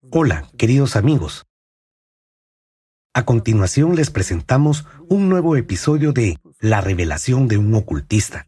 [0.00, 1.44] Hola, queridos amigos.
[3.14, 8.46] A continuación les presentamos un nuevo episodio de La revelación de un ocultista.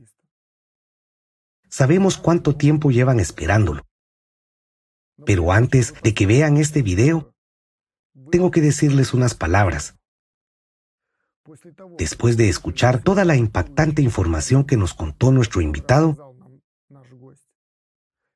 [1.69, 3.83] Sabemos cuánto tiempo llevan esperándolo.
[5.27, 7.35] Pero antes de que vean este video,
[8.31, 9.97] tengo que decirles unas palabras.
[11.99, 16.30] Después de escuchar toda la impactante información que nos contó nuestro invitado,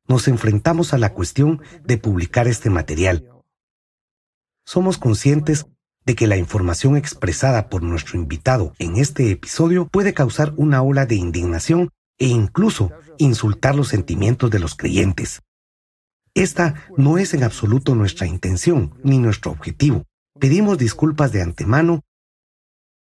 [0.07, 3.29] nos enfrentamos a la cuestión de publicar este material.
[4.65, 5.67] Somos conscientes
[6.05, 11.07] de que la información expresada por nuestro invitado en este episodio puede causar una ola
[11.07, 15.43] de indignación e incluso insultar los sentimientos de los creyentes.
[16.35, 20.05] Esta no es en absoluto nuestra intención ni nuestro objetivo.
[20.39, 22.03] Pedimos disculpas de antemano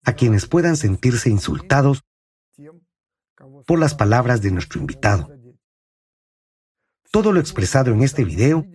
[0.05, 2.05] a quienes puedan sentirse insultados
[3.66, 5.35] por las palabras de nuestro invitado.
[7.16, 8.66] Todo lo expresado en este video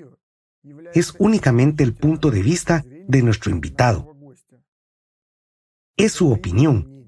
[0.95, 4.17] es únicamente el punto de vista de nuestro invitado.
[5.95, 7.05] Es su opinión.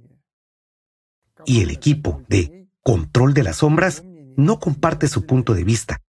[1.48, 4.04] Y el equipo de Control de las Sombras
[4.38, 6.04] no comparte su punto de vista.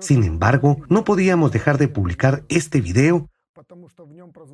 [0.00, 3.28] Sin embargo, no podíamos dejar de publicar este video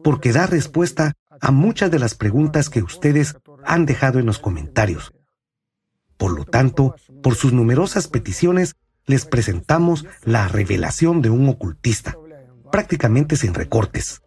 [0.03, 5.13] porque da respuesta a muchas de las preguntas que ustedes han dejado en los comentarios.
[6.17, 8.75] Por lo tanto, por sus numerosas peticiones,
[9.13, 12.17] les presentamos la revelación de un ocultista,
[12.71, 14.23] prácticamente sin recortes.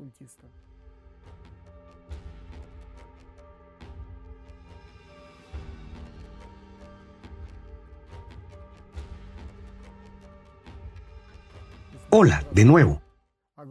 [12.11, 13.01] Hola, de nuevo.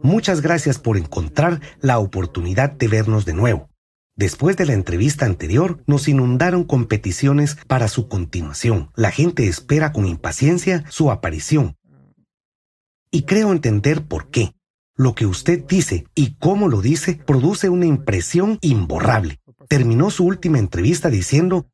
[0.03, 3.69] Muchas gracias por encontrar la oportunidad de vernos de nuevo.
[4.17, 8.89] Después de la entrevista anterior, nos inundaron con peticiones para su continuación.
[8.95, 11.75] La gente espera con impaciencia su aparición.
[13.11, 14.55] Y creo entender por qué.
[14.95, 19.41] Lo que usted dice y cómo lo dice produce una impresión imborrable.
[19.67, 21.67] Terminó su última entrevista diciendo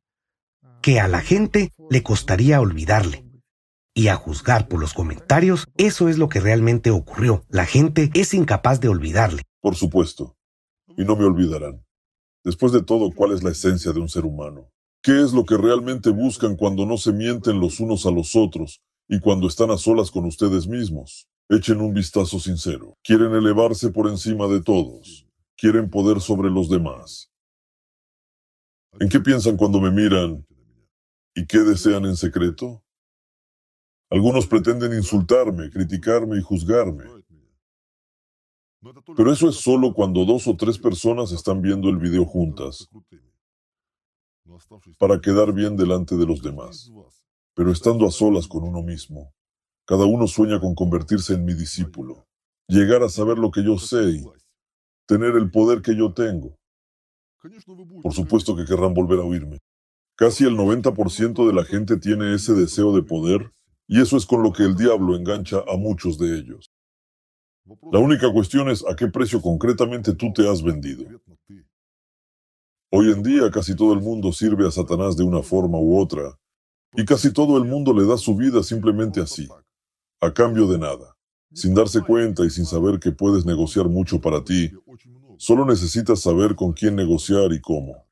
[0.80, 3.24] que a la gente le costaría olvidarle.
[3.94, 7.44] Y a juzgar por los comentarios, eso es lo que realmente ocurrió.
[7.48, 9.42] La gente es incapaz de olvidarle.
[9.60, 10.34] Por supuesto.
[10.96, 11.84] Y no me olvidarán.
[12.44, 14.70] Después de todo, ¿cuál es la esencia de un ser humano?
[15.02, 18.80] ¿Qué es lo que realmente buscan cuando no se mienten los unos a los otros
[19.08, 21.28] y cuando están a solas con ustedes mismos?
[21.48, 22.96] Echen un vistazo sincero.
[23.04, 25.26] Quieren elevarse por encima de todos.
[25.56, 27.30] Quieren poder sobre los demás.
[28.98, 30.46] ¿En qué piensan cuando me miran?
[31.34, 32.82] ¿Y qué desean en secreto?
[34.10, 37.04] Algunos pretenden insultarme, criticarme y juzgarme.
[39.16, 42.88] Pero eso es solo cuando dos o tres personas están viendo el video juntas,
[44.98, 46.90] para quedar bien delante de los demás.
[47.54, 49.32] Pero estando a solas con uno mismo,
[49.84, 52.26] cada uno sueña con convertirse en mi discípulo,
[52.66, 54.24] llegar a saber lo que yo sé y
[55.06, 56.56] tener el poder que yo tengo.
[58.02, 59.58] Por supuesto que querrán volver a oírme.
[60.16, 63.52] Casi el 90% de la gente tiene ese deseo de poder
[63.86, 66.71] y eso es con lo que el diablo engancha a muchos de ellos.
[67.92, 71.04] La única cuestión es a qué precio concretamente tú te has vendido.
[72.90, 76.38] Hoy en día casi todo el mundo sirve a Satanás de una forma u otra,
[76.94, 79.48] y casi todo el mundo le da su vida simplemente así,
[80.20, 81.16] a cambio de nada,
[81.54, 84.70] sin darse cuenta y sin saber que puedes negociar mucho para ti,
[85.38, 88.06] solo necesitas saber con quién negociar y cómo.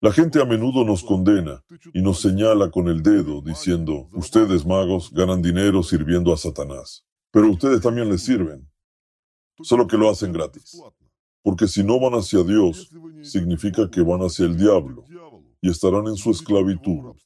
[0.00, 5.10] La gente a menudo nos condena y nos señala con el dedo diciendo, ustedes magos
[5.12, 7.06] ganan dinero sirviendo a Satanás.
[7.34, 8.70] Pero ustedes también les sirven,
[9.60, 10.80] solo que lo hacen gratis.
[11.42, 12.88] Porque si no van hacia Dios,
[13.22, 15.04] significa que van hacia el diablo
[15.60, 17.16] y estarán en su esclavitud.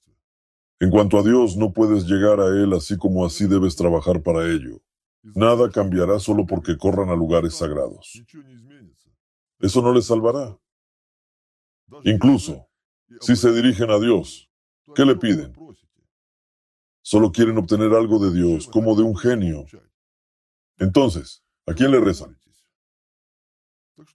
[0.81, 4.51] En cuanto a Dios, no puedes llegar a Él así como así debes trabajar para
[4.51, 4.81] ello.
[5.23, 8.23] Nada cambiará solo porque corran a lugares sagrados.
[9.61, 10.59] Eso no les salvará.
[12.05, 12.67] Incluso,
[13.21, 14.49] si se dirigen a Dios,
[14.95, 15.53] ¿qué le piden?
[17.03, 19.67] Solo quieren obtener algo de Dios, como de un genio,
[20.79, 22.39] entonces, ¿a quién le rezan?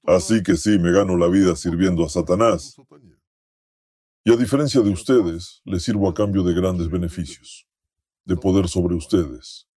[0.06, 2.76] Así que sí, me gano la vida sirviendo a Satanás.
[4.26, 7.68] Y a diferencia de ustedes, les sirvo a cambio de grandes beneficios,
[8.26, 9.68] de poder sobre ustedes,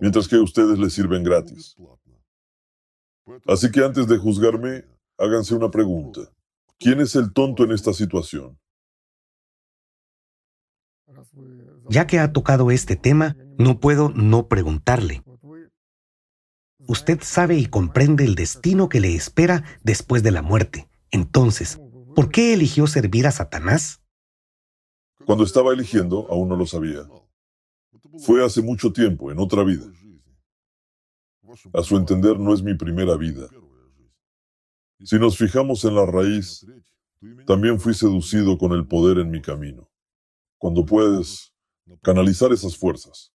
[0.00, 1.74] mientras que ustedes les sirven gratis.
[3.46, 4.84] Así que antes de juzgarme,
[5.16, 6.20] háganse una pregunta.
[6.78, 8.58] ¿Quién es el tonto en esta situación?
[11.88, 15.22] Ya que ha tocado este tema, no puedo no preguntarle.
[16.86, 20.88] Usted sabe y comprende el destino que le espera después de la muerte.
[21.10, 21.80] Entonces,
[22.14, 24.02] ¿por qué eligió servir a Satanás?
[25.24, 27.08] Cuando estaba eligiendo, aún no lo sabía.
[28.18, 29.86] Fue hace mucho tiempo, en otra vida.
[31.72, 33.48] a su entender, no es mi primera vida.
[35.04, 36.66] Si nos fijamos en la raíz,
[37.46, 39.90] también fui seducido con el poder en mi camino.
[40.58, 41.54] Cuando puedes
[42.02, 43.32] canalizar esas fuerzas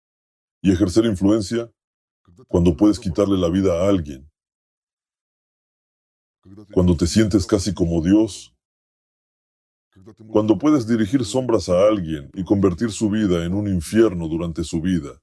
[0.61, 1.71] y ejercer influencia,
[2.47, 4.29] cuando puedes quitarle la vida a alguien,
[6.73, 8.55] cuando te sientes casi como Dios,
[10.31, 14.81] cuando puedes dirigir sombras a alguien y convertir su vida en un infierno durante su
[14.81, 15.21] vida,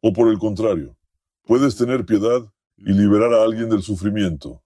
[0.00, 0.96] o por el contrario,
[1.44, 4.62] puedes tener piedad y liberar a alguien del sufrimiento.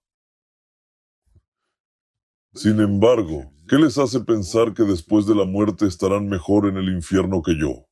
[2.53, 6.89] Sin embargo, ¿qué les hace pensar que después de la muerte estarán mejor en el
[6.89, 7.85] infierno que yo?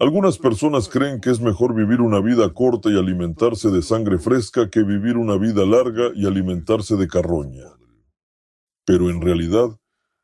[0.00, 4.70] Algunas personas creen que es mejor vivir una vida corta y alimentarse de sangre fresca
[4.70, 7.66] que vivir una vida larga y alimentarse de carroña.
[8.86, 9.78] Pero en realidad,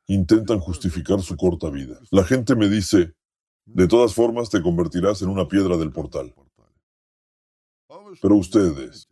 [0.07, 2.01] intentan justificar su corta vida.
[2.11, 3.13] La gente me dice,
[3.67, 6.35] de todas formas te convertirás en una piedra del portal.
[8.23, 9.09] Pero ustedes,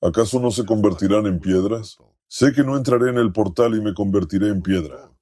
[0.00, 1.98] ¿acaso no se convertirán en piedras?
[2.28, 5.12] Sé que no entraré en el portal y me convertiré en piedra.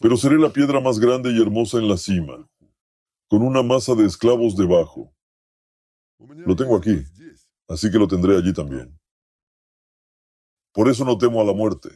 [0.00, 2.46] Pero seré la piedra más grande y hermosa en la cima,
[3.30, 5.14] con una masa de esclavos debajo.
[6.18, 7.00] Lo tengo aquí,
[7.68, 8.98] así que lo tendré allí también.
[10.72, 11.90] Por eso no temo a la muerte.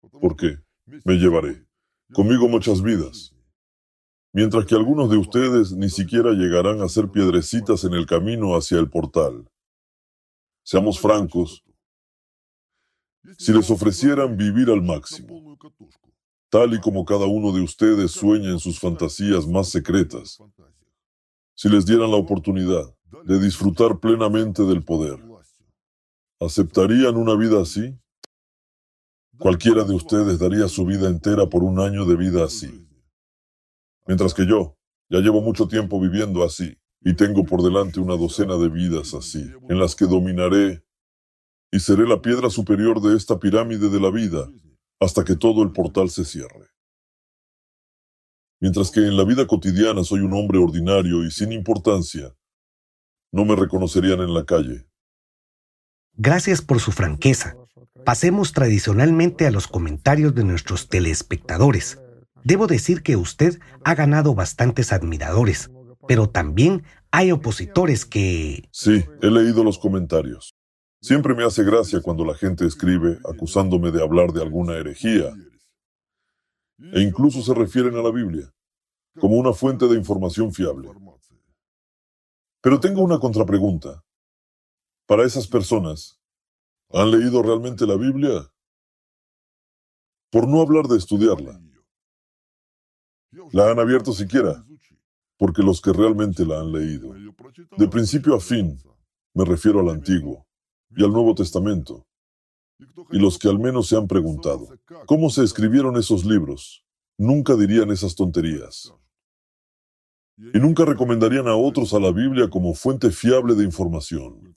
[0.00, 0.58] ¿Por qué?
[1.04, 1.66] Me llevaré
[2.12, 3.34] conmigo muchas vidas,
[4.32, 8.78] mientras que algunos de ustedes ni siquiera llegarán a ser piedrecitas en el camino hacia
[8.78, 9.50] el portal.
[10.62, 11.64] Seamos francos,
[13.36, 15.58] si les ofrecieran vivir al máximo,
[16.54, 20.38] tal y como cada uno de ustedes sueña en sus fantasías más secretas,
[21.52, 25.18] si les dieran la oportunidad de disfrutar plenamente del poder,
[26.38, 27.98] ¿aceptarían una vida así?
[29.36, 32.86] Cualquiera de ustedes daría su vida entera por un año de vida así.
[34.06, 34.78] Mientras que yo
[35.08, 39.44] ya llevo mucho tiempo viviendo así y tengo por delante una docena de vidas así,
[39.68, 40.84] en las que dominaré
[41.72, 44.48] y seré la piedra superior de esta pirámide de la vida
[45.00, 46.68] hasta que todo el portal se cierre.
[48.60, 52.34] Mientras que en la vida cotidiana soy un hombre ordinario y sin importancia,
[53.32, 54.86] no me reconocerían en la calle.
[56.14, 57.56] Gracias por su franqueza.
[58.04, 61.98] Pasemos tradicionalmente a los comentarios de nuestros telespectadores.
[62.44, 65.70] Debo decir que usted ha ganado bastantes admiradores,
[66.06, 68.68] pero también hay opositores que...
[68.70, 70.53] Sí, he leído los comentarios.
[71.04, 75.34] Siempre me hace gracia cuando la gente escribe acusándome de hablar de alguna herejía.
[76.78, 78.50] E incluso se refieren a la Biblia
[79.20, 80.88] como una fuente de información fiable.
[82.62, 84.02] Pero tengo una contrapregunta.
[85.06, 86.18] Para esas personas,
[86.88, 88.50] ¿Han leído realmente la Biblia?
[90.30, 91.60] Por no hablar de estudiarla.
[93.52, 94.64] ¿La han abierto siquiera?
[95.36, 97.12] Porque los que realmente la han leído,
[97.76, 98.80] de principio a fin,
[99.34, 100.46] me refiero al Antiguo
[100.96, 102.06] y al Nuevo Testamento,
[103.10, 104.68] y los que al menos se han preguntado,
[105.06, 106.84] ¿cómo se escribieron esos libros?
[107.16, 108.92] Nunca dirían esas tonterías.
[110.36, 114.56] Y nunca recomendarían a otros a la Biblia como fuente fiable de información.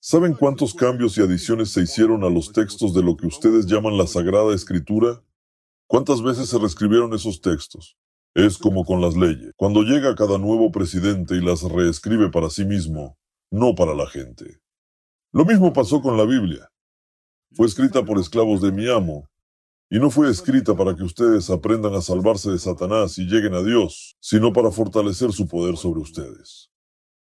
[0.00, 3.98] ¿Saben cuántos cambios y adiciones se hicieron a los textos de lo que ustedes llaman
[3.98, 5.22] la Sagrada Escritura?
[5.86, 7.96] ¿Cuántas veces se reescribieron esos textos?
[8.34, 9.52] Es como con las leyes.
[9.56, 13.18] Cuando llega cada nuevo presidente y las reescribe para sí mismo,
[13.50, 14.60] no para la gente.
[15.32, 16.70] Lo mismo pasó con la Biblia.
[17.52, 19.28] Fue escrita por esclavos de mi amo,
[19.90, 23.62] y no fue escrita para que ustedes aprendan a salvarse de Satanás y lleguen a
[23.62, 26.70] Dios, sino para fortalecer su poder sobre ustedes.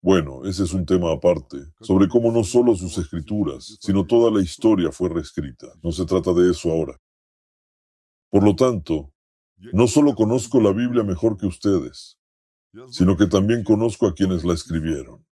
[0.01, 4.41] Bueno, ese es un tema aparte, sobre cómo no solo sus escrituras, sino toda la
[4.41, 5.67] historia fue reescrita.
[5.81, 6.95] No se trata de eso ahora.
[8.29, 9.11] Por lo tanto,
[9.73, 12.17] no solo conozco la Biblia mejor que ustedes,
[12.91, 15.24] sino que también conozco a quienes la escribieron.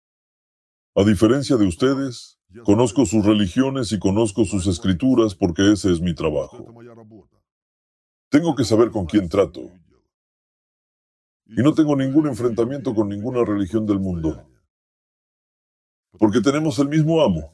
[0.96, 6.14] A diferencia de ustedes, conozco sus religiones y conozco sus escrituras porque ese es mi
[6.14, 6.66] trabajo.
[8.30, 9.72] Tengo que saber con quién trato.
[11.46, 14.48] Y no tengo ningún enfrentamiento con ninguna religión del mundo
[16.20, 17.52] porque tenemos el mismo amo.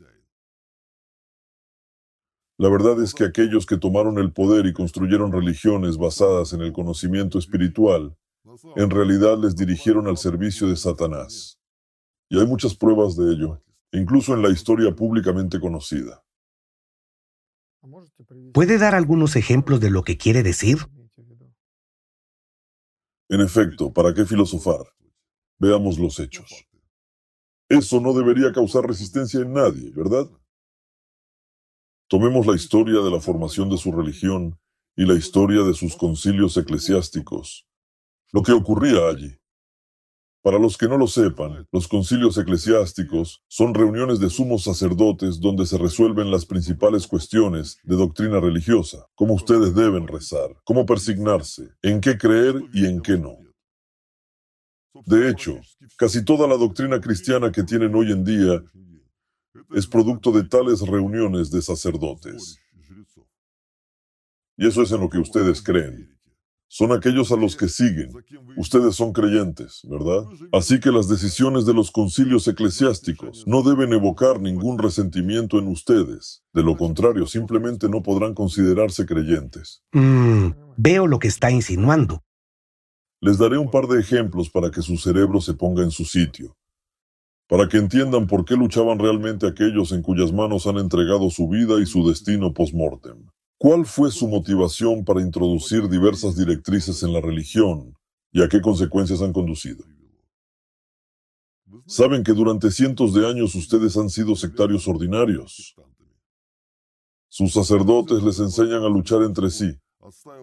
[2.58, 6.74] La verdad es que aquellos que tomaron el poder y construyeron religiones basadas en el
[6.74, 8.18] conocimiento espiritual,
[8.76, 11.59] en realidad les dirigieron al servicio de Satanás.
[12.30, 16.24] Y hay muchas pruebas de ello, incluso en la historia públicamente conocida.
[18.54, 20.78] ¿Puede dar algunos ejemplos de lo que quiere decir?
[23.30, 24.82] En efecto, ¿para qué filosofar?
[25.60, 26.68] Veamos los hechos.
[27.68, 30.30] Eso no debería causar resistencia en nadie, ¿verdad?
[32.08, 34.60] Tomemos la historia de la formación de su religión
[34.96, 37.68] y la historia de sus concilios eclesiásticos,
[38.32, 39.39] lo que ocurría allí.
[40.42, 45.66] Para los que no lo sepan, los concilios eclesiásticos son reuniones de sumos sacerdotes donde
[45.66, 52.00] se resuelven las principales cuestiones de doctrina religiosa, cómo ustedes deben rezar, cómo persignarse, en
[52.00, 53.38] qué creer y en qué no.
[55.06, 55.60] De hecho,
[55.98, 58.64] casi toda la doctrina cristiana que tienen hoy en día
[59.72, 62.58] es producto de tales reuniones de sacerdotes.
[64.56, 66.19] Y eso es en lo que ustedes creen
[66.72, 68.12] son aquellos a los que siguen.
[68.56, 70.24] Ustedes son creyentes, ¿verdad?
[70.52, 76.44] Así que las decisiones de los concilios eclesiásticos no deben evocar ningún resentimiento en ustedes.
[76.54, 79.82] De lo contrario, simplemente no podrán considerarse creyentes.
[79.94, 82.24] Mm, veo lo que está insinuando.
[83.20, 86.56] Les daré un par de ejemplos para que su cerebro se ponga en su sitio,
[87.48, 91.82] para que entiendan por qué luchaban realmente aquellos en cuyas manos han entregado su vida
[91.82, 93.26] y su destino post-mortem.
[93.62, 97.94] ¿Cuál fue su motivación para introducir diversas directrices en la religión
[98.32, 99.84] y a qué consecuencias han conducido?
[101.86, 105.76] Saben que durante cientos de años ustedes han sido sectarios ordinarios.
[107.28, 109.78] Sus sacerdotes les enseñan a luchar entre sí,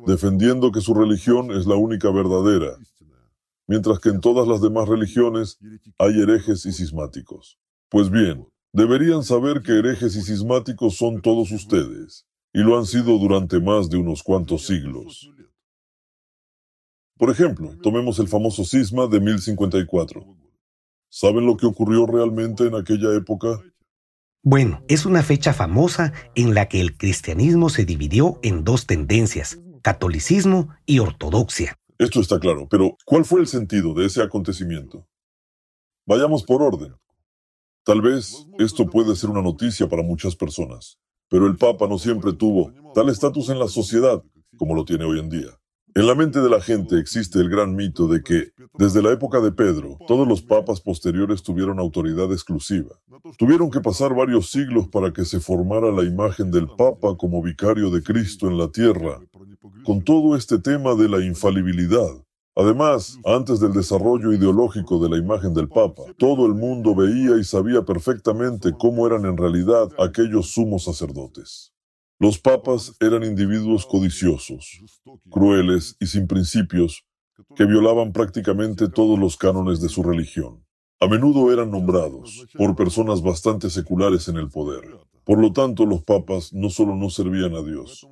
[0.06, 2.76] defendiendo que su religión es la única verdadera,
[3.66, 5.58] mientras que en todas las demás religiones
[5.96, 7.58] hay herejes y cismáticos.
[7.88, 13.18] Pues bien, deberían saber que herejes y cismáticos son todos ustedes, y lo han sido
[13.18, 15.30] durante más de unos cuantos siglos.
[17.18, 20.24] Por ejemplo, tomemos el famoso cisma de 1054.
[21.10, 23.60] ¿Saben lo que ocurrió realmente en aquella época?
[24.42, 29.60] Bueno, es una fecha famosa en la que el cristianismo se dividió en dos tendencias,
[29.82, 31.78] catolicismo y ortodoxia.
[31.98, 35.06] Esto está claro, pero ¿cuál fue el sentido de ese acontecimiento?
[36.06, 36.94] Vayamos por orden.
[37.84, 40.98] Tal vez esto puede ser una noticia para muchas personas.
[41.28, 44.22] Pero el Papa no siempre tuvo tal estatus en la sociedad
[44.56, 45.50] como lo tiene hoy en día.
[45.94, 49.40] En la mente de la gente existe el gran mito de que, desde la época
[49.40, 53.00] de Pedro, todos los papas posteriores tuvieron autoridad exclusiva.
[53.38, 57.88] Tuvieron que pasar varios siglos para que se formara la imagen del Papa como vicario
[57.88, 59.20] de Cristo en la tierra,
[59.84, 62.25] con todo este tema de la infalibilidad,
[62.58, 67.44] Además, antes del desarrollo ideológico de la imagen del Papa, todo el mundo veía y
[67.44, 71.74] sabía perfectamente cómo eran en realidad aquellos sumos sacerdotes.
[72.18, 74.80] Los papas eran individuos codiciosos,
[75.30, 77.04] crueles y sin principios,
[77.54, 80.65] que violaban prácticamente todos los cánones de su religión.
[80.98, 84.80] A menudo eran nombrados por personas bastante seculares en el poder.
[85.24, 88.08] Por lo tanto, los papas no solo no servían a Dios,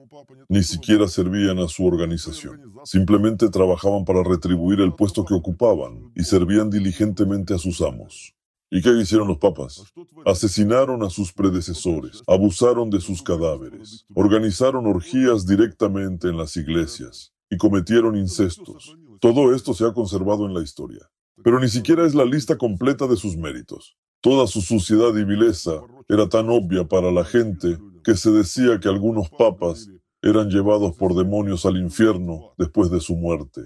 [0.50, 2.60] ni siquiera servían a su organización.
[2.84, 8.34] Simplemente trabajaban para retribuir el puesto que ocupaban y servían diligentemente a sus amos.
[8.70, 9.82] ¿Y qué hicieron los papas?
[10.26, 17.56] Asesinaron a sus predecesores, abusaron de sus cadáveres, organizaron orgías directamente en las iglesias y
[17.56, 18.94] cometieron incestos.
[19.20, 21.08] Todo esto se ha conservado en la historia
[21.44, 23.98] pero ni siquiera es la lista completa de sus méritos.
[24.22, 28.88] Toda su suciedad y vileza era tan obvia para la gente que se decía que
[28.88, 29.90] algunos papas
[30.22, 33.60] eran llevados por demonios al infierno después de su muerte.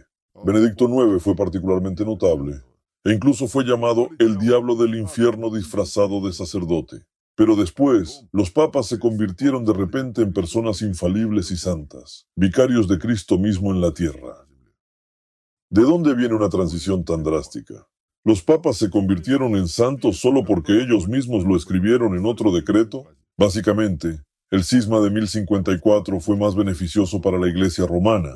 [0.45, 2.63] Benedicto IX fue particularmente notable
[3.05, 7.07] e incluso fue llamado el diablo del infierno disfrazado de sacerdote.
[7.37, 12.99] Pero después, los papas se convirtieron de repente en personas infalibles y santas, vicarios de
[12.99, 14.48] Cristo mismo en la tierra.
[15.71, 17.87] ¿De dónde viene una transición tan drástica?
[18.25, 23.05] ¿Los papas se convirtieron en santos solo porque ellos mismos lo escribieron en otro decreto?
[23.37, 28.35] Básicamente, el cisma de 1054 fue más beneficioso para la Iglesia romana,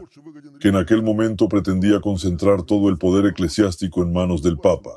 [0.60, 4.90] que en aquel momento pretendía concentrar todo el poder eclesiástico en manos del Papa.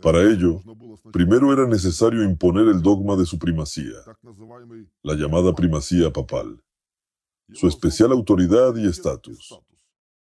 [0.00, 0.60] Para ello,
[1.12, 3.96] primero era necesario imponer el dogma de su primacía,
[5.02, 6.62] la llamada primacía papal,
[7.52, 9.58] su especial autoridad y estatus.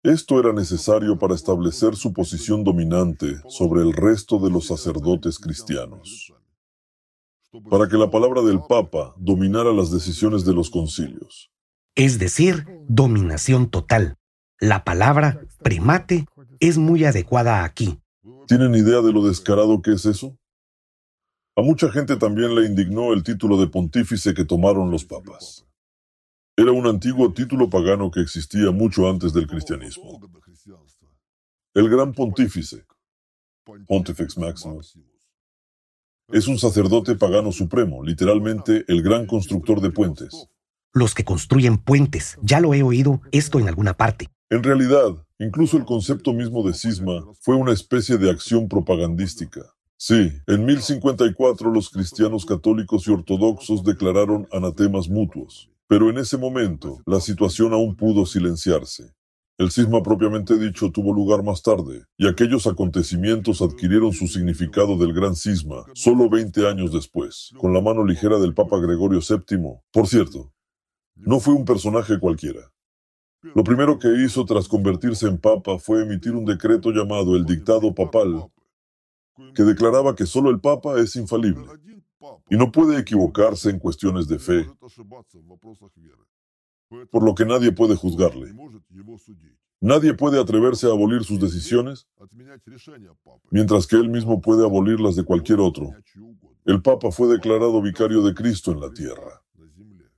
[0.07, 6.33] Esto era necesario para establecer su posición dominante sobre el resto de los sacerdotes cristianos,
[7.69, 11.51] para que la palabra del Papa dominara las decisiones de los concilios.
[11.97, 14.17] Es decir, dominación total.
[14.61, 16.27] La palabra primate
[16.61, 17.99] es muy adecuada aquí.
[18.47, 20.39] ¿Tienen idea de lo descarado que es eso?
[21.57, 25.66] A mucha gente también le indignó el título de pontífice que tomaron los papas.
[26.59, 30.19] Era un antiguo título pagano que existía mucho antes del cristianismo.
[31.75, 32.87] El gran pontífice,
[33.87, 34.99] Pontifex Maximus,
[36.33, 40.49] es un sacerdote pagano supremo, literalmente el gran constructor de puentes.
[40.95, 44.31] Los que construyen puentes, ya lo he oído esto en alguna parte.
[44.49, 49.61] En realidad, incluso el concepto mismo de cisma fue una especie de acción propagandística.
[49.99, 55.71] Sí, en 1054 los cristianos católicos y ortodoxos declararon anatemas mutuos.
[55.89, 59.15] Pero en ese momento, la situación aún pudo silenciarse.
[59.57, 65.15] El cisma propiamente dicho tuvo lugar más tarde, y aquellos acontecimientos adquirieron su significado del
[65.15, 69.79] gran cisma solo 20 años después, con la mano ligera del Papa Gregorio VII.
[69.93, 70.53] Por cierto,
[71.15, 72.73] no fue un personaje cualquiera.
[73.55, 77.95] Lo primero que hizo tras convertirse en papa fue emitir un decreto llamado el Dictado
[77.95, 78.51] Papal,
[79.55, 81.67] que declaraba que solo el papa es infalible
[82.49, 84.67] y no puede equivocarse en cuestiones de fe,
[87.11, 88.55] por lo que nadie puede juzgarle.
[89.81, 92.07] Nadie puede atreverse a abolir sus decisiones,
[93.51, 95.91] mientras que él mismo puede abolirlas de cualquier otro.
[96.65, 99.43] El Papa fue declarado vicario de Cristo en la tierra,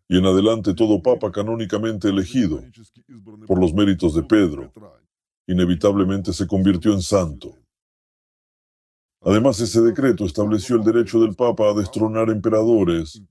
[0.08, 2.62] y en adelante todo Papa canónicamente elegido
[3.46, 4.72] por los méritos de Pedro,
[5.46, 7.54] inevitablemente se convirtió en santo.
[9.20, 13.22] Además, ese decreto estableció el derecho del Papa a destronar emperadores.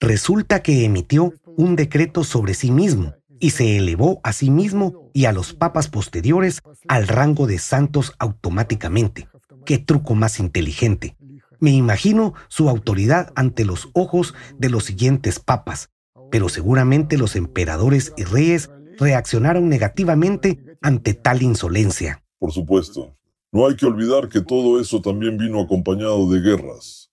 [0.00, 5.26] Resulta que emitió un decreto sobre sí mismo y se elevó a sí mismo y
[5.26, 9.28] a los papas posteriores al rango de santos automáticamente.
[9.64, 11.16] Qué truco más inteligente.
[11.60, 15.90] Me imagino su autoridad ante los ojos de los siguientes papas,
[16.30, 22.22] pero seguramente los emperadores y reyes reaccionaron negativamente ante tal insolencia.
[22.38, 23.17] Por supuesto.
[23.50, 27.10] No hay que olvidar que todo eso también vino acompañado de guerras.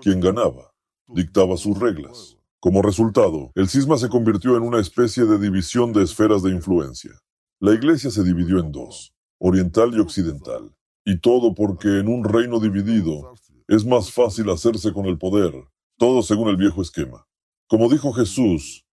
[0.00, 0.72] Quien ganaba
[1.08, 2.36] dictaba sus reglas.
[2.60, 7.12] Como resultado, el cisma se convirtió en una especie de división de esferas de influencia.
[7.58, 10.72] La iglesia se dividió en dos, oriental y occidental.
[11.04, 13.34] Y todo porque en un reino dividido
[13.66, 15.52] es más fácil hacerse con el poder,
[15.96, 17.26] todo según el viejo esquema.
[17.66, 18.86] Como dijo Jesús,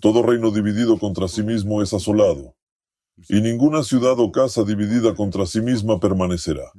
[0.00, 2.55] todo reino dividido contra sí mismo es asolado,
[3.28, 6.70] y ninguna ciudad o casa dividida contra sí misma permanecerá.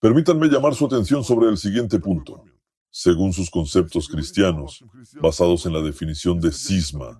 [0.00, 2.44] Permítanme llamar su atención sobre el siguiente punto.
[2.92, 4.84] Según sus conceptos cristianos,
[5.20, 7.18] basados en la definición de cisma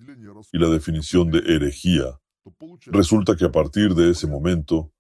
[0.52, 2.18] y la definición de herejía,
[2.86, 4.92] resulta que a partir de ese momento,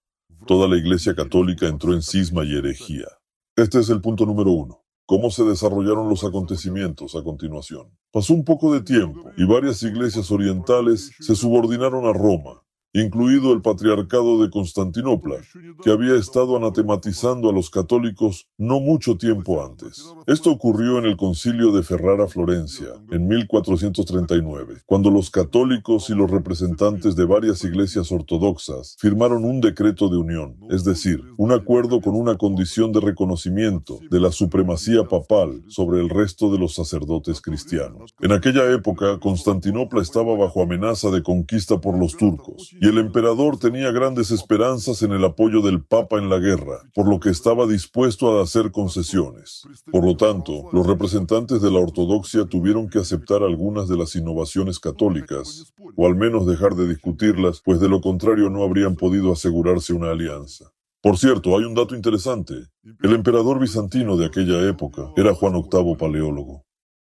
[0.46, 3.08] toda la Iglesia Católica entró en cisma y herejía.
[3.56, 7.90] Este es el punto número uno cómo se desarrollaron los acontecimientos a continuación.
[8.12, 12.60] Pasó un poco de tiempo y varias iglesias orientales se subordinaron a Roma
[12.92, 15.36] incluido el patriarcado de Constantinopla,
[15.82, 20.04] que había estado anatematizando a los católicos no mucho tiempo antes.
[20.26, 26.30] Esto ocurrió en el concilio de Ferrara Florencia, en 1439, cuando los católicos y los
[26.30, 32.16] representantes de varias iglesias ortodoxas firmaron un decreto de unión, es decir, un acuerdo con
[32.16, 38.14] una condición de reconocimiento de la supremacía papal sobre el resto de los sacerdotes cristianos.
[38.20, 43.58] En aquella época, Constantinopla estaba bajo amenaza de conquista por los turcos y el emperador
[43.58, 47.66] tenía grandes esperanzas en el apoyo del Papa en la guerra, por lo que estaba
[47.66, 49.64] dispuesto a hacer concesiones.
[49.92, 54.78] Por lo tanto, los representantes de la ortodoxia tuvieron que aceptar algunas de las innovaciones
[54.78, 59.92] católicas, o al menos dejar de discutirlas, pues de lo contrario no habrían podido asegurarse
[59.92, 60.72] una alianza.
[61.02, 62.54] Por cierto, hay un dato interesante.
[63.02, 66.64] El emperador bizantino de aquella época era Juan VIII Paleólogo.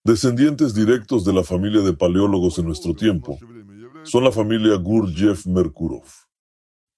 [0.06, 3.38] Descendientes directos de la familia de paleólogos en nuestro tiempo,
[4.04, 6.04] son la familia Gurdjieff-Merkurov.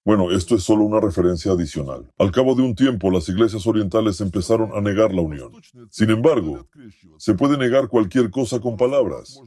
[0.05, 2.11] Bueno, esto es solo una referencia adicional.
[2.19, 5.51] Al cabo de un tiempo, las iglesias orientales empezaron a negar la unión.
[5.89, 6.67] Sin embargo,
[7.17, 9.39] se puede negar cualquier cosa con palabras,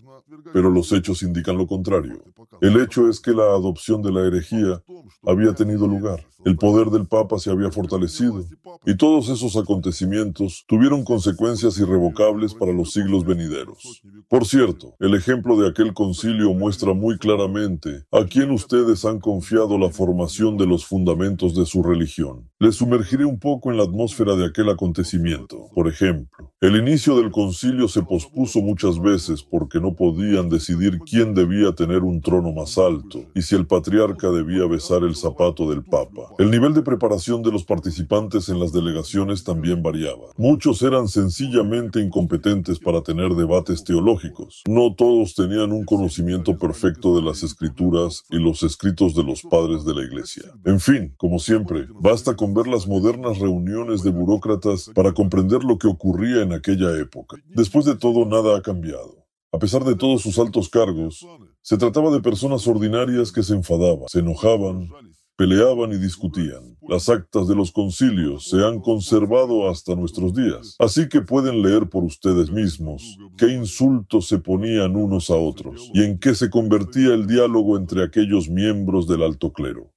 [0.52, 2.22] pero los hechos indican lo contrario.
[2.60, 4.82] El hecho es que la adopción de la herejía
[5.24, 8.44] había tenido lugar, el poder del Papa se había fortalecido,
[8.86, 14.02] y todos esos acontecimientos tuvieron consecuencias irrevocables para los siglos venideros.
[14.28, 19.78] Por cierto, el ejemplo de aquel concilio muestra muy claramente a quién ustedes han confiado
[19.78, 22.48] la formación de los fundamentos de su religión.
[22.58, 25.68] Les sumergiré un poco en la atmósfera de aquel acontecimiento.
[25.74, 31.32] Por ejemplo, el inicio del concilio se pospuso muchas veces porque no podían decidir quién
[31.32, 35.84] debía tener un trono más alto y si el patriarca debía besar el zapato del
[35.84, 36.34] papa.
[36.38, 40.26] El nivel de preparación de los participantes en las delegaciones también variaba.
[40.36, 44.64] Muchos eran sencillamente incompetentes para tener debates teológicos.
[44.66, 49.84] No todos tenían un conocimiento perfecto de las escrituras y los escritos de los padres
[49.84, 50.50] de la iglesia.
[50.64, 55.78] En fin, como siempre, basta con ver las modernas reuniones de burócratas para comprender lo
[55.78, 57.36] que ocurría en aquella época.
[57.54, 59.27] Después de todo, nada ha cambiado.
[59.50, 61.26] A pesar de todos sus altos cargos,
[61.62, 64.90] se trataba de personas ordinarias que se enfadaban, se enojaban,
[65.36, 66.76] peleaban y discutían.
[66.86, 71.88] Las actas de los concilios se han conservado hasta nuestros días, así que pueden leer
[71.88, 77.14] por ustedes mismos qué insultos se ponían unos a otros y en qué se convertía
[77.14, 79.94] el diálogo entre aquellos miembros del alto clero.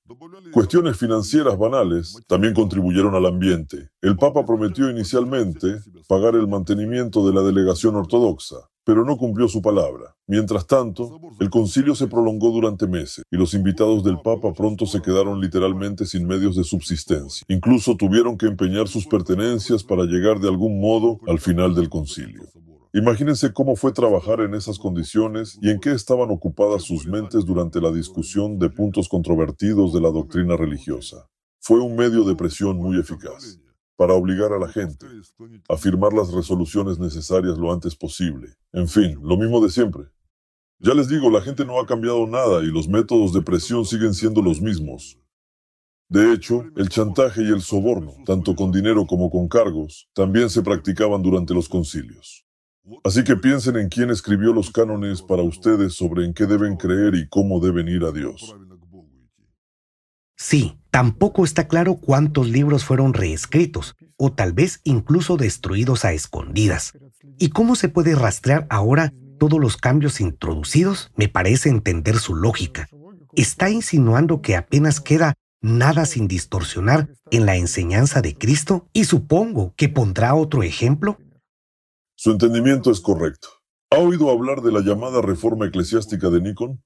[0.54, 3.90] Cuestiones financieras banales también contribuyeron al ambiente.
[4.02, 9.62] El Papa prometió inicialmente pagar el mantenimiento de la delegación ortodoxa, pero no cumplió su
[9.62, 10.16] palabra.
[10.28, 15.02] Mientras tanto, el concilio se prolongó durante meses y los invitados del Papa pronto se
[15.02, 17.46] quedaron literalmente sin medios de subsistencia.
[17.48, 22.44] Incluso tuvieron que empeñar sus pertenencias para llegar de algún modo al final del concilio.
[22.94, 27.80] Imagínense cómo fue trabajar en esas condiciones y en qué estaban ocupadas sus mentes durante
[27.80, 31.28] la discusión de puntos controvertidos de la doctrina religiosa.
[31.62, 33.61] Fue un medio de presión muy eficaz
[34.02, 35.06] para obligar a la gente
[35.70, 38.48] a firmar las resoluciones necesarias lo antes posible.
[38.74, 40.06] En fin, lo mismo de siempre.
[40.80, 44.16] Ya les digo, la gente no ha cambiado nada y los métodos de presión siguen
[44.16, 45.20] siendo los mismos.
[46.10, 50.64] De hecho, el chantaje y el soborno, tanto con dinero como con cargos, también se
[50.64, 52.44] practicaban durante los concilios.
[53.04, 57.14] Así que piensen en quién escribió los cánones para ustedes sobre en qué deben creer
[57.14, 58.56] y cómo deben ir a Dios.
[60.44, 66.94] Sí, tampoco está claro cuántos libros fueron reescritos o tal vez incluso destruidos a escondidas.
[67.38, 71.12] ¿Y cómo se puede rastrear ahora todos los cambios introducidos?
[71.16, 72.90] Me parece entender su lógica.
[73.34, 79.76] Está insinuando que apenas queda nada sin distorsionar en la enseñanza de Cristo y supongo
[79.78, 81.20] que pondrá otro ejemplo.
[82.16, 83.48] Su entendimiento es correcto.
[83.92, 86.82] ¿Ha oído hablar de la llamada reforma eclesiástica de Nikon?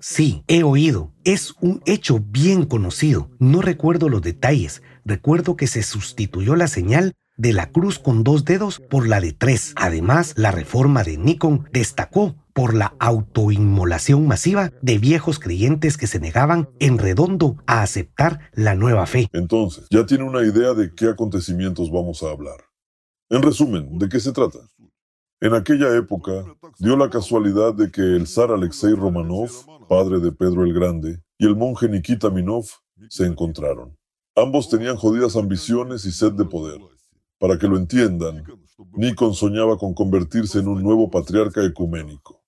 [0.00, 1.12] Sí, he oído.
[1.24, 3.30] Es un hecho bien conocido.
[3.38, 4.82] No recuerdo los detalles.
[5.04, 9.32] Recuerdo que se sustituyó la señal de la cruz con dos dedos por la de
[9.32, 9.72] tres.
[9.76, 16.20] Además, la reforma de Nikon destacó por la autoinmolación masiva de viejos creyentes que se
[16.20, 19.28] negaban en redondo a aceptar la nueva fe.
[19.34, 22.56] Entonces, ya tiene una idea de qué acontecimientos vamos a hablar.
[23.28, 24.58] En resumen, ¿de qué se trata?
[25.38, 26.46] En aquella época,
[26.78, 29.50] dio la casualidad de que el zar Alexei Romanov,
[29.86, 32.64] padre de Pedro el Grande, y el monje Nikita Minov
[33.10, 33.94] se encontraron.
[34.34, 36.80] Ambos tenían jodidas ambiciones y sed de poder.
[37.38, 38.44] Para que lo entiendan,
[38.94, 42.42] Nikon soñaba con convertirse en un nuevo patriarca ecuménico.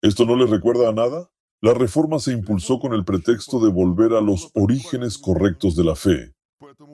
[0.00, 1.30] ¿Esto no les recuerda a nada?
[1.60, 5.94] La reforma se impulsó con el pretexto de volver a los orígenes correctos de la
[5.94, 6.32] fe,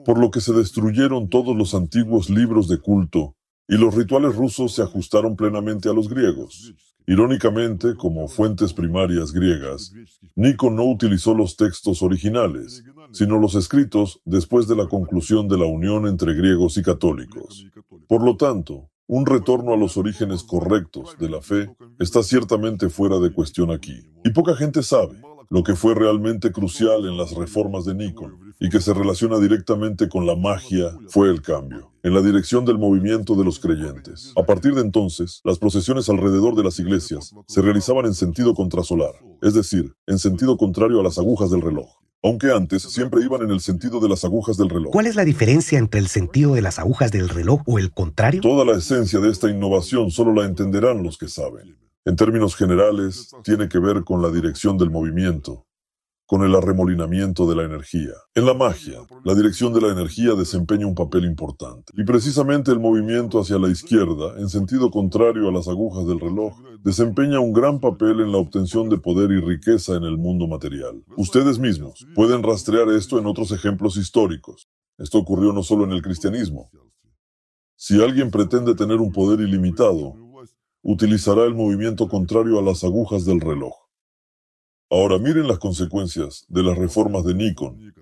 [0.03, 4.73] por lo que se destruyeron todos los antiguos libros de culto y los rituales rusos
[4.73, 6.73] se ajustaron plenamente a los griegos.
[7.05, 9.93] Irónicamente, como fuentes primarias griegas,
[10.35, 15.65] Nikon no utilizó los textos originales, sino los escritos después de la conclusión de la
[15.65, 17.65] unión entre griegos y católicos.
[18.07, 23.19] Por lo tanto, un retorno a los orígenes correctos de la fe está ciertamente fuera
[23.19, 24.03] de cuestión aquí.
[24.25, 28.69] Y poca gente sabe lo que fue realmente crucial en las reformas de Nikon y
[28.69, 33.35] que se relaciona directamente con la magia fue el cambio, en la dirección del movimiento
[33.35, 34.31] de los creyentes.
[34.37, 39.11] A partir de entonces, las procesiones alrededor de las iglesias se realizaban en sentido contrasolar,
[39.41, 41.97] es decir, en sentido contrario a las agujas del reloj.
[42.23, 44.93] Aunque antes siempre iban en el sentido de las agujas del reloj.
[44.93, 48.39] ¿Cuál es la diferencia entre el sentido de las agujas del reloj o el contrario?
[48.39, 51.77] Toda la esencia de esta innovación solo la entenderán los que saben.
[52.05, 55.66] En términos generales, tiene que ver con la dirección del movimiento,
[56.27, 58.11] con el arremolinamiento de la energía.
[58.35, 61.93] En la magia, la dirección de la energía desempeña un papel importante.
[61.95, 66.53] Y precisamente el movimiento hacia la izquierda, en sentido contrario a las agujas del reloj,
[66.83, 71.01] desempeña un gran papel en la obtención de poder y riqueza en el mundo material.
[71.15, 74.67] Ustedes mismos pueden rastrear esto en otros ejemplos históricos.
[74.97, 76.69] Esto ocurrió no solo en el cristianismo.
[77.77, 80.15] Si alguien pretende tener un poder ilimitado,
[80.81, 83.86] utilizará el movimiento contrario a las agujas del reloj.
[84.89, 87.93] Ahora miren las consecuencias de las reformas de Nikon.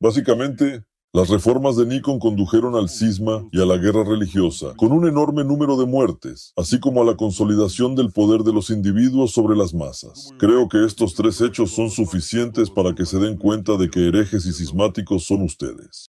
[0.00, 5.08] Básicamente, las reformas de Nikon condujeron al cisma y a la guerra religiosa, con un
[5.08, 9.56] enorme número de muertes, así como a la consolidación del poder de los individuos sobre
[9.56, 10.30] las masas.
[10.38, 14.46] Creo que estos tres hechos son suficientes para que se den cuenta de que herejes
[14.46, 16.10] y cismáticos son ustedes.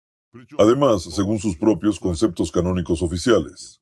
[0.60, 3.82] Además, según sus propios conceptos canónicos oficiales.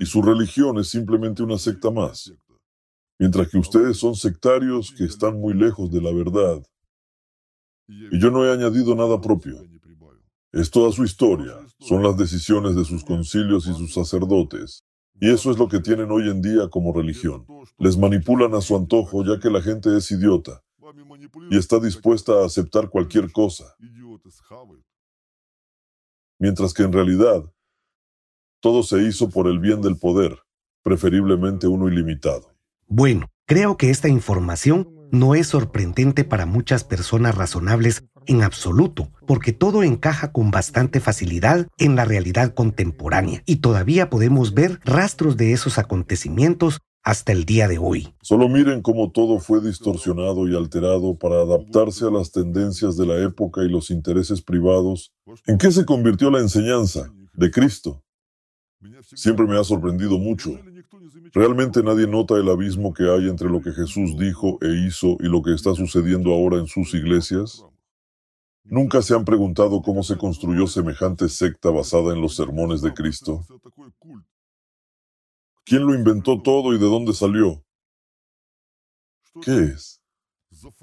[0.00, 2.32] Y su religión es simplemente una secta más
[3.18, 6.62] mientras que ustedes son sectarios que están muy lejos de la verdad.
[7.88, 9.56] Y yo no he añadido nada propio.
[10.52, 14.84] Es toda su historia, son las decisiones de sus concilios y sus sacerdotes.
[15.20, 17.46] Y eso es lo que tienen hoy en día como religión.
[17.78, 20.62] Les manipulan a su antojo ya que la gente es idiota
[21.50, 23.74] y está dispuesta a aceptar cualquier cosa.
[26.38, 27.44] Mientras que en realidad
[28.60, 30.38] todo se hizo por el bien del poder,
[30.82, 32.51] preferiblemente uno ilimitado.
[32.94, 39.54] Bueno, creo que esta información no es sorprendente para muchas personas razonables en absoluto, porque
[39.54, 45.54] todo encaja con bastante facilidad en la realidad contemporánea y todavía podemos ver rastros de
[45.54, 48.12] esos acontecimientos hasta el día de hoy.
[48.20, 53.16] Solo miren cómo todo fue distorsionado y alterado para adaptarse a las tendencias de la
[53.24, 55.14] época y los intereses privados.
[55.46, 58.04] ¿En qué se convirtió la enseñanza de Cristo?
[59.14, 60.58] Siempre me ha sorprendido mucho
[61.34, 65.28] ¿Realmente nadie nota el abismo que hay entre lo que Jesús dijo e hizo y
[65.28, 67.64] lo que está sucediendo ahora en sus iglesias?
[68.64, 73.46] ¿Nunca se han preguntado cómo se construyó semejante secta basada en los sermones de Cristo?
[75.64, 77.64] ¿Quién lo inventó todo y de dónde salió?
[79.40, 80.02] ¿Qué es?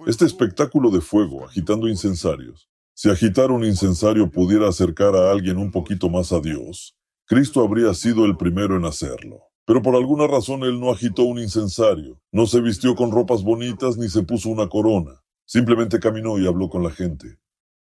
[0.08, 2.68] Este espectáculo de fuego agitando incensarios.
[2.96, 7.94] Si agitar un incensario pudiera acercar a alguien un poquito más a Dios, Cristo habría
[7.94, 9.49] sido el primero en hacerlo.
[9.70, 13.98] Pero por alguna razón él no agitó un incensario, no se vistió con ropas bonitas
[13.98, 15.22] ni se puso una corona.
[15.46, 17.38] Simplemente caminó y habló con la gente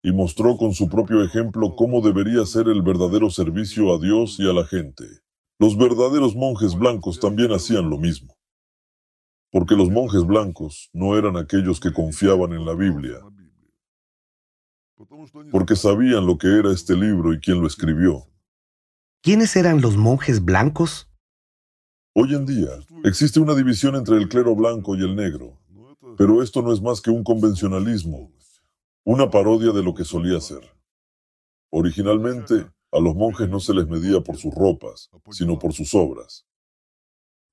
[0.00, 4.48] y mostró con su propio ejemplo cómo debería ser el verdadero servicio a Dios y
[4.48, 5.02] a la gente.
[5.58, 8.32] Los verdaderos monjes blancos también hacían lo mismo,
[9.50, 13.18] porque los monjes blancos no eran aquellos que confiaban en la Biblia,
[15.50, 18.28] porque sabían lo que era este libro y quién lo escribió.
[19.20, 21.08] ¿Quiénes eran los monjes blancos?
[22.14, 22.68] Hoy en día
[23.04, 25.58] existe una división entre el clero blanco y el negro,
[26.18, 28.30] pero esto no es más que un convencionalismo
[29.04, 30.60] una parodia de lo que solía ser.
[31.70, 36.46] Originalmente, a los monjes no se les medía por sus ropas, sino por sus obras.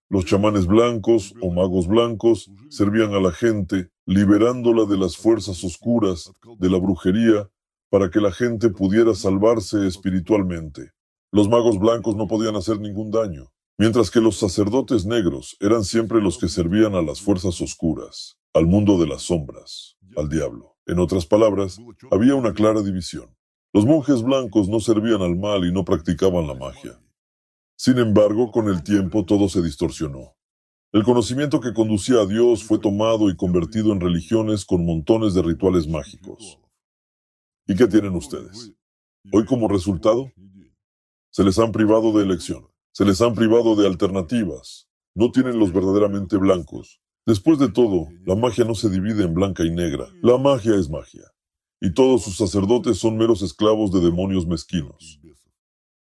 [0.09, 6.31] Los chamanes blancos o magos blancos servían a la gente, liberándola de las fuerzas oscuras,
[6.59, 7.49] de la brujería,
[7.89, 10.91] para que la gente pudiera salvarse espiritualmente.
[11.31, 16.21] Los magos blancos no podían hacer ningún daño, mientras que los sacerdotes negros eran siempre
[16.21, 20.75] los que servían a las fuerzas oscuras, al mundo de las sombras, al diablo.
[20.85, 21.79] En otras palabras,
[22.11, 23.33] había una clara división.
[23.71, 27.01] Los monjes blancos no servían al mal y no practicaban la magia.
[27.77, 30.35] Sin embargo, con el tiempo todo se distorsionó.
[30.91, 35.41] El conocimiento que conducía a Dios fue tomado y convertido en religiones con montones de
[35.41, 36.59] rituales mágicos.
[37.65, 38.73] ¿Y qué tienen ustedes?
[39.31, 40.29] Hoy como resultado,
[41.29, 44.87] se les han privado de elección, se les han privado de alternativas.
[45.15, 49.63] No tienen los verdaderamente blancos, Después de todo, la magia no se divide en blanca
[49.63, 50.07] y negra.
[50.23, 51.25] La magia es magia.
[51.79, 55.21] Y todos sus sacerdotes son meros esclavos de demonios mezquinos.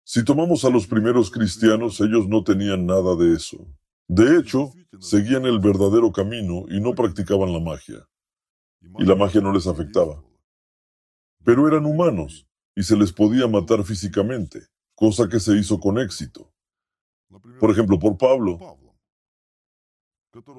[0.06, 3.68] Si tomamos a los primeros cristianos, ellos no tenían nada de eso.
[4.08, 8.08] De hecho, seguían el verdadero camino y no practicaban la magia.
[8.82, 10.24] Y la magia no les afectaba.
[11.44, 14.62] Pero eran humanos y se les podía matar físicamente,
[14.96, 16.49] cosa que se hizo con éxito.
[17.60, 18.58] Por ejemplo, por Pablo,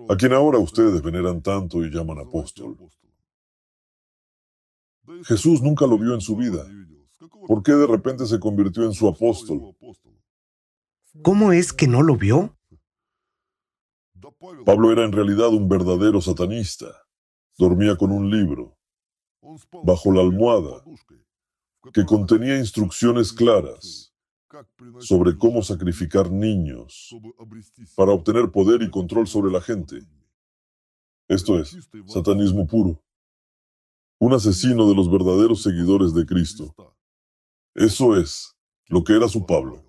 [0.08, 2.76] a quien ahora ustedes veneran tanto y llaman apóstol.
[5.24, 6.64] Jesús nunca lo vio en su vida.
[7.46, 9.76] ¿Por qué de repente se convirtió en su apóstol?
[11.22, 12.56] ¿Cómo es que no lo vio?
[14.64, 16.86] Pablo era en realidad un verdadero satanista.
[17.58, 18.78] Dormía con un libro,
[19.82, 20.82] bajo la almohada,
[21.92, 24.09] que contenía instrucciones claras
[25.00, 27.14] sobre cómo sacrificar niños
[27.96, 30.00] para obtener poder y control sobre la gente.
[31.28, 33.02] Esto es, satanismo puro.
[34.18, 36.74] Un asesino de los verdaderos seguidores de Cristo.
[37.74, 38.56] Eso es
[38.88, 39.84] lo que era su Pablo.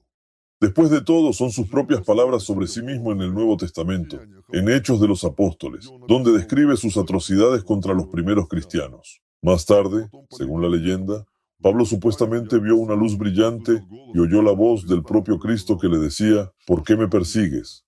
[0.60, 4.20] Después de todo, son sus propias palabras sobre sí mismo en el Nuevo Testamento,
[4.52, 9.24] en Hechos de los Apóstoles, donde describe sus atrocidades contra los primeros cristianos.
[9.42, 11.26] Más tarde, según la leyenda,
[11.62, 16.00] Pablo supuestamente vio una luz brillante y oyó la voz del propio Cristo que le
[16.00, 17.86] decía, ¿por qué me persigues?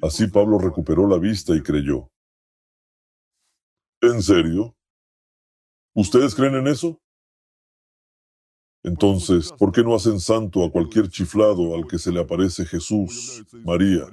[0.00, 2.10] Así Pablo recuperó la vista y creyó.
[4.00, 4.74] ¿En serio?
[5.94, 7.00] ¿Ustedes creen en eso?
[8.82, 13.44] Entonces, ¿por qué no hacen santo a cualquier chiflado al que se le aparece Jesús,
[13.64, 14.06] María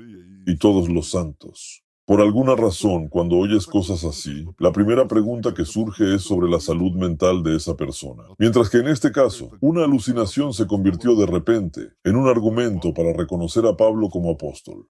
[0.46, 1.84] y todos los santos?
[2.10, 6.60] Por alguna razón, cuando oyes cosas así, la primera pregunta que surge es sobre la
[6.60, 8.24] salud mental de esa persona.
[8.40, 13.14] Mientras que en este caso, una alucinación se convirtió de repente en un argumento para
[13.14, 14.88] reconocer a Pablo como apóstol,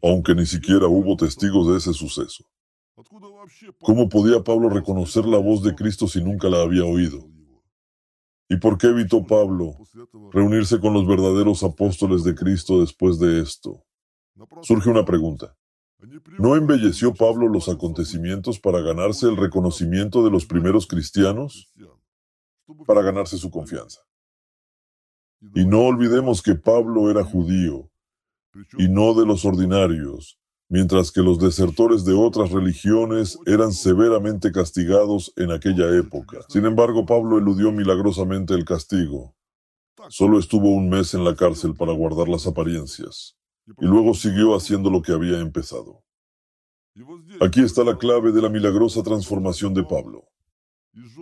[0.00, 2.44] aunque ni siquiera hubo testigos de ese suceso.
[3.80, 7.28] ¿Cómo podía Pablo reconocer la voz de Cristo si nunca la había oído?
[8.48, 9.74] ¿Y por qué evitó Pablo
[10.30, 13.84] reunirse con los verdaderos apóstoles de Cristo después de esto?
[14.62, 15.56] Surge una pregunta.
[16.38, 21.72] ¿No embelleció Pablo los acontecimientos para ganarse el reconocimiento de los primeros cristianos?
[22.86, 24.00] Para ganarse su confianza.
[25.54, 27.90] Y no olvidemos que Pablo era judío,
[28.78, 30.38] y no de los ordinarios,
[30.68, 36.38] mientras que los desertores de otras religiones eran severamente castigados en aquella época.
[36.48, 39.34] Sin embargo, Pablo eludió milagrosamente el castigo.
[40.08, 43.36] Solo estuvo un mes en la cárcel para guardar las apariencias
[43.66, 46.02] y luego siguió haciendo lo que había empezado.
[47.40, 50.28] Aquí está la clave de la milagrosa transformación de Pablo.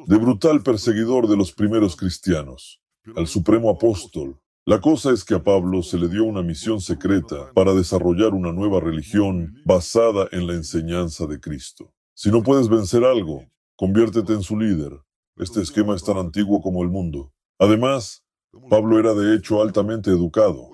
[0.06, 2.82] De brutal perseguidor de los primeros cristianos,
[3.16, 7.50] al supremo apóstol, La cosa es que a Pablo se le dio una misión secreta
[7.52, 11.92] para desarrollar una nueva religión basada en la enseñanza de Cristo.
[12.14, 14.92] Si no puedes vencer algo, conviértete en su líder.
[15.36, 17.32] Este esquema es tan antiguo como el mundo.
[17.58, 18.24] Además,
[18.70, 20.70] Pablo era de hecho altamente educado,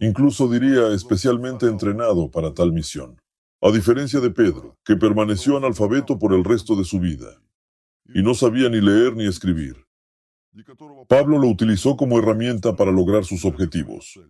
[0.00, 3.20] incluso diría especialmente entrenado para tal misión.
[3.60, 7.40] A diferencia de Pedro, que permaneció analfabeto por el resto de su vida
[8.14, 9.84] y no sabía ni leer ni escribir.
[11.08, 14.20] Pablo lo utilizó como herramienta para lograr sus objetivos.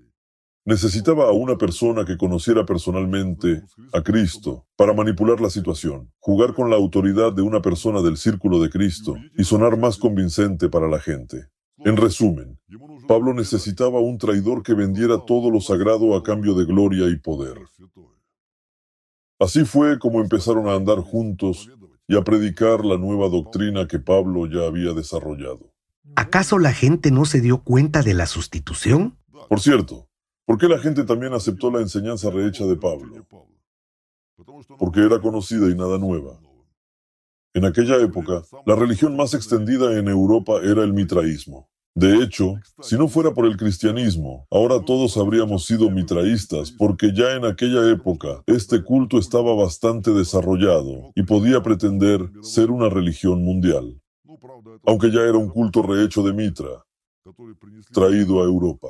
[0.65, 6.71] Necesitaba a una persona que conociera personalmente a Cristo para manipular la situación, jugar con
[6.71, 11.01] la autoridad de una persona del círculo de Cristo y sonar más convincente para la
[11.01, 11.49] gente.
[11.85, 12.59] En resumen,
[13.07, 17.59] Pablo necesitaba un traidor que vendiera todo lo sagrado a cambio de gloria y poder.
[19.39, 21.69] Así fue como empezaron a andar juntos
[22.09, 25.73] y a predicar la nueva doctrina que Pablo ya había desarrollado.
[26.17, 29.19] ¿Acaso la gente no se dio cuenta de la sustitución?
[29.49, 30.09] Por cierto,
[30.47, 33.27] ¿por qué la gente también aceptó la enseñanza rehecha de Pablo?
[34.79, 36.41] Porque era conocida y nada nueva.
[37.55, 41.69] En aquella época, la religión más extendida en Europa era el mitraísmo.
[41.97, 47.35] De hecho, si no fuera por el cristianismo, ahora todos habríamos sido mitraístas, porque ya
[47.35, 54.01] en aquella época este culto estaba bastante desarrollado y podía pretender ser una religión mundial
[54.87, 56.85] aunque ya era un culto rehecho de Mitra,
[57.93, 58.89] traído a Europa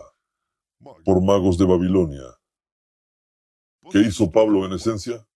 [1.05, 2.25] por magos de Babilonia.
[3.91, 5.27] ¿Qué hizo Pablo en esencia?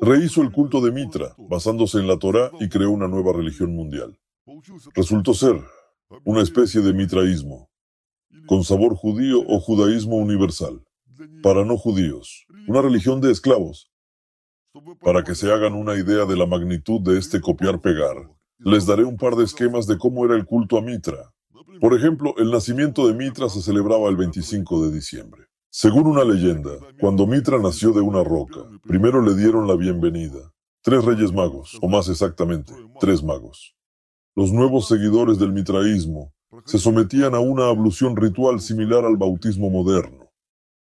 [0.00, 4.18] Rehizo el culto de Mitra, basándose en la Torá, y creó una nueva religión mundial.
[4.94, 5.60] Resultó ser
[6.24, 7.70] una especie de mitraísmo,
[8.46, 10.82] con sabor judío o judaísmo universal,
[11.42, 13.90] para no judíos, una religión de esclavos.
[15.00, 19.16] Para que se hagan una idea de la magnitud de este copiar-pegar, les daré un
[19.16, 21.32] par de esquemas de cómo era el culto a Mitra.
[21.80, 25.46] Por ejemplo, el nacimiento de Mitra se celebraba el 25 de diciembre.
[25.70, 30.52] Según una leyenda, cuando Mitra nació de una roca, primero le dieron la bienvenida.
[30.82, 33.74] Tres reyes magos, o más exactamente, tres magos.
[34.34, 36.32] Los nuevos seguidores del mitraísmo
[36.64, 40.30] se sometían a una ablución ritual similar al bautismo moderno.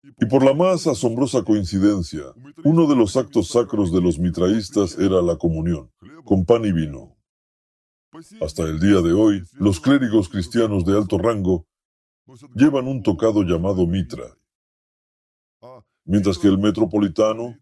[0.03, 2.23] Y por la más asombrosa coincidencia,
[2.63, 5.91] uno de los actos sacros de los mitraístas era la comunión,
[6.25, 7.17] con pan y vino.
[8.39, 11.65] Hasta el día de hoy, los clérigos cristianos de alto rango
[12.53, 14.37] llevan un tocado llamado mitra,
[16.05, 17.57] mientras que el metropolitano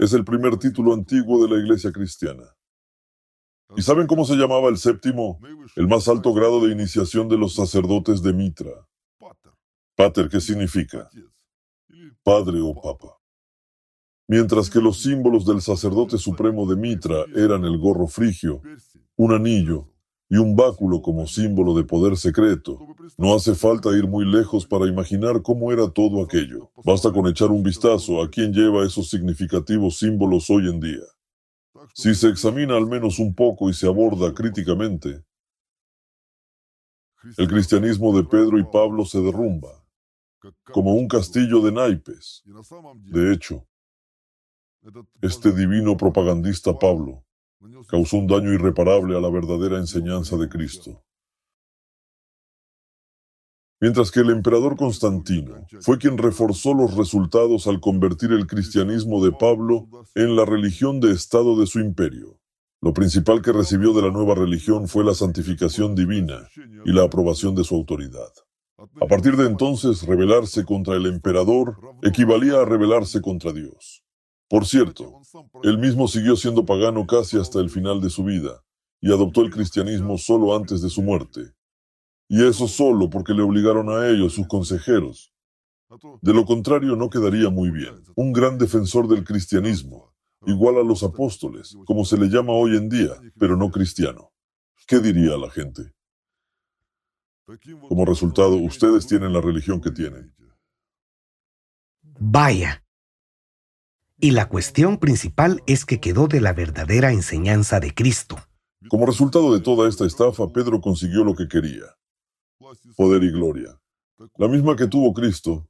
[0.00, 2.44] es el primer título antiguo de la iglesia cristiana.
[3.76, 5.38] ¿Y saben cómo se llamaba el séptimo,
[5.76, 8.86] el más alto grado de iniciación de los sacerdotes de Mitra?
[9.96, 11.08] Pater, ¿qué significa?
[12.22, 13.18] Padre o papa.
[14.26, 18.62] Mientras que los símbolos del sacerdote supremo de Mitra eran el gorro frigio,
[19.16, 19.88] un anillo
[20.28, 22.78] y un báculo como símbolo de poder secreto.
[23.18, 26.70] No hace falta ir muy lejos para imaginar cómo era todo aquello.
[26.84, 31.13] Basta con echar un vistazo a quién lleva esos significativos símbolos hoy en día.
[31.92, 35.24] Si se examina al menos un poco y se aborda críticamente,
[37.36, 39.84] el cristianismo de Pedro y Pablo se derrumba,
[40.72, 42.42] como un castillo de naipes.
[43.04, 43.66] De hecho,
[45.22, 47.24] este divino propagandista Pablo
[47.88, 51.02] causó un daño irreparable a la verdadera enseñanza de Cristo.
[53.84, 59.30] Mientras que el emperador Constantino fue quien reforzó los resultados al convertir el cristianismo de
[59.30, 62.40] Pablo en la religión de Estado de su imperio.
[62.80, 66.48] Lo principal que recibió de la nueva religión fue la santificación divina
[66.86, 68.32] y la aprobación de su autoridad.
[69.02, 74.02] A partir de entonces, rebelarse contra el emperador equivalía a rebelarse contra Dios.
[74.48, 75.20] Por cierto,
[75.62, 78.64] él mismo siguió siendo pagano casi hasta el final de su vida
[79.02, 81.53] y adoptó el cristianismo solo antes de su muerte.
[82.28, 85.32] Y eso solo porque le obligaron a ellos sus consejeros.
[86.22, 88.02] De lo contrario, no quedaría muy bien.
[88.16, 90.12] Un gran defensor del cristianismo,
[90.46, 94.32] igual a los apóstoles, como se le llama hoy en día, pero no cristiano.
[94.86, 95.92] ¿Qué diría la gente?
[97.88, 100.34] Como resultado, ustedes tienen la religión que tienen.
[102.18, 102.84] Vaya,
[104.24, 108.38] y la cuestión principal es que quedó de la verdadera enseñanza de Cristo.
[108.88, 111.84] Como resultado de toda esta estafa, Pedro consiguió lo que quería.
[112.96, 113.80] Poder y gloria.
[114.36, 115.68] La misma que tuvo Cristo.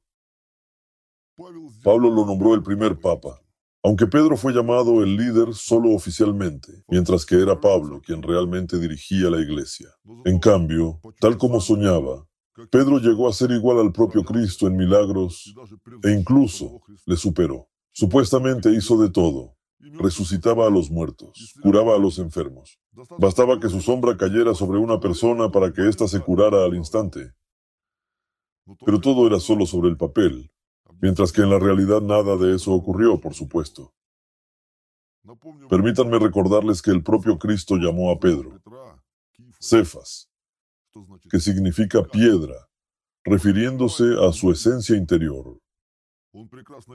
[1.83, 3.41] Pablo lo nombró el primer papa.
[3.83, 9.29] Aunque Pedro fue llamado el líder solo oficialmente, mientras que era Pablo quien realmente dirigía
[9.29, 9.89] la iglesia.
[10.23, 12.25] En cambio, tal como soñaba,
[12.71, 15.53] Pedro llegó a ser igual al propio Cristo en milagros
[16.03, 17.69] e incluso le superó.
[17.91, 19.54] Supuestamente hizo de todo.
[19.93, 22.79] Resucitaba a los muertos, curaba a los enfermos.
[23.19, 27.33] Bastaba que su sombra cayera sobre una persona para que ésta se curara al instante.
[28.83, 30.51] Pero todo era solo sobre el papel,
[31.01, 33.93] mientras que en la realidad nada de eso ocurrió, por supuesto.
[35.69, 38.61] Permítanme recordarles que el propio Cristo llamó a Pedro
[39.59, 40.29] Cefas,
[41.29, 42.55] que significa piedra,
[43.23, 45.59] refiriéndose a su esencia interior.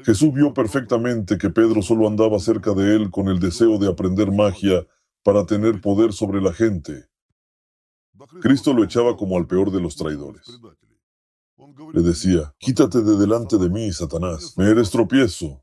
[0.04, 4.30] Jesús vio perfectamente que Pedro solo andaba cerca de él con el deseo de aprender
[4.30, 4.86] magia
[5.22, 7.06] para tener poder sobre la gente.
[8.40, 10.60] Cristo lo echaba como al peor de los traidores.
[11.92, 15.62] Le decía, quítate de delante de mí, Satanás, me eres tropiezo,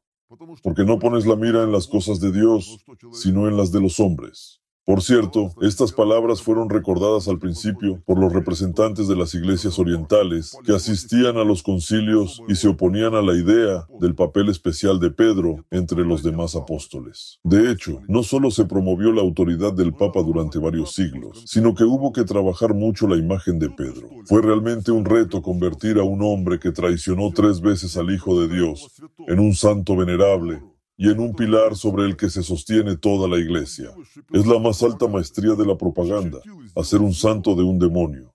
[0.64, 4.00] porque no pones la mira en las cosas de Dios, sino en las de los
[4.00, 4.62] hombres.
[4.88, 10.56] Por cierto, estas palabras fueron recordadas al principio por los representantes de las iglesias orientales
[10.66, 15.12] que asistían a los concilios y se oponían a la idea del papel especial de
[15.12, 17.42] Pedro entre los demás apóstoles.
[17.44, 21.84] De hecho, no solo se promovió la autoridad del Papa durante varios siglos, sino que
[21.84, 24.08] hubo que trabajar mucho la imagen de Pedro.
[24.24, 28.48] Fue realmente un reto convertir a un hombre que traicionó tres veces al Hijo de
[28.48, 28.88] Dios
[29.28, 30.62] en un santo venerable
[30.98, 33.92] y en un pilar sobre el que se sostiene toda la iglesia.
[34.32, 36.40] Es la más alta maestría de la propaganda,
[36.76, 38.34] hacer un santo de un demonio.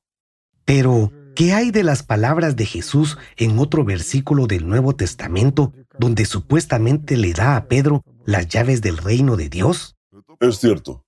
[0.64, 6.24] Pero, ¿qué hay de las palabras de Jesús en otro versículo del Nuevo Testamento donde
[6.24, 9.96] supuestamente le da a Pedro las llaves del reino de Dios?
[10.38, 11.04] Es cierto.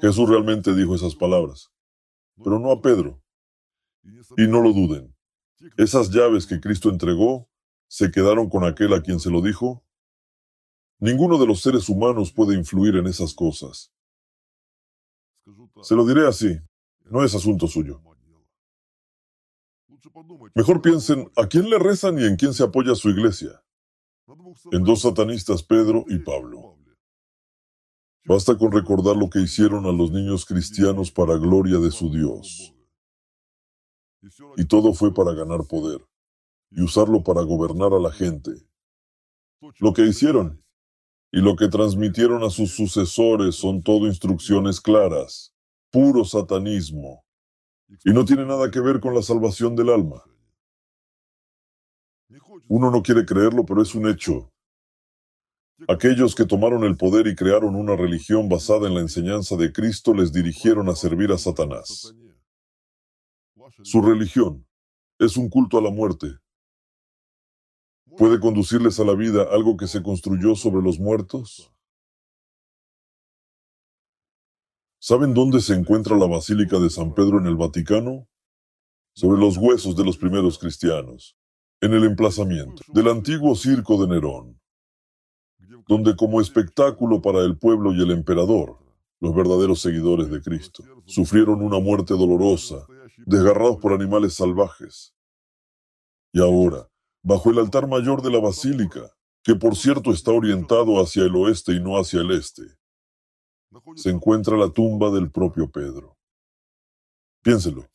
[0.00, 1.72] Jesús realmente dijo esas palabras,
[2.42, 3.20] pero no a Pedro.
[4.36, 5.12] Y no lo duden.
[5.76, 7.48] Esas llaves que Cristo entregó
[7.88, 9.85] se quedaron con aquel a quien se lo dijo
[10.98, 13.92] Ninguno de los seres humanos puede influir en esas cosas.
[15.82, 16.58] Se lo diré así,
[17.04, 18.02] no es asunto suyo.
[20.54, 23.62] Mejor piensen a quién le rezan y en quién se apoya su iglesia.
[24.72, 26.76] En dos satanistas, Pedro y Pablo.
[28.24, 32.74] Basta con recordar lo que hicieron a los niños cristianos para gloria de su Dios.
[34.56, 36.04] Y todo fue para ganar poder
[36.70, 38.50] y usarlo para gobernar a la gente.
[39.78, 40.65] Lo que hicieron
[41.32, 45.54] y lo que transmitieron a sus sucesores son todo instrucciones claras,
[45.90, 47.24] puro satanismo,
[48.04, 50.22] y no tiene nada que ver con la salvación del alma.
[52.68, 54.52] Uno no quiere creerlo, pero es un hecho.
[55.88, 60.14] Aquellos que tomaron el poder y crearon una religión basada en la enseñanza de Cristo
[60.14, 62.14] les dirigieron a servir a Satanás.
[63.82, 64.66] Su religión
[65.18, 66.28] es un culto a la muerte,
[68.18, 71.70] ¿Puede conducirles a la vida algo que se construyó sobre los muertos?
[74.98, 78.26] ¿Saben dónde se encuentra la Basílica de San Pedro en el Vaticano?
[79.14, 81.36] Sobre los huesos de los primeros cristianos,
[81.80, 84.60] en el emplazamiento del antiguo circo de Nerón,
[85.86, 88.78] donde como espectáculo para el pueblo y el emperador,
[89.20, 92.86] los verdaderos seguidores de Cristo, sufrieron una muerte dolorosa,
[93.26, 95.14] desgarrados por animales salvajes.
[96.32, 96.88] Y ahora,
[97.26, 99.12] bajo el altar mayor de la basílica,
[99.42, 102.62] que por cierto está orientado hacia el oeste y no hacia el este,
[103.96, 106.16] se encuentra la tumba del propio Pedro.
[107.42, 107.88] Piénselo.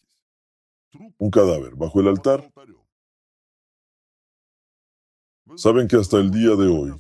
[1.18, 2.52] Un cadáver bajo el altar.
[5.56, 6.92] Saben que hasta el día de hoy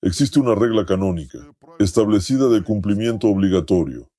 [0.00, 1.38] existe una regla canónica
[1.78, 4.10] establecida de cumplimiento obligatorio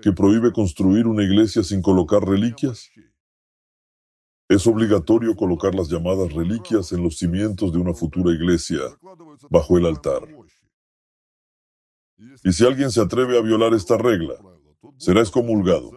[0.00, 2.90] que prohíbe construir una iglesia sin colocar reliquias
[4.50, 8.80] es obligatorio colocar las llamadas reliquias en los cimientos de una futura iglesia,
[9.48, 10.22] bajo el altar.
[12.42, 14.34] Y si alguien se atreve a violar esta regla,
[14.96, 15.92] será excomulgado.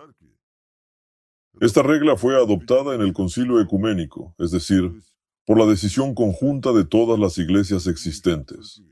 [1.62, 5.02] Esta regla fue adoptada en el concilio ecuménico, es decir,
[5.48, 8.84] por la decisión conjunta de todas las iglesias existentes.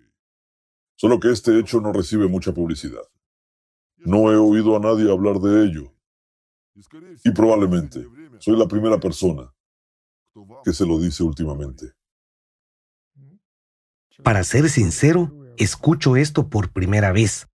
[0.96, 3.04] Solo que este hecho no recibe mucha publicidad.
[3.98, 5.94] No he oído a nadie hablar de ello.
[7.24, 8.08] Y probablemente
[8.42, 9.54] soy la primera persona
[10.64, 11.94] que se lo dice últimamente.
[14.24, 17.48] Para ser sincero, escucho esto por primera vez.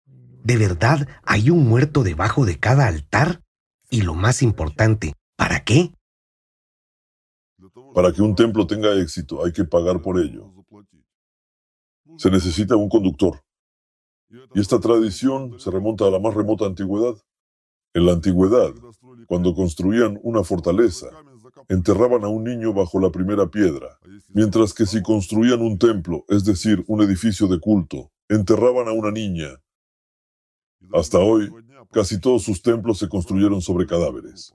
[0.44, 3.42] ¿De verdad hay un muerto debajo de cada altar?
[3.90, 5.92] Y lo más importante, ¿para qué?
[7.92, 10.52] Para que un templo tenga éxito hay que pagar por ello.
[12.16, 13.42] Se necesita un conductor.
[14.54, 17.16] Y esta tradición se remonta a la más remota antigüedad.
[17.92, 18.74] En la antigüedad,
[19.26, 21.08] cuando construían una fortaleza,
[21.68, 23.98] enterraban a un niño bajo la primera piedra,
[24.28, 29.10] mientras que si construían un templo, es decir, un edificio de culto, enterraban a una
[29.10, 29.48] niña.
[30.92, 31.50] Hasta hoy,
[31.90, 34.54] casi todos sus templos se construyeron sobre cadáveres.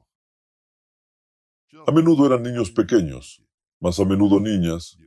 [1.87, 3.43] A menudo eran niños pequeños,
[3.79, 4.97] más a menudo niñas.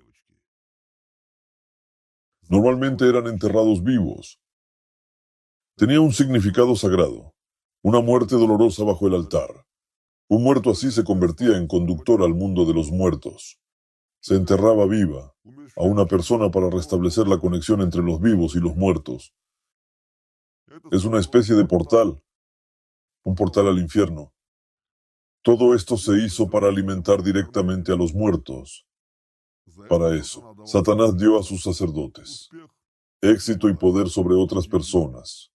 [2.48, 4.40] Normalmente eran enterrados vivos.
[5.76, 7.33] Tenía un significado sagrado,
[7.84, 9.66] una muerte dolorosa bajo el altar.
[10.28, 13.60] Un muerto así se convertía en conductor al mundo de los muertos.
[14.20, 15.34] Se enterraba viva
[15.76, 19.34] a una persona para restablecer la conexión entre los vivos y los muertos.
[20.90, 22.22] Es una especie de portal,
[23.22, 24.32] un portal al infierno.
[25.42, 28.86] Todo esto se hizo para alimentar directamente a los muertos.
[29.90, 32.48] Para eso, Satanás dio a sus sacerdotes
[33.20, 35.53] éxito y poder sobre otras personas.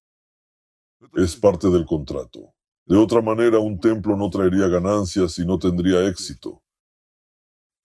[1.14, 2.54] Es parte del contrato.
[2.86, 6.64] De otra manera, un templo no traería ganancias y no tendría éxito.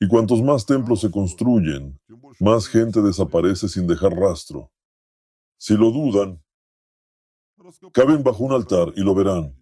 [0.01, 2.01] Y cuantos más templos se construyen,
[2.41, 4.70] más gente desaparece sin dejar rastro.
[5.59, 6.43] Si lo dudan,
[7.93, 9.55] caben bajo un altar y lo verán.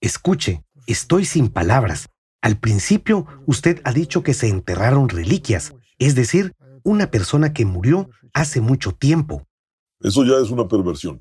[0.00, 2.08] Escuche, estoy sin palabras.
[2.40, 6.54] Al principio, usted ha dicho que se enterraron reliquias, es decir,
[6.84, 9.46] una persona que murió hace mucho tiempo.
[10.00, 11.20] Eso ya es una perversión.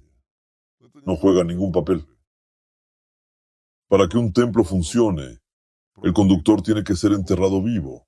[1.08, 2.06] No juega ningún papel.
[3.88, 5.40] Para que un templo funcione,
[6.04, 8.06] el conductor tiene que ser enterrado vivo.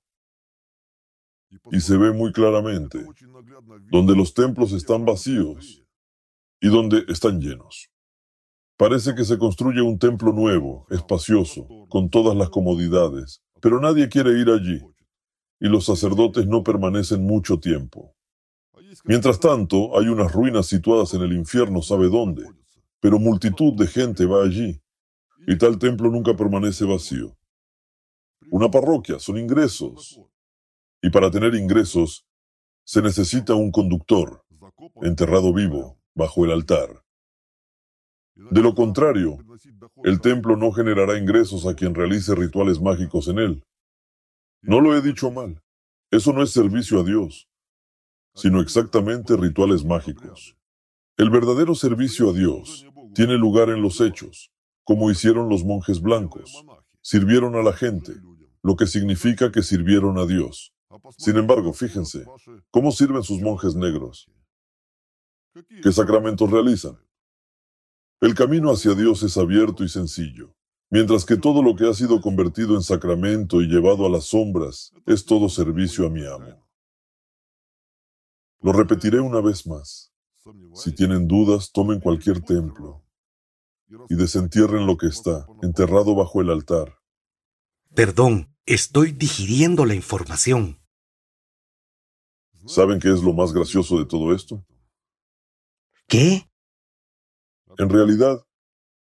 [1.72, 3.02] Y se ve muy claramente
[3.90, 5.82] donde los templos están vacíos
[6.60, 7.88] y donde están llenos.
[8.76, 14.38] Parece que se construye un templo nuevo, espacioso, con todas las comodidades, pero nadie quiere
[14.38, 14.78] ir allí
[15.58, 18.14] y los sacerdotes no permanecen mucho tiempo.
[19.04, 22.44] Mientras tanto, hay unas ruinas situadas en el infierno, sabe dónde,
[23.00, 24.80] pero multitud de gente va allí,
[25.46, 27.36] y tal templo nunca permanece vacío.
[28.50, 30.20] Una parroquia son ingresos,
[31.02, 32.26] y para tener ingresos
[32.84, 34.44] se necesita un conductor,
[35.02, 37.04] enterrado vivo, bajo el altar.
[38.34, 39.38] De lo contrario,
[40.02, 43.64] el templo no generará ingresos a quien realice rituales mágicos en él.
[44.62, 45.62] No lo he dicho mal.
[46.10, 47.48] Eso no es servicio a Dios,
[48.34, 50.56] sino exactamente rituales mágicos.
[51.16, 54.52] El verdadero servicio a Dios tiene lugar en los hechos,
[54.84, 56.64] como hicieron los monjes blancos.
[57.00, 58.12] Sirvieron a la gente,
[58.62, 60.74] lo que significa que sirvieron a Dios.
[61.16, 62.24] Sin embargo, fíjense,
[62.70, 64.30] ¿cómo sirven sus monjes negros?
[65.82, 66.98] ¿Qué sacramentos realizan?
[68.20, 70.54] El camino hacia Dios es abierto y sencillo.
[70.90, 74.92] Mientras que todo lo que ha sido convertido en sacramento y llevado a las sombras
[75.06, 76.66] es todo servicio a mi amo.
[78.60, 80.09] Lo repetiré una vez más.
[80.74, 83.04] Si tienen dudas, tomen cualquier templo
[84.08, 86.98] y desentierren lo que está enterrado bajo el altar.
[87.94, 90.80] Perdón, estoy digiriendo la información.
[92.66, 94.64] ¿Saben qué es lo más gracioso de todo esto?
[96.06, 96.48] ¿Qué?
[97.78, 98.44] En realidad,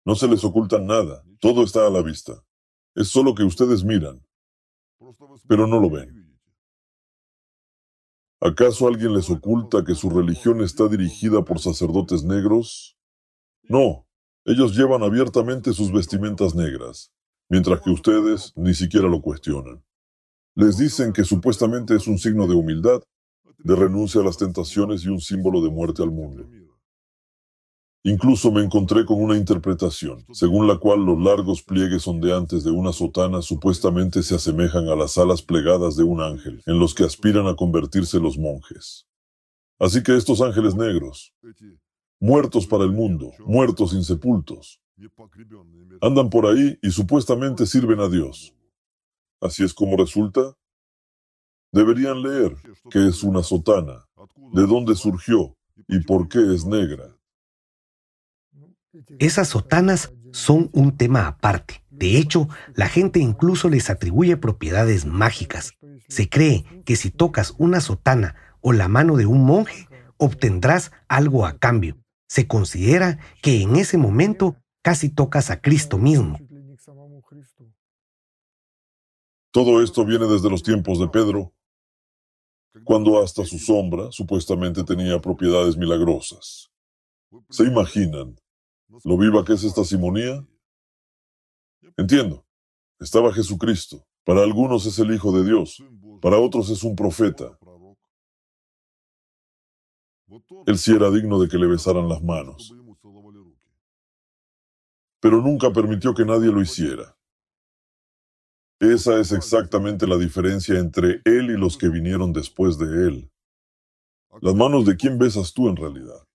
[0.06, 2.44] no se les oculta nada, todo está a la vista.
[2.96, 4.26] Es solo que ustedes miran,
[5.48, 6.29] pero no lo ven.
[8.42, 12.98] ¿Acaso alguien les oculta que su religión está dirigida por sacerdotes negros?
[13.64, 14.08] No,
[14.46, 17.12] ellos llevan abiertamente sus vestimentas negras,
[17.50, 19.84] mientras que ustedes ni siquiera lo cuestionan.
[20.56, 23.02] Les dicen que supuestamente es un signo de humildad,
[23.58, 26.50] de renuncia a las tentaciones y un símbolo de muerte al mundo.
[28.04, 32.94] Incluso me encontré con una interpretación, según la cual los largos pliegues ondeantes de una
[32.94, 37.48] sotana supuestamente se asemejan a las alas plegadas de un ángel, en los que aspiran
[37.48, 39.06] a convertirse los monjes.
[39.80, 41.34] Así que estos ángeles negros,
[42.22, 44.82] muertos para el mundo, muertos insepultos,
[46.02, 48.54] andan por ahí y supuestamente sirven a Dios.
[49.42, 50.56] Así es como resulta.
[51.72, 52.56] Deberían leer
[52.90, 54.06] qué es una sotana,
[54.54, 55.56] de dónde surgió
[55.88, 57.19] y por qué es negra.
[59.20, 61.84] Esas sotanas son un tema aparte.
[61.90, 65.74] De hecho, la gente incluso les atribuye propiedades mágicas.
[66.08, 69.88] Se cree que si tocas una sotana o la mano de un monje,
[70.18, 71.98] obtendrás algo a cambio.
[72.28, 76.40] Se considera que en ese momento casi tocas a Cristo mismo.
[79.52, 81.54] Todo esto viene desde los tiempos de Pedro,
[82.84, 86.72] cuando hasta su sombra supuestamente tenía propiedades milagrosas.
[87.50, 88.36] ¿Se imaginan
[89.04, 90.46] lo viva que es esta simonía?
[91.98, 92.46] Entiendo.
[93.00, 94.06] Estaba Jesucristo.
[94.26, 95.84] Para algunos es el Hijo de Dios.
[96.22, 97.58] Para otros es un profeta.
[100.66, 102.76] Él sí era digno de que le besaran las manos.
[105.20, 107.18] Pero nunca permitió que nadie lo hiciera.
[108.80, 113.32] Esa es exactamente la diferencia entre Él y los que vinieron después de Él.
[114.42, 116.26] ¿Las manos de quién besas tú en realidad?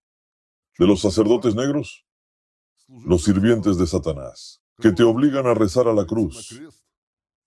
[0.78, 2.03] ¿De los sacerdotes negros?
[2.88, 6.60] Los sirvientes de Satanás, que te obligan a rezar a la cruz,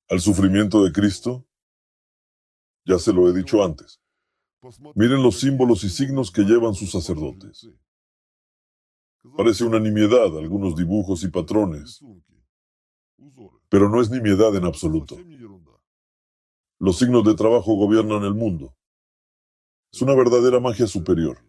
[0.10, 1.46] al sufrimiento de Cristo.
[2.86, 4.00] Ya se lo he dicho antes.
[4.96, 7.68] Miren los símbolos y signos que llevan sus sacerdotes.
[9.36, 12.02] Parece una nimiedad algunos dibujos y patrones,
[13.70, 15.18] Pero no es nimiedad en absoluto.
[16.80, 18.76] Los signos de trabajo gobiernan el mundo.
[19.92, 21.47] Es una verdadera magia superior.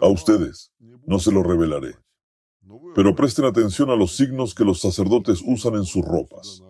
[0.00, 0.72] A ustedes
[1.06, 1.96] no se lo revelaré.
[2.94, 6.62] Pero presten atención a los signos que los sacerdotes usan en sus ropas.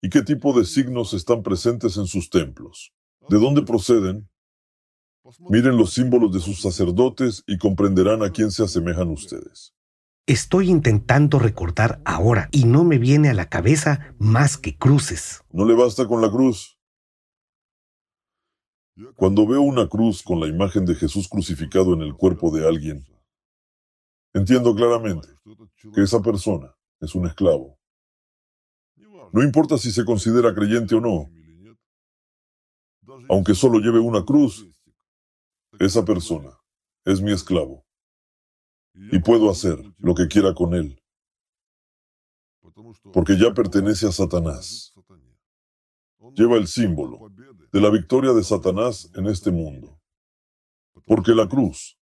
[0.00, 2.92] ¿Y qué tipo de signos están presentes en sus templos?
[3.28, 4.28] ¿De dónde proceden?
[5.48, 9.74] Miren los símbolos de sus sacerdotes y comprenderán a quién se asemejan ustedes.
[10.26, 15.42] Estoy intentando recordar ahora y no me viene a la cabeza más que cruces.
[15.52, 16.75] ¿No le basta con la cruz?
[19.14, 23.04] Cuando veo una cruz con la imagen de Jesús crucificado en el cuerpo de alguien,
[24.32, 25.28] entiendo claramente
[25.94, 27.78] que esa persona es un esclavo.
[29.32, 31.30] No importa si se considera creyente o no,
[33.28, 34.66] aunque solo lleve una cruz,
[35.78, 36.50] esa persona
[37.04, 37.84] es mi esclavo
[38.94, 40.98] y puedo hacer lo que quiera con él,
[43.12, 44.94] porque ya pertenece a Satanás.
[46.34, 47.30] Lleva el símbolo
[47.72, 50.00] de la victoria de Satanás en este mundo,
[51.04, 51.98] porque la cruz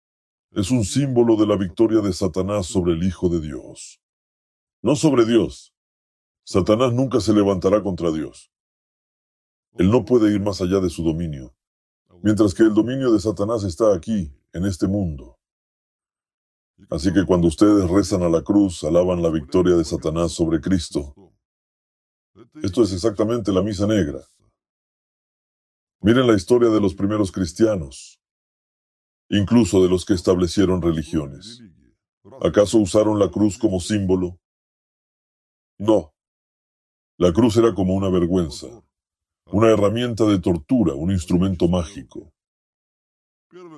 [0.52, 4.00] es un símbolo de la victoria de Satanás sobre el Hijo de Dios,
[4.82, 5.74] no sobre Dios.
[6.44, 8.50] Satanás nunca se levantará contra Dios.
[9.78, 11.54] Él no puede ir más allá de su dominio,
[12.22, 15.38] mientras que el dominio de Satanás está aquí, en este mundo.
[16.88, 21.14] Así que cuando ustedes rezan a la cruz, alaban la victoria de Satanás sobre Cristo.
[22.62, 24.20] Esto es exactamente la misa negra.
[26.03, 28.22] Miren la historia de los primeros cristianos,
[29.28, 31.62] incluso de los que establecieron religiones.
[32.40, 34.40] ¿Acaso usaron la cruz como símbolo?
[35.78, 36.14] No.
[37.18, 38.66] La cruz era como una vergüenza,
[39.44, 42.32] una herramienta de tortura, un instrumento mágico.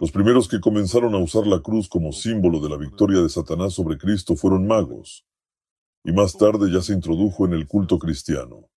[0.00, 3.74] Los primeros que comenzaron a usar la cruz como símbolo de la victoria de Satanás
[3.74, 5.26] sobre Cristo fueron magos,
[6.04, 8.68] y más tarde ya se introdujo en el culto cristiano.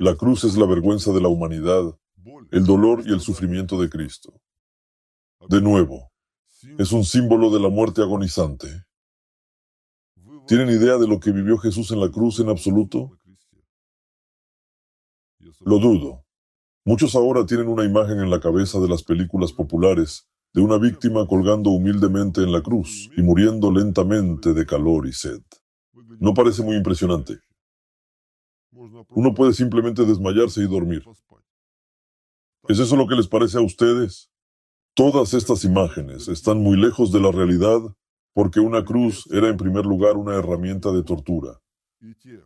[0.00, 1.94] La cruz es la vergüenza de la humanidad,
[2.52, 4.32] el dolor y el sufrimiento de Cristo.
[5.46, 6.10] De nuevo,
[6.78, 8.86] es un símbolo de la muerte agonizante.
[10.46, 13.10] ¿Tienen idea de lo que vivió Jesús en la cruz en absoluto?
[15.66, 16.24] Lo dudo.
[16.86, 21.26] Muchos ahora tienen una imagen en la cabeza de las películas populares de una víctima
[21.26, 25.42] colgando humildemente en la cruz y muriendo lentamente de calor y sed.
[26.18, 27.40] No parece muy impresionante.
[28.72, 31.04] Uno puede simplemente desmayarse y dormir.
[32.68, 34.30] ¿Es eso lo que les parece a ustedes?
[34.94, 37.80] Todas estas imágenes están muy lejos de la realidad
[38.32, 41.60] porque una cruz era en primer lugar una herramienta de tortura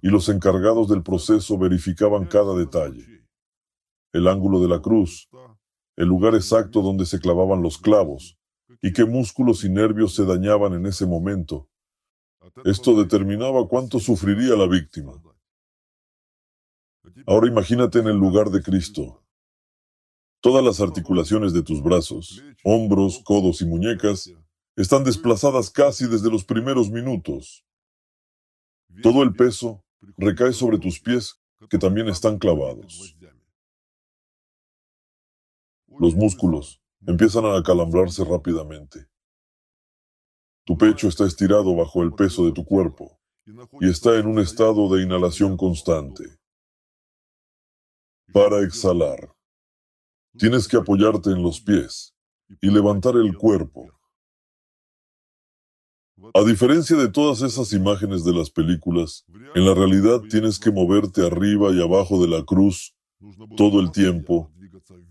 [0.02, 3.14] y los encargados del proceso verificaban cada detalle
[4.12, 5.28] el ángulo de la cruz,
[5.96, 8.38] el lugar exacto donde se clavaban los clavos,
[8.80, 11.68] y qué músculos y nervios se dañaban en ese momento.
[12.64, 15.20] Esto determinaba cuánto sufriría la víctima.
[17.26, 19.22] Ahora imagínate en el lugar de Cristo.
[20.40, 24.30] Todas las articulaciones de tus brazos, hombros, codos y muñecas
[24.76, 27.64] están desplazadas casi desde los primeros minutos.
[29.02, 29.84] Todo el peso
[30.16, 31.40] recae sobre tus pies
[31.70, 33.16] que también están clavados.
[35.98, 39.06] Los músculos empiezan a acalambrarse rápidamente.
[40.64, 43.20] Tu pecho está estirado bajo el peso de tu cuerpo
[43.80, 46.24] y está en un estado de inhalación constante.
[48.34, 49.32] Para exhalar,
[50.36, 52.16] tienes que apoyarte en los pies
[52.60, 53.92] y levantar el cuerpo.
[56.34, 59.24] A diferencia de todas esas imágenes de las películas,
[59.54, 62.96] en la realidad tienes que moverte arriba y abajo de la cruz
[63.56, 64.50] todo el tiempo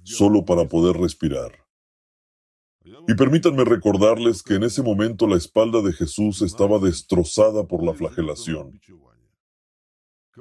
[0.04, 1.54] solo para poder respirar.
[3.08, 7.94] Y permítanme recordarles que en ese momento la espalda de Jesús estaba destrozada por la
[7.94, 8.82] flagelación.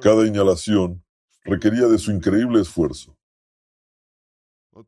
[0.00, 1.04] Cada inhalación
[1.44, 3.16] requería de su increíble esfuerzo.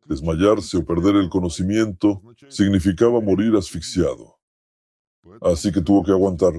[0.07, 4.39] Desmayarse o perder el conocimiento significaba morir asfixiado.
[5.41, 6.55] Así que tuvo que aguantar.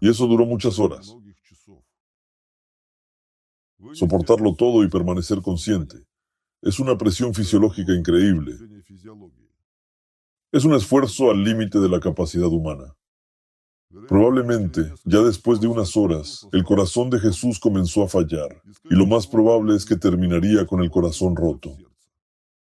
[0.00, 1.14] Y eso duró muchas horas
[3.92, 6.04] soportarlo todo y permanecer consciente.
[6.62, 8.54] Es una presión fisiológica increíble.
[10.50, 12.96] Es un esfuerzo al límite de la capacidad humana.
[14.06, 19.06] Probablemente, ya después de unas horas, el corazón de Jesús comenzó a fallar, y lo
[19.06, 21.74] más probable es que terminaría con el corazón roto.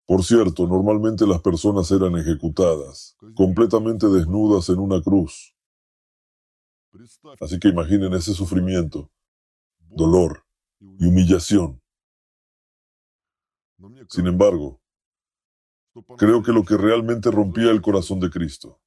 [0.07, 5.55] Por cierto, normalmente las personas eran ejecutadas, completamente desnudas en una cruz.
[7.39, 9.11] Así que imaginen ese sufrimiento,
[9.91, 10.43] dolor,
[10.81, 11.83] y humillación.
[14.09, 14.81] Sin embargo,
[16.17, 18.81] creo que lo que realmente rompía el corazón de Cristo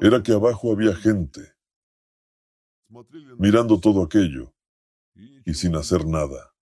[0.00, 1.54] era que abajo había gente
[3.38, 4.52] mirando todo aquello
[5.44, 6.52] y sin hacer nada.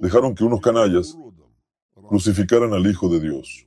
[0.00, 1.16] Dejaron que unos canallas
[2.08, 3.66] crucificaran al Hijo de Dios.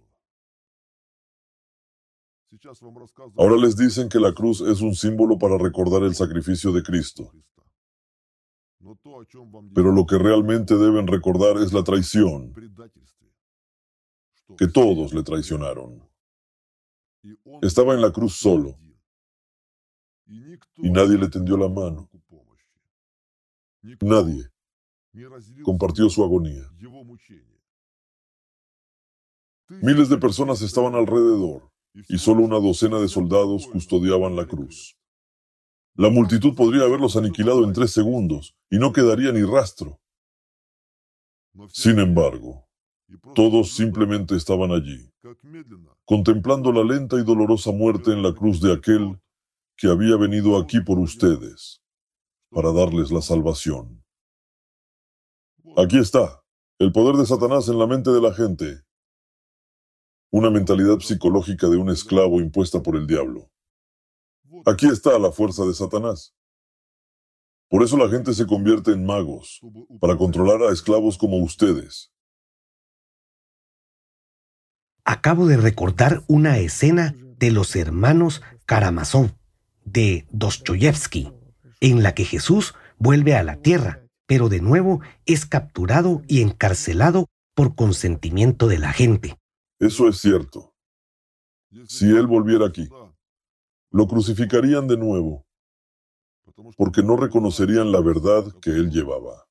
[3.38, 7.32] Ahora les dicen que la cruz es un símbolo para recordar el sacrificio de Cristo.
[9.74, 12.54] Pero lo que realmente deben recordar es la traición,
[14.58, 16.08] que todos le traicionaron.
[17.62, 18.78] Estaba en la cruz solo
[20.26, 22.10] y nadie le tendió la mano.
[24.02, 24.49] Nadie
[25.64, 26.64] compartió su agonía.
[29.68, 34.97] Miles de personas estaban alrededor y solo una docena de soldados custodiaban la cruz.
[35.95, 39.99] La multitud podría haberlos aniquilado en tres segundos y no quedaría ni rastro.
[41.70, 42.68] Sin embargo,
[43.36, 45.12] todos simplemente estaban allí,
[46.05, 49.20] contemplando la lenta y dolorosa muerte en la cruz de aquel
[49.78, 51.82] que había venido aquí por ustedes,
[52.49, 54.03] para darles la salvación.
[55.78, 56.43] Aquí está,
[56.80, 58.84] el poder de Satanás en la mente de la gente,
[60.32, 63.51] una mentalidad psicológica de un esclavo impuesta por el diablo.
[64.66, 66.34] Aquí está la fuerza de Satanás.
[67.70, 69.62] Por eso la gente se convierte en magos,
[69.99, 72.12] para controlar a esclavos como ustedes.
[75.12, 79.32] Acabo de recordar una escena de los hermanos Karamazov
[79.84, 81.34] de Dostoyevsky,
[81.82, 87.28] en la que Jesús vuelve a la tierra, pero de nuevo es capturado y encarcelado
[87.55, 89.36] por consentimiento de la gente.
[89.80, 90.74] Eso es cierto.
[91.89, 92.88] Si Él volviera aquí,
[93.91, 95.45] lo crucificarían de nuevo,
[96.78, 99.45] porque no reconocerían la verdad que Él llevaba.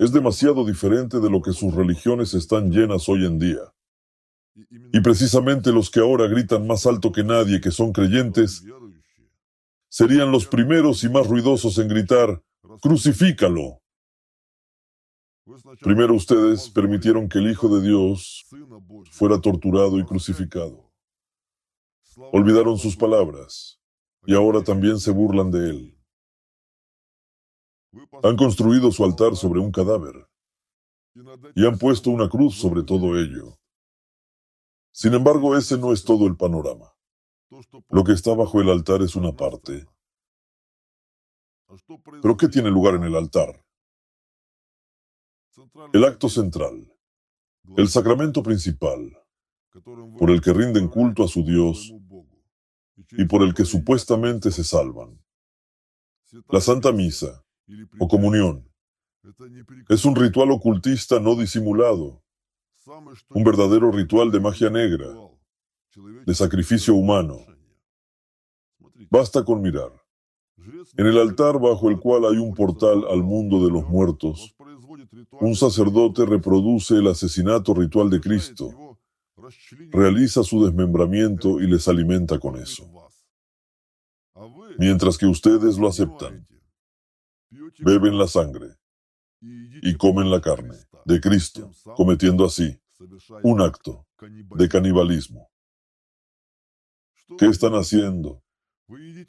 [0.00, 3.72] Es demasiado diferente de lo que sus religiones están llenas hoy en día.
[4.54, 8.64] Y precisamente los que ahora gritan más alto que nadie que son creyentes,
[9.88, 12.42] serían los primeros y más ruidosos en gritar,
[12.80, 13.82] crucifícalo.
[15.80, 18.46] Primero ustedes permitieron que el Hijo de Dios
[19.10, 20.92] fuera torturado y crucificado.
[22.32, 23.80] Olvidaron sus palabras
[24.26, 25.98] y ahora también se burlan de él.
[28.22, 30.26] Han construido su altar sobre un cadáver
[31.54, 33.58] y han puesto una cruz sobre todo ello.
[34.92, 36.92] Sin embargo, ese no es todo el panorama.
[37.88, 39.86] Lo que está bajo el altar es una parte.
[42.20, 43.64] ¿Pero qué tiene lugar en el altar?
[45.92, 46.92] El acto central,
[47.76, 49.18] el sacramento principal,
[50.18, 51.92] por el que rinden culto a su Dios
[53.12, 55.22] y por el que supuestamente se salvan.
[56.48, 57.44] La Santa Misa
[57.98, 58.70] o comunión
[59.88, 62.22] es un ritual ocultista no disimulado,
[62.86, 65.06] un verdadero ritual de magia negra,
[66.26, 67.38] de sacrificio humano.
[69.10, 69.92] Basta con mirar.
[70.96, 74.54] En el altar bajo el cual hay un portal al mundo de los muertos,
[75.32, 78.98] un sacerdote reproduce el asesinato ritual de Cristo,
[79.90, 82.88] realiza su desmembramiento y les alimenta con eso.
[84.78, 86.46] Mientras que ustedes lo aceptan,
[87.78, 88.76] beben la sangre
[89.40, 92.78] y comen la carne de Cristo, cometiendo así
[93.42, 94.06] un acto
[94.56, 95.50] de canibalismo.
[97.38, 98.42] ¿Qué están haciendo?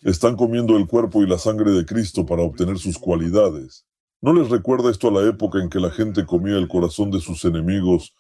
[0.02, 3.86] Están comiendo el cuerpo y la sangre de Cristo para obtener sus cualidades.
[4.22, 7.20] ¿No les recuerda esto a la época en que la gente comía el corazón de
[7.20, 8.16] sus enemigos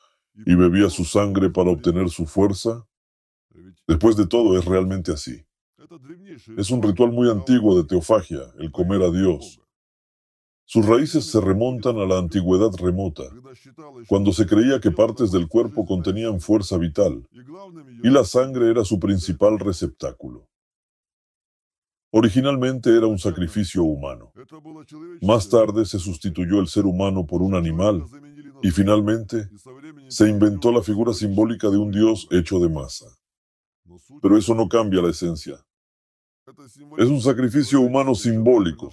[0.46, 2.86] y bebía su sangre para obtener su fuerza?
[3.88, 5.46] Después de todo, es realmente así.
[6.58, 9.63] Es un ritual muy antiguo de teofagia, el comer a Dios.
[10.66, 13.24] Sus raíces se remontan a la antigüedad remota,
[14.08, 17.28] cuando se creía que partes del cuerpo contenían fuerza vital
[18.04, 20.48] y la sangre era su principal receptáculo.
[22.12, 24.32] Originalmente era un sacrificio humano.
[25.22, 28.06] Más tarde se sustituyó el ser humano por un animal
[28.62, 29.50] y finalmente
[30.08, 33.08] se inventó la figura simbólica de un dios hecho de masa.
[34.22, 35.58] Pero eso no cambia la esencia.
[36.98, 38.92] Es un sacrificio humano simbólico.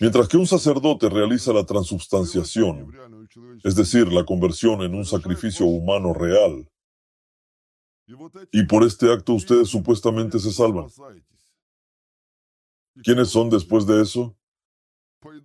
[0.00, 2.92] Mientras que un sacerdote realiza la transubstanciación,
[3.64, 6.68] es decir, la conversión en un sacrificio humano real,
[8.52, 10.86] y por este acto ustedes supuestamente se salvan.
[13.02, 14.36] ¿Quiénes son después de eso?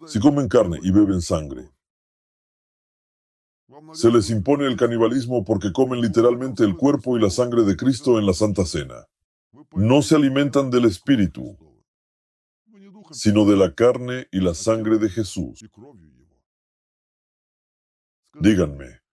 [0.07, 1.69] Si comen carne y beben sangre.
[3.93, 8.19] Se les impone el canibalismo porque comen literalmente el cuerpo y la sangre de Cristo
[8.19, 9.07] en la Santa Cena.
[9.71, 11.57] No se alimentan del Espíritu,
[13.13, 15.63] sino de la carne y la sangre de Jesús.
[18.33, 19.03] Díganme,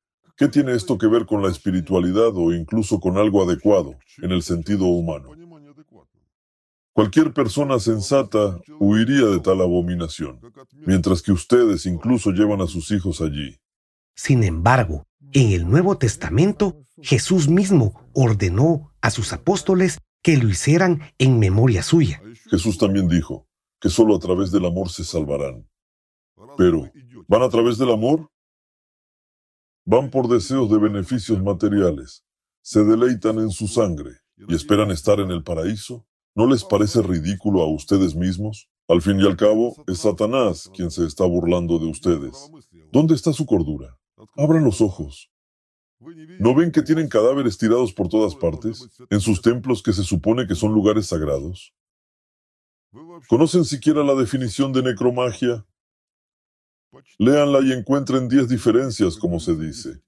[0.40, 4.42] ¿Qué tiene esto que ver con la espiritualidad o incluso con algo adecuado en el
[4.42, 5.32] sentido humano?
[6.94, 10.40] Cualquier persona sensata huiría de tal abominación,
[10.86, 13.54] mientras que ustedes incluso llevan a sus hijos allí.
[14.14, 21.02] Sin embargo, en el Nuevo Testamento, Jesús mismo ordenó a sus apóstoles que lo hicieran
[21.18, 22.22] en memoria suya.
[22.50, 23.46] Jesús también dijo
[23.80, 25.68] que solo a través del amor se salvarán.
[26.56, 26.90] Pero,
[27.26, 28.30] ¿van a través del amor?
[29.84, 32.24] Van por deseos de beneficios materiales,
[32.62, 36.06] se deleitan en su sangre y esperan estar en el paraíso.
[36.34, 38.68] ¿No les parece ridículo a ustedes mismos?
[38.88, 42.50] Al fin y al cabo, es Satanás quien se está burlando de ustedes.
[42.92, 43.98] ¿Dónde está su cordura?
[44.36, 45.30] Abran los ojos.
[46.38, 50.46] ¿No ven que tienen cadáveres tirados por todas partes, en sus templos que se supone
[50.46, 51.74] que son lugares sagrados?
[53.28, 55.64] ¿Conocen siquiera la definición de necromagia?
[57.18, 60.02] Léanla y encuentren diez diferencias, como se dice.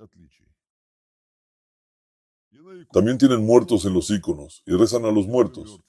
[2.93, 5.81] También tienen muertos en los íconos y rezan a los muertos.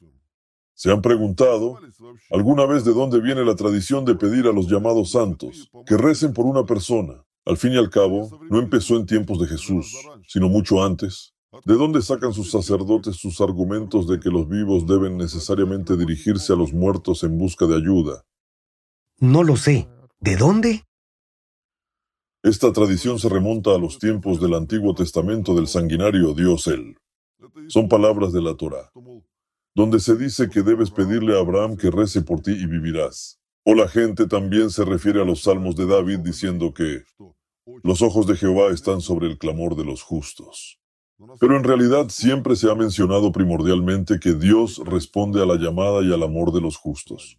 [0.75, 1.79] ¿Se han preguntado
[2.31, 6.33] alguna vez de dónde viene la tradición de pedir a los llamados santos que recen
[6.33, 7.23] por una persona?
[7.45, 9.93] Al fin y al cabo, no empezó en tiempos de Jesús,
[10.27, 11.32] sino mucho antes.
[11.65, 16.55] ¿De dónde sacan sus sacerdotes sus argumentos de que los vivos deben necesariamente dirigirse a
[16.55, 18.25] los muertos en busca de ayuda?
[19.19, 19.87] No lo sé.
[20.19, 20.83] ¿De dónde?
[22.41, 26.97] Esta tradición se remonta a los tiempos del Antiguo Testamento del sanguinario Dios él.
[27.67, 28.91] Son palabras de la Torah,
[29.75, 33.39] donde se dice que debes pedirle a Abraham que rece por ti y vivirás.
[33.63, 37.03] O la gente también se refiere a los salmos de David diciendo que
[37.83, 40.82] los ojos de Jehová están sobre el clamor de los justos.
[41.39, 46.13] Pero en realidad siempre se ha mencionado primordialmente que Dios responde a la llamada y
[46.13, 47.37] al amor de los justos.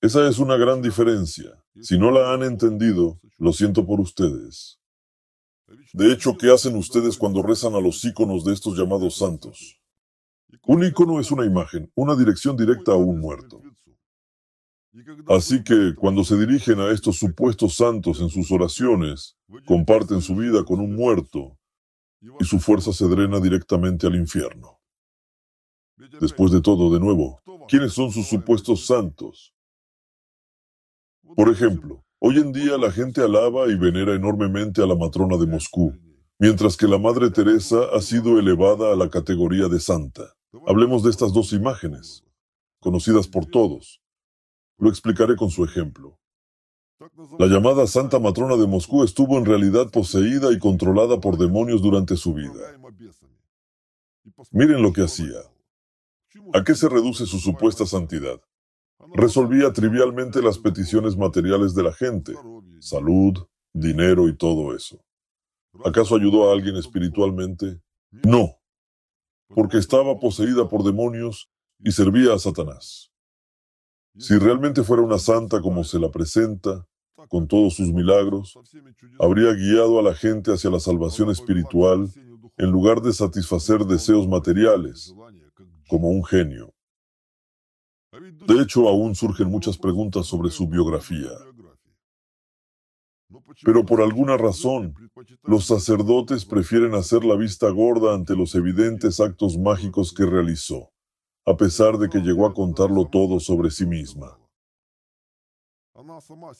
[0.00, 1.62] Esa es una gran diferencia.
[1.80, 4.78] Si no la han entendido, lo siento por ustedes.
[5.92, 9.80] De hecho, ¿qué hacen ustedes cuando rezan a los íconos de estos llamados santos?
[10.66, 13.60] Un ícono es una imagen, una dirección directa a un muerto.
[15.28, 20.64] Así que cuando se dirigen a estos supuestos santos en sus oraciones, comparten su vida
[20.64, 21.58] con un muerto
[22.20, 24.80] y su fuerza se drena directamente al infierno.
[26.20, 29.54] Después de todo, de nuevo, ¿quiénes son sus supuestos santos?
[31.34, 35.46] Por ejemplo, hoy en día la gente alaba y venera enormemente a la matrona de
[35.46, 35.94] Moscú,
[36.38, 40.34] mientras que la Madre Teresa ha sido elevada a la categoría de santa.
[40.66, 42.24] Hablemos de estas dos imágenes,
[42.80, 44.00] conocidas por todos.
[44.78, 46.18] Lo explicaré con su ejemplo.
[47.38, 52.16] La llamada Santa Matrona de Moscú estuvo en realidad poseída y controlada por demonios durante
[52.16, 52.78] su vida.
[54.50, 55.38] Miren lo que hacía.
[56.54, 58.40] ¿A qué se reduce su supuesta santidad?
[59.14, 62.34] resolvía trivialmente las peticiones materiales de la gente,
[62.80, 65.02] salud, dinero y todo eso.
[65.84, 67.80] ¿Acaso ayudó a alguien espiritualmente?
[68.10, 68.58] No,
[69.48, 73.12] porque estaba poseída por demonios y servía a Satanás.
[74.18, 76.86] Si realmente fuera una santa como se la presenta,
[77.28, 78.58] con todos sus milagros,
[79.18, 82.10] habría guiado a la gente hacia la salvación espiritual
[82.56, 85.14] en lugar de satisfacer deseos materiales,
[85.88, 86.72] como un genio.
[88.46, 91.30] De hecho, aún surgen muchas preguntas sobre su biografía.
[93.64, 94.94] Pero por alguna razón,
[95.42, 100.90] los sacerdotes prefieren hacer la vista gorda ante los evidentes actos mágicos que realizó,
[101.46, 104.36] a pesar de que llegó a contarlo todo sobre sí misma.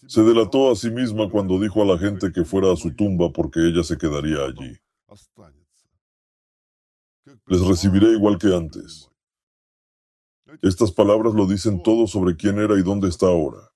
[0.07, 3.31] Se delató a sí misma cuando dijo a la gente que fuera a su tumba
[3.33, 4.77] porque ella se quedaría allí.
[7.47, 9.11] Les recibiré igual que antes.
[10.63, 13.73] Estas palabras lo dicen todo sobre quién era y dónde está ahora.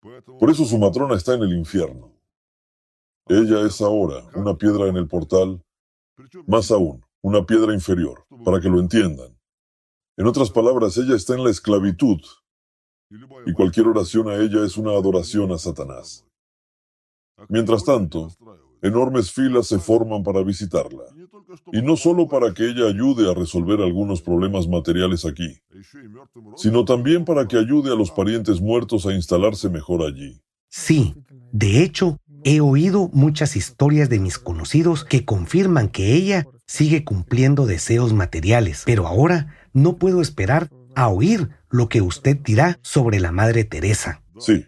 [0.00, 2.12] Por eso su matrona está en el infierno.
[3.26, 5.62] Ella es ahora una piedra en el portal,
[6.46, 9.36] más aún, una piedra inferior, para que lo entiendan.
[10.16, 12.20] En otras palabras, ella está en la esclavitud,
[13.46, 16.24] y cualquier oración a ella es una adoración a Satanás.
[17.48, 18.30] Mientras tanto,
[18.82, 21.04] enormes filas se forman para visitarla.
[21.72, 25.58] Y no solo para que ella ayude a resolver algunos problemas materiales aquí,
[26.56, 30.40] sino también para que ayude a los parientes muertos a instalarse mejor allí.
[30.68, 31.14] Sí,
[31.50, 37.66] de hecho, he oído muchas historias de mis conocidos que confirman que ella sigue cumpliendo
[37.66, 43.32] deseos materiales, pero ahora no puedo esperar a oír lo que usted dirá sobre la
[43.32, 44.22] Madre Teresa.
[44.38, 44.64] Sí,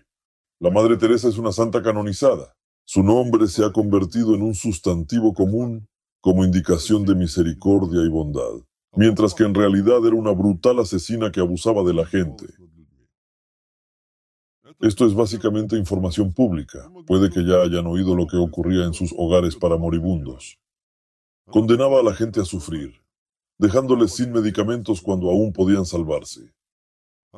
[0.58, 2.54] la Madre Teresa es una santa canonizada.
[2.84, 5.86] Su nombre se ha convertido en un sustantivo común
[6.20, 11.38] como indicación de misericordia y bondad, mientras que en realidad era una brutal asesina que
[11.38, 12.46] abusaba de la gente.
[14.80, 16.90] Esto es básicamente información pública.
[17.06, 20.58] Puede que ya hayan oído lo que ocurría en sus hogares para moribundos.
[21.52, 22.94] Condenaba a la gente a sufrir,
[23.58, 26.50] dejándoles sin medicamentos cuando aún podían salvarse.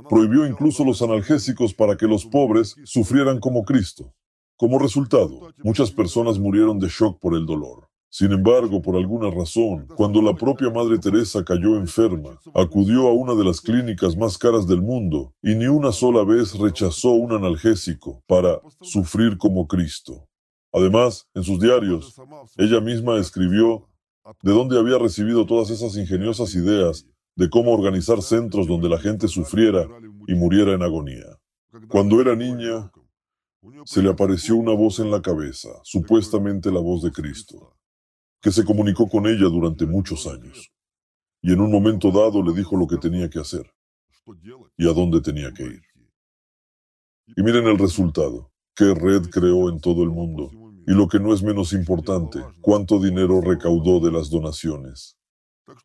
[0.09, 4.15] Prohibió incluso los analgésicos para que los pobres sufrieran como Cristo.
[4.57, 7.89] Como resultado, muchas personas murieron de shock por el dolor.
[8.09, 13.35] Sin embargo, por alguna razón, cuando la propia Madre Teresa cayó enferma, acudió a una
[13.35, 18.23] de las clínicas más caras del mundo y ni una sola vez rechazó un analgésico
[18.29, 20.29] para sufrir como Cristo.
[20.73, 22.15] Además, en sus diarios,
[22.57, 23.89] ella misma escribió
[24.43, 27.07] de dónde había recibido todas esas ingeniosas ideas
[27.37, 29.87] de cómo organizar centros donde la gente sufriera
[30.27, 31.39] y muriera en agonía.
[31.89, 32.91] Cuando era niña,
[33.85, 37.75] se le apareció una voz en la cabeza, supuestamente la voz de Cristo
[38.45, 40.71] que se comunicó con ella durante muchos años.
[41.41, 43.73] Y en un momento dado le dijo lo que tenía que hacer
[44.77, 45.83] y a dónde tenía que ir.
[47.35, 50.51] Y miren el resultado, qué red creó en todo el mundo.
[50.87, 55.17] Y lo que no es menos importante, cuánto dinero recaudó de las donaciones.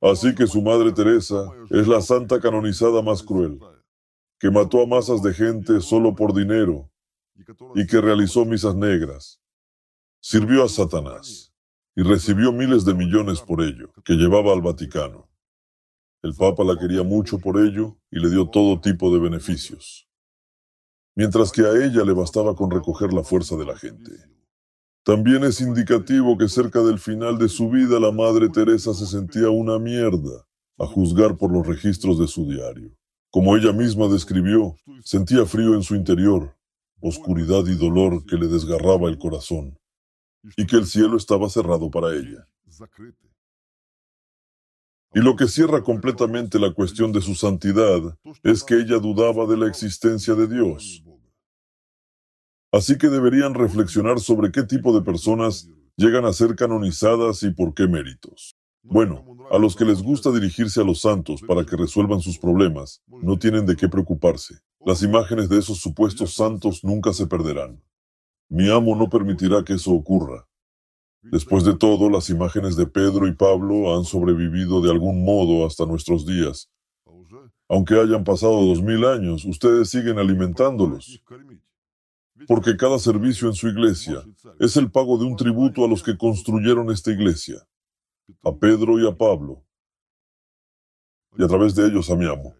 [0.01, 3.59] Así que su madre Teresa es la santa canonizada más cruel,
[4.39, 6.91] que mató a masas de gente solo por dinero
[7.75, 9.41] y que realizó misas negras.
[10.21, 11.53] Sirvió a Satanás
[11.95, 15.29] y recibió miles de millones por ello, que llevaba al Vaticano.
[16.21, 20.09] El Papa la quería mucho por ello y le dio todo tipo de beneficios,
[21.15, 24.11] mientras que a ella le bastaba con recoger la fuerza de la gente.
[25.09, 29.49] También es indicativo que cerca del final de su vida la Madre Teresa se sentía
[29.49, 30.45] una mierda,
[30.77, 32.95] a juzgar por los registros de su diario.
[33.31, 36.55] Como ella misma describió, sentía frío en su interior,
[37.01, 39.79] oscuridad y dolor que le desgarraba el corazón
[40.55, 42.47] y que el cielo estaba cerrado para ella.
[45.15, 49.57] Y lo que cierra completamente la cuestión de su santidad es que ella dudaba de
[49.57, 51.03] la existencia de Dios.
[52.71, 57.73] Así que deberían reflexionar sobre qué tipo de personas llegan a ser canonizadas y por
[57.73, 58.55] qué méritos.
[58.83, 63.01] Bueno, a los que les gusta dirigirse a los santos para que resuelvan sus problemas,
[63.07, 64.59] no tienen de qué preocuparse.
[64.85, 67.83] Las imágenes de esos supuestos santos nunca se perderán.
[68.47, 70.47] Mi amo no permitirá que eso ocurra.
[71.21, 75.85] Después de todo, las imágenes de Pedro y Pablo han sobrevivido de algún modo hasta
[75.85, 76.69] nuestros días.
[77.67, 81.21] Aunque hayan pasado dos mil años, ustedes siguen alimentándolos.
[82.49, 84.23] Porque cada servicio en su iglesia
[84.59, 87.65] es el pago de un tributo a los que construyeron esta iglesia,
[88.43, 89.63] a Pedro y a Pablo,
[91.37, 92.55] y a través de ellos a mi amo.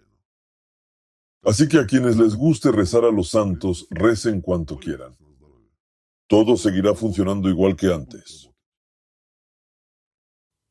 [1.43, 5.17] Así que a quienes les guste rezar a los santos, recen cuanto quieran
[6.29, 8.48] todo seguirá funcionando igual que antes.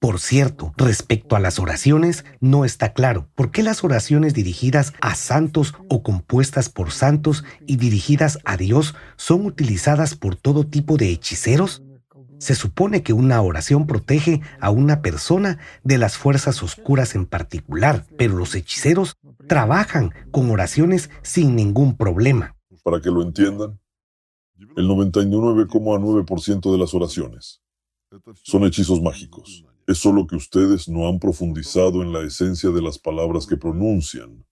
[0.00, 5.16] Por cierto, respecto a las oraciones, no está claro por qué las oraciones dirigidas a
[5.16, 11.10] santos o compuestas por santos y dirigidas a Dios son utilizadas por todo tipo de
[11.10, 11.82] hechiceros.
[12.38, 18.06] Se supone que una oración protege a una persona de las fuerzas oscuras en particular,
[18.16, 19.16] pero los hechiceros
[19.48, 22.54] trabajan con oraciones sin ningún problema.
[22.84, 23.80] Para que lo entiendan,
[24.76, 27.60] el 99,9% de las oraciones
[28.44, 29.64] son hechizos mágicos.
[29.88, 34.44] Es solo que ustedes no han profundizado en la esencia de las palabras que pronuncian.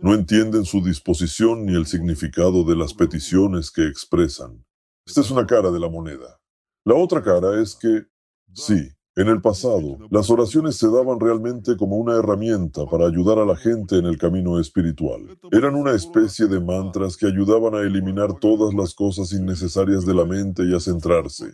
[0.00, 4.64] No entienden su disposición ni el significado de las peticiones que expresan.
[5.04, 6.40] Esta es una cara de la moneda.
[6.84, 8.06] La otra cara es que,
[8.54, 13.44] sí, en el pasado, las oraciones se daban realmente como una herramienta para ayudar a
[13.44, 15.36] la gente en el camino espiritual.
[15.50, 20.24] Eran una especie de mantras que ayudaban a eliminar todas las cosas innecesarias de la
[20.24, 21.52] mente y a centrarse.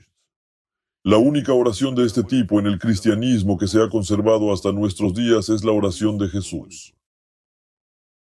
[1.08, 5.14] La única oración de este tipo en el cristianismo que se ha conservado hasta nuestros
[5.14, 6.94] días es la oración de Jesús.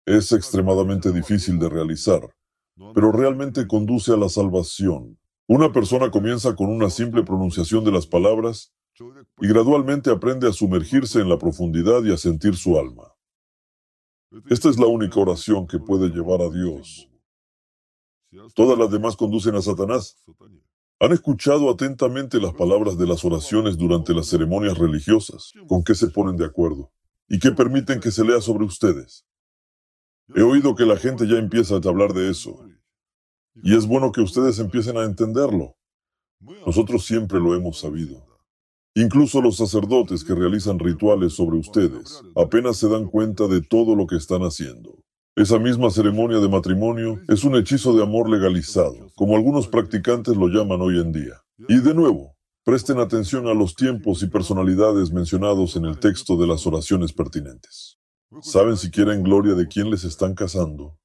[0.05, 2.35] Es extremadamente difícil de realizar,
[2.93, 5.17] pero realmente conduce a la salvación.
[5.47, 8.73] Una persona comienza con una simple pronunciación de las palabras
[9.39, 13.15] y gradualmente aprende a sumergirse en la profundidad y a sentir su alma.
[14.49, 17.09] Esta es la única oración que puede llevar a Dios.
[18.53, 20.17] Todas las demás conducen a Satanás.
[21.03, 25.51] ¿Han escuchado atentamente las palabras de las oraciones durante las ceremonias religiosas?
[25.67, 26.93] ¿Con qué se ponen de acuerdo?
[27.27, 29.25] ¿Y qué permiten que se lea sobre ustedes?
[30.33, 32.57] He oído que la gente ya empieza a hablar de eso.
[33.55, 35.75] Y es bueno que ustedes empiecen a entenderlo.
[36.65, 38.25] Nosotros siempre lo hemos sabido.
[38.95, 44.07] Incluso los sacerdotes que realizan rituales sobre ustedes apenas se dan cuenta de todo lo
[44.07, 45.02] que están haciendo.
[45.35, 50.47] Esa misma ceremonia de matrimonio es un hechizo de amor legalizado, como algunos practicantes lo
[50.47, 51.41] llaman hoy en día.
[51.67, 56.45] Y de nuevo, presten atención a los tiempos y personalidades mencionados en el texto de
[56.45, 57.97] las oraciones pertinentes.
[58.41, 60.99] ¿Saben siquiera en gloria de quién les están casando?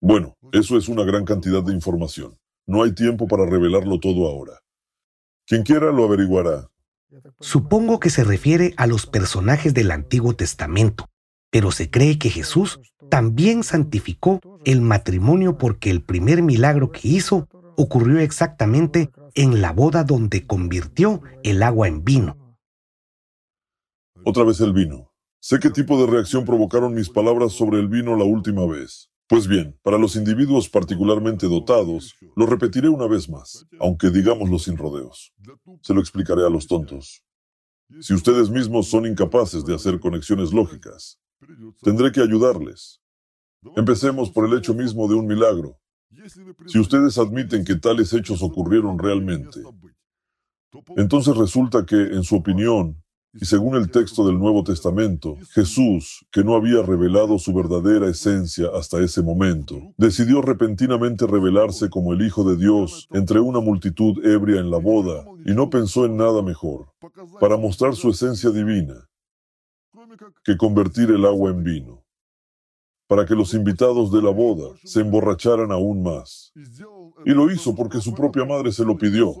[0.00, 2.38] Bueno, eso es una gran cantidad de información.
[2.66, 4.60] No hay tiempo para revelarlo todo ahora.
[5.46, 6.70] Quien quiera lo averiguará.
[7.40, 11.10] Supongo que se refiere a los personajes del Antiguo Testamento,
[11.56, 17.48] pero se cree que Jesús también santificó el matrimonio porque el primer milagro que hizo
[17.78, 22.36] ocurrió exactamente en la boda donde convirtió el agua en vino.
[24.22, 25.14] Otra vez el vino.
[25.40, 29.08] Sé qué tipo de reacción provocaron mis palabras sobre el vino la última vez.
[29.26, 34.76] Pues bien, para los individuos particularmente dotados, lo repetiré una vez más, aunque digámoslo sin
[34.76, 35.32] rodeos.
[35.80, 37.24] Se lo explicaré a los tontos.
[38.00, 41.18] Si ustedes mismos son incapaces de hacer conexiones lógicas,
[41.82, 43.00] tendré que ayudarles.
[43.76, 45.78] Empecemos por el hecho mismo de un milagro.
[46.66, 49.60] Si ustedes admiten que tales hechos ocurrieron realmente,
[50.96, 53.02] entonces resulta que, en su opinión,
[53.38, 58.68] y según el texto del Nuevo Testamento, Jesús, que no había revelado su verdadera esencia
[58.74, 64.58] hasta ese momento, decidió repentinamente revelarse como el Hijo de Dios entre una multitud ebria
[64.58, 66.86] en la boda y no pensó en nada mejor
[67.38, 69.06] para mostrar su esencia divina
[70.44, 72.04] que convertir el agua en vino,
[73.06, 76.52] para que los invitados de la boda se emborracharan aún más.
[77.24, 79.34] Y lo hizo porque su propia madre se lo pidió.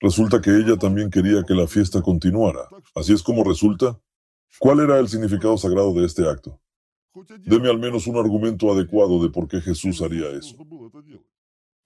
[0.00, 2.68] Resulta que ella también quería que la fiesta continuara.
[2.94, 3.98] Así es como resulta.
[4.58, 6.60] ¿Cuál era el significado sagrado de este acto?
[7.44, 10.56] Deme al menos un argumento adecuado de por qué Jesús haría eso.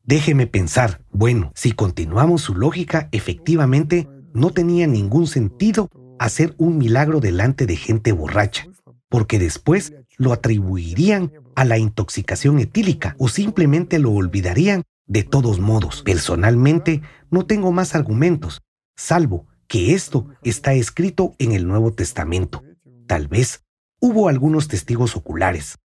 [0.03, 1.05] Déjeme pensar.
[1.13, 5.89] Bueno, si continuamos su lógica, efectivamente, no tenía ningún sentido
[6.21, 8.67] hacer un milagro delante de gente borracha,
[9.09, 16.03] porque después lo atribuirían a la intoxicación etílica o simplemente lo olvidarían de todos modos,
[16.03, 17.01] personalmente
[17.31, 18.61] no tengo más argumentos,
[18.97, 22.63] salvo que esto está escrito en el Nuevo Testamento.
[23.07, 23.65] Tal vez
[23.99, 25.79] hubo algunos testigos oculares.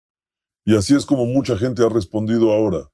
[0.65, 2.89] Y así es como mucha gente ha respondido ahora.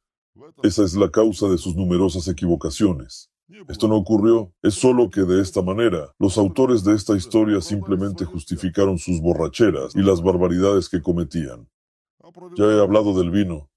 [0.62, 3.31] Esa es la causa de sus numerosas equivocaciones.
[3.68, 8.26] Esto no ocurrió, es solo que de esta manera, los autores de esta historia simplemente
[8.26, 11.68] justificaron sus borracheras y las barbaridades que cometían.
[12.56, 13.70] Ya he hablado del vino,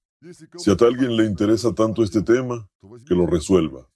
[0.57, 2.69] si a alguien le interesa tanto este tema,
[3.07, 3.89] que lo resuelva.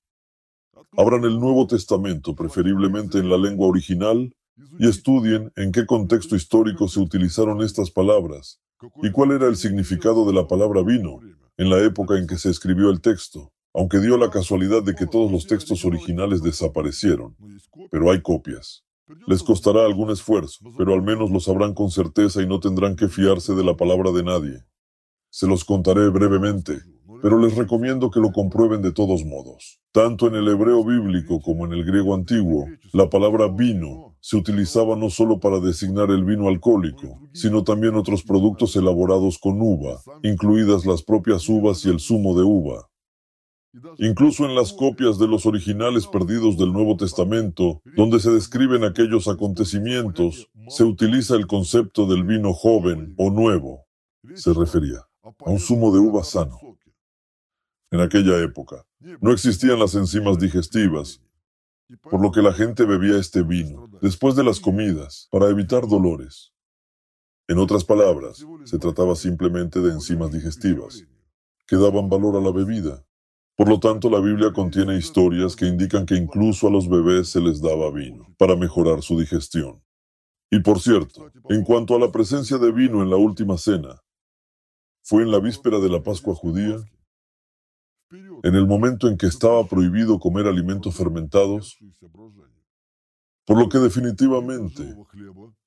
[0.96, 4.34] Abran el Nuevo Testamento, preferiblemente en la lengua original,
[4.78, 8.60] y estudien en qué contexto histórico se utilizaron estas palabras
[9.02, 11.20] y cuál era el significado de la palabra vino
[11.56, 15.06] en la época en que se escribió el texto, aunque dio la casualidad de que
[15.06, 17.36] todos los textos originales desaparecieron,
[17.90, 18.84] pero hay copias.
[19.26, 23.08] Les costará algún esfuerzo, pero al menos lo sabrán con certeza y no tendrán que
[23.08, 24.64] fiarse de la palabra de nadie.
[25.30, 26.78] Se los contaré brevemente,
[27.22, 29.80] pero les recomiendo que lo comprueben de todos modos.
[29.92, 34.96] Tanto en el hebreo bíblico como en el griego antiguo, la palabra vino se utilizaba
[34.96, 40.84] no solo para designar el vino alcohólico, sino también otros productos elaborados con uva, incluidas
[40.84, 42.88] las propias uvas y el zumo de uva.
[43.98, 49.28] Incluso en las copias de los originales perdidos del Nuevo Testamento, donde se describen aquellos
[49.28, 53.86] acontecimientos, se utiliza el concepto del vino joven o nuevo.
[54.34, 56.58] Se refería a un zumo de uva sano.
[57.90, 58.84] En aquella época
[59.20, 61.22] no existían las enzimas digestivas,
[62.02, 66.52] por lo que la gente bebía este vino después de las comidas para evitar dolores.
[67.46, 71.06] En otras palabras, se trataba simplemente de enzimas digestivas
[71.66, 73.04] que daban valor a la bebida.
[73.58, 77.40] Por lo tanto, la Biblia contiene historias que indican que incluso a los bebés se
[77.40, 79.82] les daba vino para mejorar su digestión.
[80.48, 84.00] Y por cierto, en cuanto a la presencia de vino en la última cena,
[85.02, 86.76] fue en la víspera de la Pascua judía,
[88.44, 91.80] en el momento en que estaba prohibido comer alimentos fermentados,
[93.44, 94.94] por lo que definitivamente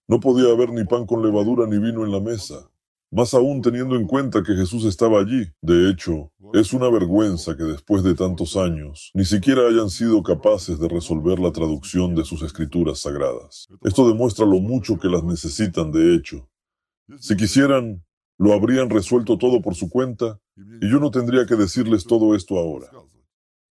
[0.07, 2.70] no podía haber ni pan con levadura ni vino en la mesa,
[3.12, 5.46] más aún teniendo en cuenta que Jesús estaba allí.
[5.62, 10.80] De hecho, es una vergüenza que después de tantos años ni siquiera hayan sido capaces
[10.80, 13.68] de resolver la traducción de sus escrituras sagradas.
[13.84, 16.50] Esto demuestra lo mucho que las necesitan de hecho.
[17.20, 18.04] Si quisieran,
[18.38, 22.58] lo habrían resuelto todo por su cuenta y yo no tendría que decirles todo esto
[22.58, 22.88] ahora.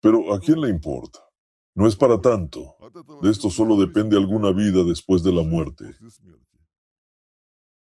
[0.01, 1.19] Pero ¿a quién le importa?
[1.75, 2.75] No es para tanto.
[3.21, 5.85] De esto solo depende alguna vida después de la muerte.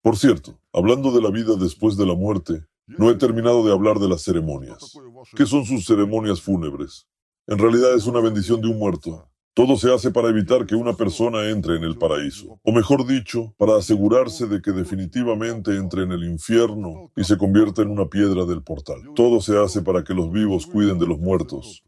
[0.01, 3.99] Por cierto, hablando de la vida después de la muerte, no he terminado de hablar
[3.99, 4.97] de las ceremonias.
[5.35, 7.07] ¿Qué son sus ceremonias fúnebres?
[7.45, 9.29] En realidad es una bendición de un muerto.
[9.53, 13.53] Todo se hace para evitar que una persona entre en el paraíso, o mejor dicho,
[13.57, 18.45] para asegurarse de que definitivamente entre en el infierno y se convierta en una piedra
[18.45, 19.01] del portal.
[19.15, 21.83] Todo se hace para que los vivos cuiden de los muertos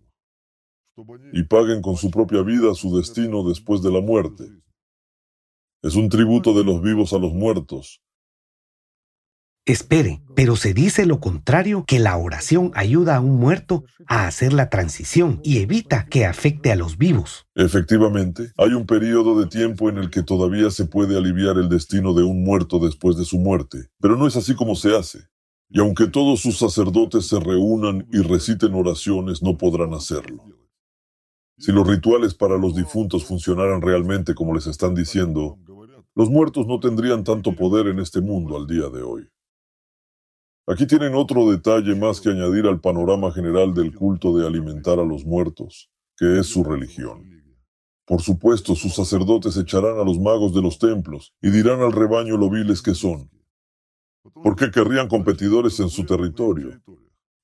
[1.31, 4.43] y paguen con su propia vida su destino después de la muerte.
[5.83, 8.01] Es un tributo de los vivos a los muertos.
[9.65, 14.53] Espere, pero se dice lo contrario, que la oración ayuda a un muerto a hacer
[14.53, 17.47] la transición y evita que afecte a los vivos.
[17.53, 22.13] Efectivamente, hay un periodo de tiempo en el que todavía se puede aliviar el destino
[22.13, 25.27] de un muerto después de su muerte, pero no es así como se hace.
[25.69, 30.45] Y aunque todos sus sacerdotes se reúnan y reciten oraciones, no podrán hacerlo.
[31.63, 35.57] Si los rituales para los difuntos funcionaran realmente como les están diciendo,
[36.13, 39.29] los muertos no tendrían tanto poder en este mundo al día de hoy.
[40.67, 45.05] Aquí tienen otro detalle más que añadir al panorama general del culto de alimentar a
[45.05, 47.23] los muertos, que es su religión.
[48.05, 52.35] Por supuesto, sus sacerdotes echarán a los magos de los templos y dirán al rebaño
[52.35, 53.31] lo viles que son.
[54.33, 56.81] ¿Por qué querrían competidores en su territorio?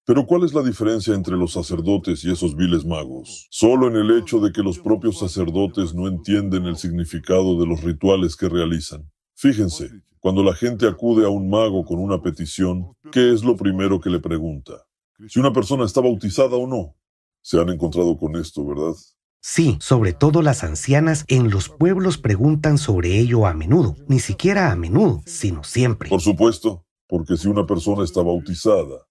[0.09, 3.45] Pero ¿cuál es la diferencia entre los sacerdotes y esos viles magos?
[3.51, 7.83] Solo en el hecho de que los propios sacerdotes no entienden el significado de los
[7.83, 9.07] rituales que realizan.
[9.35, 13.99] Fíjense, cuando la gente acude a un mago con una petición, ¿qué es lo primero
[13.99, 14.83] que le pregunta?
[15.27, 16.95] Si una persona está bautizada o no.
[17.43, 18.95] Se han encontrado con esto, ¿verdad?
[19.41, 24.71] Sí, sobre todo las ancianas en los pueblos preguntan sobre ello a menudo, ni siquiera
[24.71, 26.09] a menudo, sino siempre.
[26.09, 29.05] Por supuesto, porque si una persona está bautizada,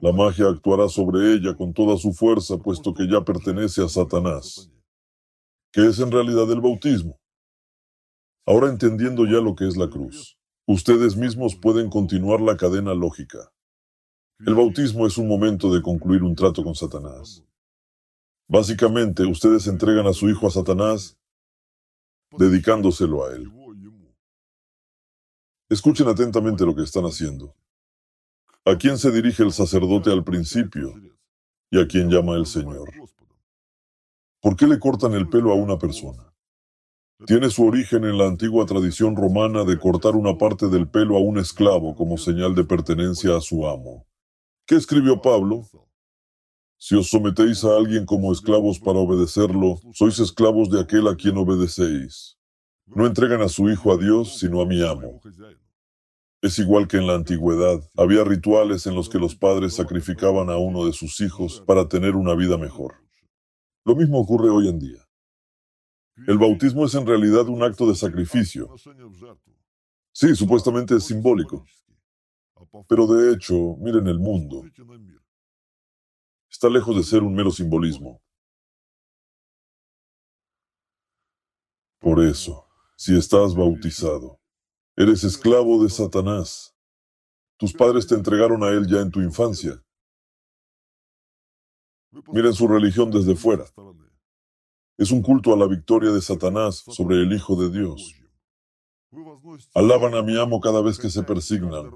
[0.00, 4.70] la magia actuará sobre ella con toda su fuerza, puesto que ya pertenece a Satanás.
[5.72, 7.18] ¿Qué es en realidad el bautismo?
[8.46, 13.52] Ahora entendiendo ya lo que es la cruz, ustedes mismos pueden continuar la cadena lógica.
[14.40, 17.44] El bautismo es un momento de concluir un trato con Satanás.
[18.48, 21.16] Básicamente, ustedes entregan a su hijo a Satanás
[22.36, 23.50] dedicándoselo a él.
[25.70, 27.54] Escuchen atentamente lo que están haciendo.
[28.66, 30.94] ¿A quién se dirige el sacerdote al principio
[31.70, 32.90] y a quién llama el Señor?
[34.40, 36.32] ¿Por qué le cortan el pelo a una persona?
[37.26, 41.20] Tiene su origen en la antigua tradición romana de cortar una parte del pelo a
[41.20, 44.06] un esclavo como señal de pertenencia a su amo.
[44.66, 45.68] ¿Qué escribió Pablo?
[46.78, 51.36] Si os sometéis a alguien como esclavos para obedecerlo, sois esclavos de aquel a quien
[51.36, 52.38] obedecéis.
[52.86, 55.20] No entregan a su hijo a Dios, sino a mi amo.
[56.44, 57.80] Es igual que en la antigüedad.
[57.96, 62.16] Había rituales en los que los padres sacrificaban a uno de sus hijos para tener
[62.16, 62.96] una vida mejor.
[63.82, 65.08] Lo mismo ocurre hoy en día.
[66.26, 68.68] El bautismo es en realidad un acto de sacrificio.
[70.12, 71.64] Sí, supuestamente es simbólico.
[72.90, 74.64] Pero de hecho, miren el mundo.
[76.50, 78.20] Está lejos de ser un mero simbolismo.
[82.00, 82.66] Por eso,
[82.98, 84.43] si estás bautizado,
[84.96, 86.74] eres esclavo de Satanás.
[87.56, 89.82] Tus padres te entregaron a él ya en tu infancia.
[92.32, 93.64] Miren su religión desde fuera.
[94.96, 98.14] Es un culto a la victoria de Satanás sobre el Hijo de Dios.
[99.74, 101.90] Alaban a mi amo cada vez que se persignan.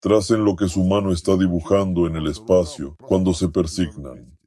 [0.00, 4.39] Tracen lo que su mano está dibujando en el espacio cuando se persignan.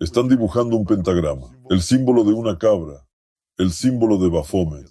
[0.00, 3.06] Están dibujando un pentagrama, el símbolo de una cabra,
[3.58, 4.90] el símbolo de Baphomet.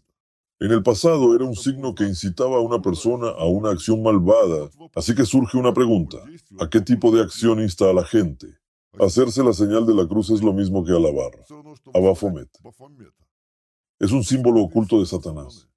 [0.59, 4.69] En el pasado era un signo que incitaba a una persona a una acción malvada,
[4.93, 6.19] así que surge una pregunta.
[6.59, 8.59] ¿A qué tipo de acción insta a la gente?
[8.99, 11.31] Hacerse la señal de la cruz es lo mismo que alabar.
[11.91, 12.49] A Baphomet.
[13.97, 15.67] Es un símbolo oculto de Satanás.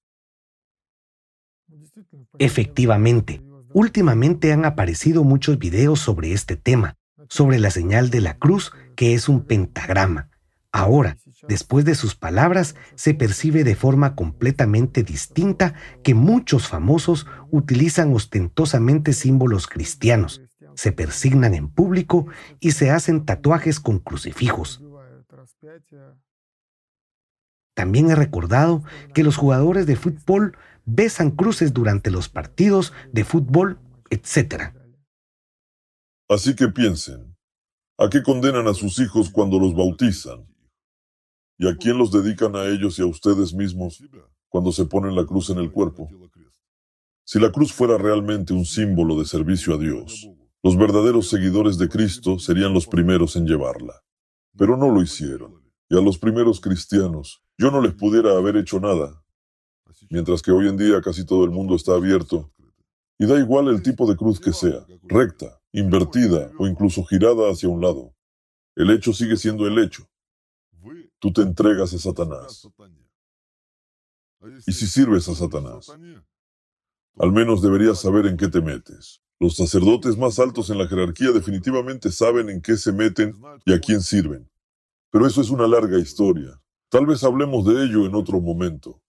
[2.39, 3.41] Efectivamente,
[3.73, 6.99] últimamente han aparecido muchos videos sobre este tema,
[7.31, 10.31] sobre la señal de la cruz, que es un pentagrama.
[10.73, 18.15] Ahora, después de sus palabras, se percibe de forma completamente distinta que muchos famosos utilizan
[18.15, 20.41] ostentosamente símbolos cristianos,
[20.75, 22.27] se persignan en público
[22.59, 24.83] y se hacen tatuajes con crucifijos.
[27.75, 28.83] También he recordado
[29.15, 33.79] que los jugadores de fútbol besan cruces durante los partidos de fútbol,
[34.11, 34.73] etc.
[36.29, 37.32] Así que piensen,
[38.03, 40.45] ¿a qué condenan a sus hijos cuando los bautizan?
[41.57, 44.03] ¿Y a quién los dedican a ellos y a ustedes mismos
[44.49, 46.09] cuando se ponen la cruz en el cuerpo?
[47.25, 50.29] Si la cruz fuera realmente un símbolo de servicio a Dios,
[50.65, 53.95] los verdaderos seguidores de Cristo serían los primeros en llevarla.
[54.59, 55.63] Pero no lo hicieron.
[55.89, 59.23] Y a los primeros cristianos, yo no les pudiera haber hecho nada.
[60.11, 62.53] Mientras que hoy en día casi todo el mundo está abierto.
[63.19, 67.69] Y da igual el tipo de cruz que sea, recta, invertida o incluso girada hacia
[67.69, 68.15] un lado.
[68.77, 70.07] El hecho sigue siendo el hecho
[71.23, 72.69] tú te entregas a Satanás.
[74.67, 75.89] Y si sirves a Satanás,
[77.17, 79.23] al menos deberías saber en qué te metes.
[79.39, 83.35] Los sacerdotes más altos en la jerarquía definitivamente saben en qué se meten
[83.65, 84.51] y a quién sirven.
[85.13, 86.61] Pero eso es una larga historia.
[86.91, 89.01] Tal vez hablemos de ello en otro momento.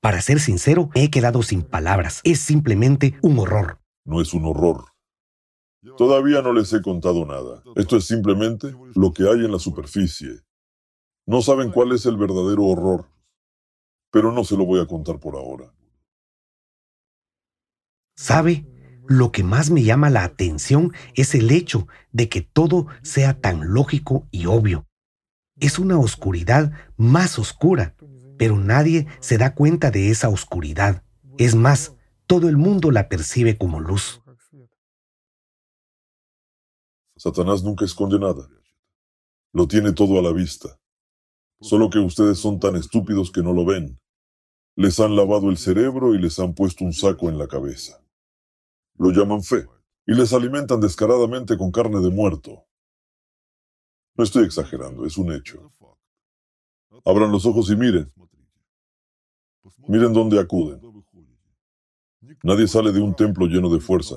[0.00, 2.20] Para ser sincero, he quedado sin palabras.
[2.22, 3.80] Es simplemente un horror.
[4.04, 4.84] No es un horror.
[5.96, 7.62] Todavía no les he contado nada.
[7.76, 10.40] Esto es simplemente lo que hay en la superficie.
[11.26, 13.06] No saben cuál es el verdadero horror,
[14.10, 15.72] pero no se lo voy a contar por ahora.
[18.16, 18.66] ¿Sabe?
[19.08, 23.72] Lo que más me llama la atención es el hecho de que todo sea tan
[23.72, 24.86] lógico y obvio.
[25.60, 27.94] Es una oscuridad más oscura,
[28.36, 31.04] pero nadie se da cuenta de esa oscuridad.
[31.38, 31.94] Es más,
[32.26, 34.22] todo el mundo la percibe como luz.
[37.26, 38.48] Satanás nunca esconde nada.
[39.52, 40.78] Lo tiene todo a la vista.
[41.60, 43.98] Solo que ustedes son tan estúpidos que no lo ven.
[44.76, 48.00] Les han lavado el cerebro y les han puesto un saco en la cabeza.
[48.96, 49.66] Lo llaman fe
[50.06, 52.64] y les alimentan descaradamente con carne de muerto.
[54.14, 55.72] No estoy exagerando, es un hecho.
[57.04, 58.12] Abran los ojos y miren.
[59.88, 60.80] Miren dónde acuden.
[62.44, 64.14] Nadie sale de un templo lleno de fuerza.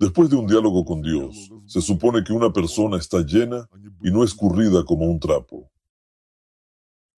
[0.00, 3.68] Después de un diálogo con Dios, se supone que una persona está llena
[4.02, 5.70] y no escurrida como un trapo.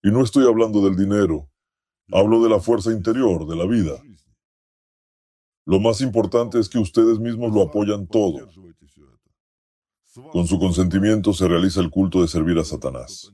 [0.03, 1.49] Y no estoy hablando del dinero,
[2.11, 4.03] hablo de la fuerza interior, de la vida.
[5.65, 8.49] Lo más importante es que ustedes mismos lo apoyan todo.
[10.33, 13.31] Con su consentimiento se realiza el culto de servir a Satanás.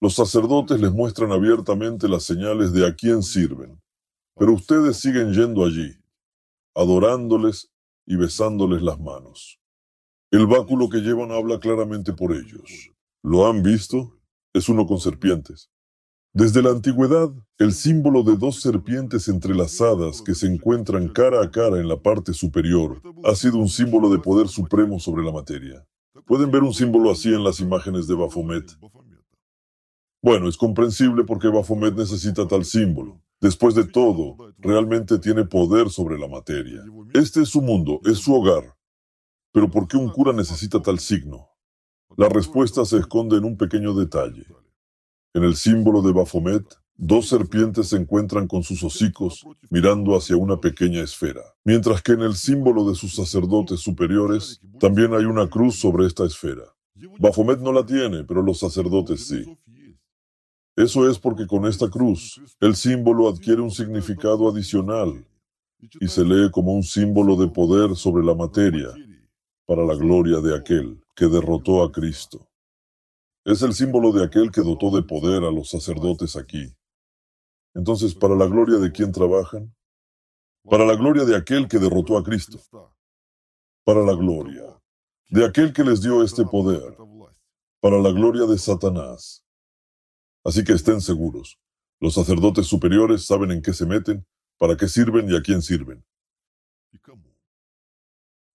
[0.00, 3.80] Los sacerdotes les muestran abiertamente las señales de a quién sirven,
[4.34, 5.96] pero ustedes siguen yendo allí,
[6.74, 7.71] adorándoles
[8.06, 9.60] y besándoles las manos.
[10.30, 12.90] El báculo que llevan habla claramente por ellos.
[13.22, 14.18] ¿Lo han visto?
[14.54, 15.70] Es uno con serpientes.
[16.34, 21.78] Desde la antigüedad, el símbolo de dos serpientes entrelazadas que se encuentran cara a cara
[21.78, 25.86] en la parte superior ha sido un símbolo de poder supremo sobre la materia.
[26.24, 28.64] Pueden ver un símbolo así en las imágenes de Baphomet.
[30.22, 33.20] Bueno, es comprensible porque Baphomet necesita tal símbolo.
[33.42, 36.84] Después de todo, realmente tiene poder sobre la materia.
[37.12, 38.76] Este es su mundo, es su hogar.
[39.52, 41.48] Pero ¿por qué un cura necesita tal signo?
[42.16, 44.46] La respuesta se esconde en un pequeño detalle.
[45.34, 46.64] En el símbolo de Baphomet,
[46.94, 52.20] dos serpientes se encuentran con sus hocicos mirando hacia una pequeña esfera, mientras que en
[52.20, 56.62] el símbolo de sus sacerdotes superiores también hay una cruz sobre esta esfera.
[57.18, 59.44] Baphomet no la tiene, pero los sacerdotes sí.
[60.74, 65.26] Eso es porque con esta cruz el símbolo adquiere un significado adicional
[66.00, 68.88] y se lee como un símbolo de poder sobre la materia
[69.66, 72.48] para la gloria de aquel que derrotó a Cristo.
[73.44, 76.74] Es el símbolo de aquel que dotó de poder a los sacerdotes aquí.
[77.74, 79.74] Entonces, ¿para la gloria de quién trabajan?
[80.64, 82.58] Para la gloria de aquel que derrotó a Cristo.
[83.84, 84.80] Para la gloria
[85.28, 86.96] de aquel que les dio este poder.
[87.80, 89.44] Para la gloria de Satanás
[90.44, 91.58] Así que estén seguros.
[92.00, 94.26] Los sacerdotes superiores saben en qué se meten,
[94.58, 96.04] para qué sirven y a quién sirven.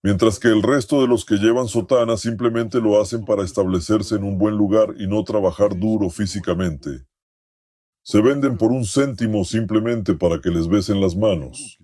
[0.02, 4.24] Mientras que el resto de los que llevan sotana simplemente lo hacen para establecerse en
[4.24, 7.06] un buen lugar y no trabajar duro físicamente.
[8.02, 11.78] Se venden por un céntimo simplemente para que les besen las manos.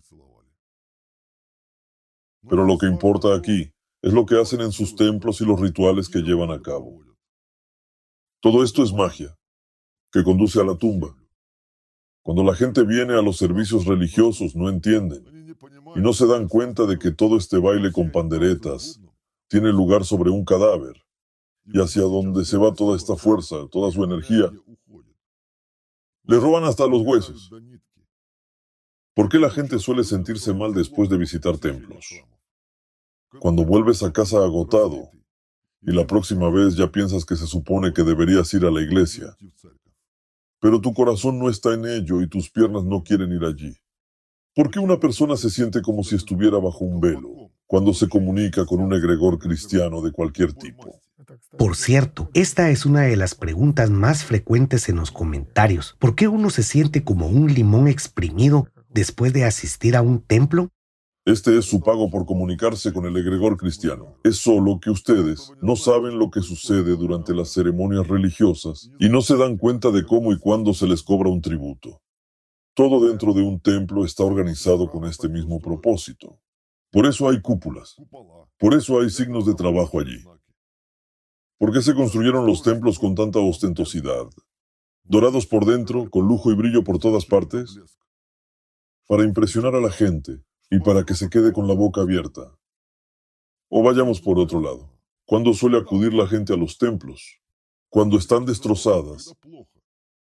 [2.49, 3.73] Pero lo que importa aquí
[4.03, 7.03] es lo que hacen en sus templos y los rituales que llevan a cabo.
[8.41, 9.35] Todo esto es magia
[10.15, 11.13] que conduce a la tumba.
[12.23, 15.57] Cuando la gente viene a los servicios religiosos no entienden
[15.97, 19.01] y no se dan cuenta de que todo este baile con panderetas
[19.49, 21.03] tiene lugar sobre un cadáver
[21.65, 24.53] y hacia donde se va toda esta fuerza, toda su energía.
[26.23, 27.51] Le roban hasta los huesos.
[29.15, 32.07] ¿Por qué la gente suele sentirse mal después de visitar templos?
[33.41, 35.11] Cuando vuelves a casa agotado
[35.83, 39.37] y la próxima vez ya piensas que se supone que deberías ir a la iglesia
[40.65, 43.77] pero tu corazón no está en ello y tus piernas no quieren ir allí.
[44.55, 48.65] ¿Por qué una persona se siente como si estuviera bajo un velo cuando se comunica
[48.65, 51.03] con un egregor cristiano de cualquier tipo?
[51.59, 55.97] Por cierto, esta es una de las preguntas más frecuentes en los comentarios.
[55.99, 60.71] ¿Por qué uno se siente como un limón exprimido después de asistir a un templo?
[61.27, 64.19] Este es su pago por comunicarse con el egregor cristiano.
[64.23, 69.23] Es solo que ustedes no saben lo que sucede durante las ceremonias religiosas y no
[69.23, 72.03] se dan cuenta de cómo y cuándo se les cobra un tributo.
[72.75, 76.41] Todo dentro de un templo está organizado con este mismo propósito.
[76.93, 77.97] Por eso hay cúpulas.
[78.59, 80.23] Por eso hay signos de trabajo allí.
[81.57, 84.27] ¿Por qué se construyeron los templos con tanta ostentosidad?
[85.05, 87.81] Dorados por dentro, con lujo y brillo por todas partes.
[89.09, 90.43] Para impresionar a la gente,
[90.75, 92.53] y para que se quede con la boca abierta.
[93.69, 94.91] O vayamos por otro lado.
[95.25, 97.41] ¿Cuándo suele acudir la gente a los templos?
[97.89, 99.33] Cuando están destrozadas.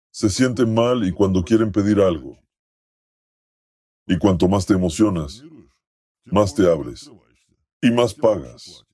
[0.10, 2.40] Se sienten mal y cuando quieren pedir algo.
[4.08, 5.44] Y cuanto más te emocionas,
[6.24, 7.12] más te abres
[7.82, 8.86] y más pagas.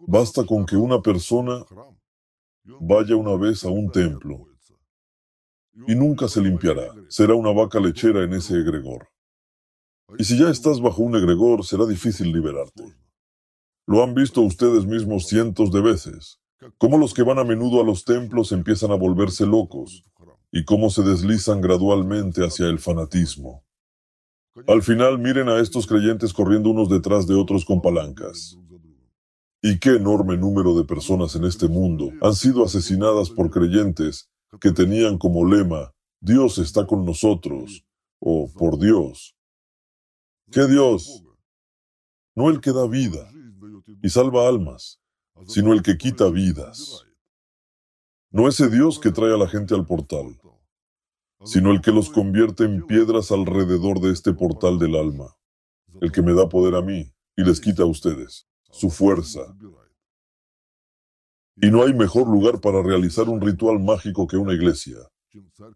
[0.00, 1.64] Basta con que una persona
[2.80, 4.48] vaya una vez a un templo
[5.86, 6.92] y nunca se limpiará.
[7.08, 9.08] Será una vaca lechera en ese egregor.
[10.18, 12.84] Y si ya estás bajo un egregor, será difícil liberarte.
[13.86, 16.40] Lo han visto ustedes mismos cientos de veces,
[16.78, 20.04] cómo los que van a menudo a los templos empiezan a volverse locos
[20.50, 23.64] y cómo se deslizan gradualmente hacia el fanatismo.
[24.66, 28.58] Al final miren a estos creyentes corriendo unos detrás de otros con palancas.
[29.62, 34.30] ¿Y qué enorme número de personas en este mundo han sido asesinadas por creyentes
[34.60, 37.84] que tenían como lema, Dios está con nosotros,
[38.18, 39.35] o por Dios?
[40.50, 41.24] ¿Qué Dios?
[42.36, 43.28] No el que da vida
[44.02, 45.00] y salva almas,
[45.46, 47.04] sino el que quita vidas.
[48.30, 50.38] No ese Dios que trae a la gente al portal,
[51.44, 55.36] sino el que los convierte en piedras alrededor de este portal del alma,
[56.00, 59.56] el que me da poder a mí y les quita a ustedes su fuerza.
[61.56, 64.98] Y no hay mejor lugar para realizar un ritual mágico que una iglesia,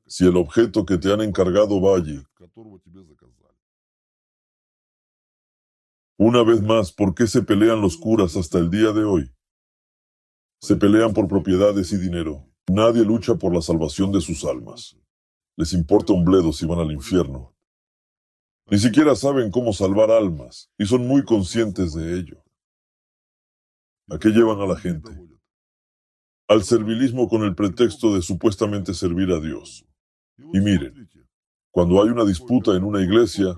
[0.06, 2.22] si el objeto que te han encargado va allí.
[6.22, 9.32] Una vez más, ¿por qué se pelean los curas hasta el día de hoy?
[10.60, 12.46] Se pelean por propiedades y dinero.
[12.68, 14.98] Nadie lucha por la salvación de sus almas.
[15.56, 17.54] Les importa un bledo si van al infierno.
[18.66, 22.44] Ni siquiera saben cómo salvar almas y son muy conscientes de ello.
[24.10, 25.08] ¿A qué llevan a la gente?
[26.48, 29.86] Al servilismo con el pretexto de supuestamente servir a Dios.
[30.36, 31.08] Y miren,
[31.70, 33.56] cuando hay una disputa en una iglesia,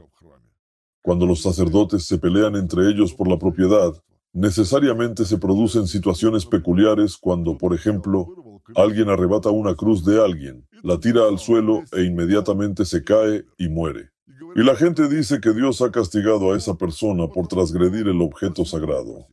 [1.03, 3.93] cuando los sacerdotes se pelean entre ellos por la propiedad,
[4.33, 10.99] necesariamente se producen situaciones peculiares cuando, por ejemplo, alguien arrebata una cruz de alguien, la
[10.99, 14.11] tira al suelo e inmediatamente se cae y muere.
[14.55, 18.65] Y la gente dice que Dios ha castigado a esa persona por transgredir el objeto
[18.65, 19.27] sagrado.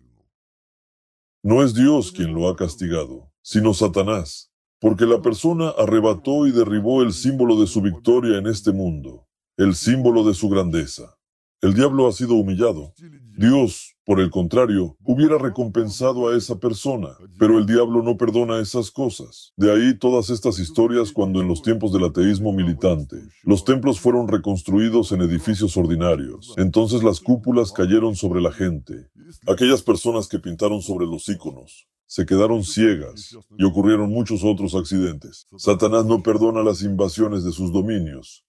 [1.44, 7.02] No es Dios quien lo ha castigado, sino Satanás, porque la persona arrebató y derribó
[7.02, 9.28] el símbolo de su victoria en este mundo,
[9.58, 11.19] el símbolo de su grandeza.
[11.62, 12.94] El diablo ha sido humillado.
[13.38, 18.92] Dios, por el contrario, hubiera recompensado a esa persona, pero el diablo no perdona esas
[18.92, 19.52] cosas.
[19.58, 24.30] De ahí todas estas historias cuando en los tiempos del ateísmo militante, los templos fueron
[24.30, 26.54] reconstruidos en edificios ordinarios.
[26.56, 29.10] Entonces las cúpulas cayeron sobre la gente.
[29.46, 35.46] Aquellas personas que pintaron sobre los íconos, se quedaron ciegas y ocurrieron muchos otros accidentes.
[35.58, 38.46] Satanás no perdona las invasiones de sus dominios,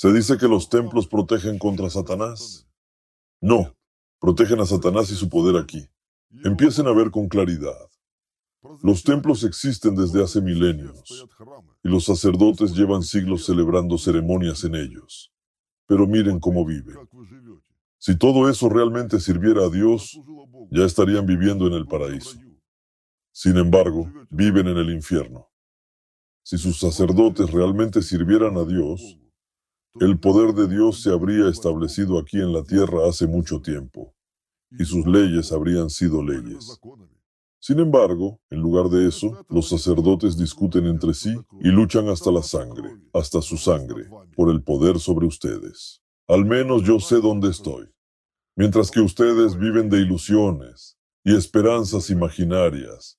[0.00, 2.68] ¿Se dice que los templos protegen contra Satanás?
[3.40, 3.74] No,
[4.20, 5.88] protegen a Satanás y su poder aquí.
[6.44, 7.74] Empiecen a ver con claridad.
[8.80, 11.26] Los templos existen desde hace milenios
[11.82, 15.32] y los sacerdotes llevan siglos celebrando ceremonias en ellos.
[15.88, 16.94] Pero miren cómo viven.
[17.98, 20.16] Si todo eso realmente sirviera a Dios,
[20.70, 22.38] ya estarían viviendo en el paraíso.
[23.32, 25.50] Sin embargo, viven en el infierno.
[26.44, 29.18] Si sus sacerdotes realmente sirvieran a Dios,
[30.00, 34.14] el poder de Dios se habría establecido aquí en la tierra hace mucho tiempo,
[34.70, 36.80] y sus leyes habrían sido leyes.
[37.60, 42.42] Sin embargo, en lugar de eso, los sacerdotes discuten entre sí y luchan hasta la
[42.42, 46.00] sangre, hasta su sangre, por el poder sobre ustedes.
[46.28, 47.88] Al menos yo sé dónde estoy.
[48.54, 53.18] Mientras que ustedes viven de ilusiones y esperanzas imaginarias.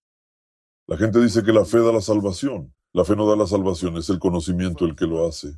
[0.87, 2.73] La gente dice que la fe da la salvación.
[2.93, 5.53] La fe no da la salvación, es el conocimiento el que lo hace.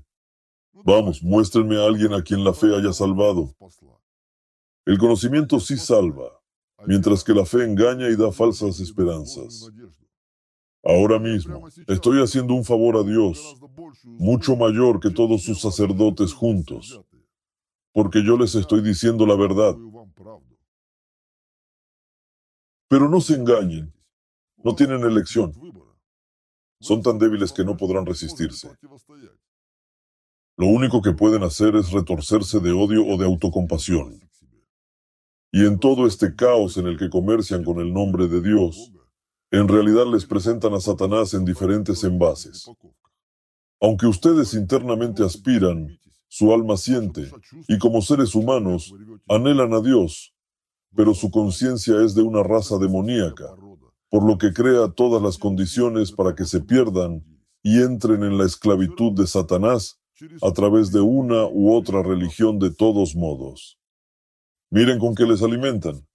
[0.84, 3.56] Vamos, muéstrenme a alguien a quien la fe haya salvado.
[4.86, 6.42] El conocimiento sí salva,
[6.86, 9.70] mientras que la fe engaña y da falsas esperanzas.
[10.84, 13.56] Ahora mismo, estoy haciendo un favor a Dios,
[14.04, 17.00] mucho mayor que todos sus sacerdotes juntos,
[17.94, 19.76] porque yo les estoy diciendo la verdad.
[22.88, 23.94] Pero no se engañen,
[24.64, 25.54] no tienen elección.
[26.80, 28.72] Son tan débiles que no podrán resistirse.
[30.62, 34.22] Lo único que pueden hacer es retorcerse de odio o de autocompasión.
[35.52, 38.92] Y en todo este caos en el que comercian con el nombre de Dios,
[39.50, 42.70] en realidad les presentan a Satanás en diferentes envases.
[43.82, 45.98] Aunque ustedes internamente aspiran,
[46.28, 47.32] su alma siente,
[47.68, 48.94] y como seres humanos,
[49.28, 50.32] anhelan a Dios,
[50.96, 53.48] pero su conciencia es de una raza demoníaca,
[54.12, 57.26] por lo que crea todas las condiciones para que se pierdan
[57.64, 60.01] y entren en la esclavitud de Satanás
[60.42, 63.78] a través de una u otra religión de todos modos.
[64.70, 66.08] Miren con qué les alimentan,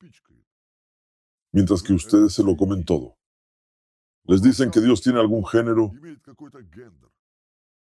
[1.52, 3.16] mientras que ustedes se lo comen todo.
[4.24, 5.92] Les dicen que Dios tiene algún género.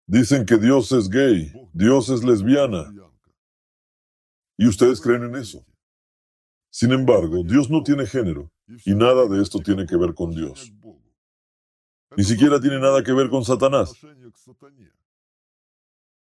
[0.07, 2.93] Dicen que Dios es gay, Dios es lesbiana.
[4.57, 5.65] ¿Y ustedes creen en eso?
[6.69, 8.51] Sin embargo, Dios no tiene género
[8.85, 10.71] y nada de esto tiene que ver con Dios.
[12.15, 13.93] Ni siquiera tiene nada que ver con Satanás.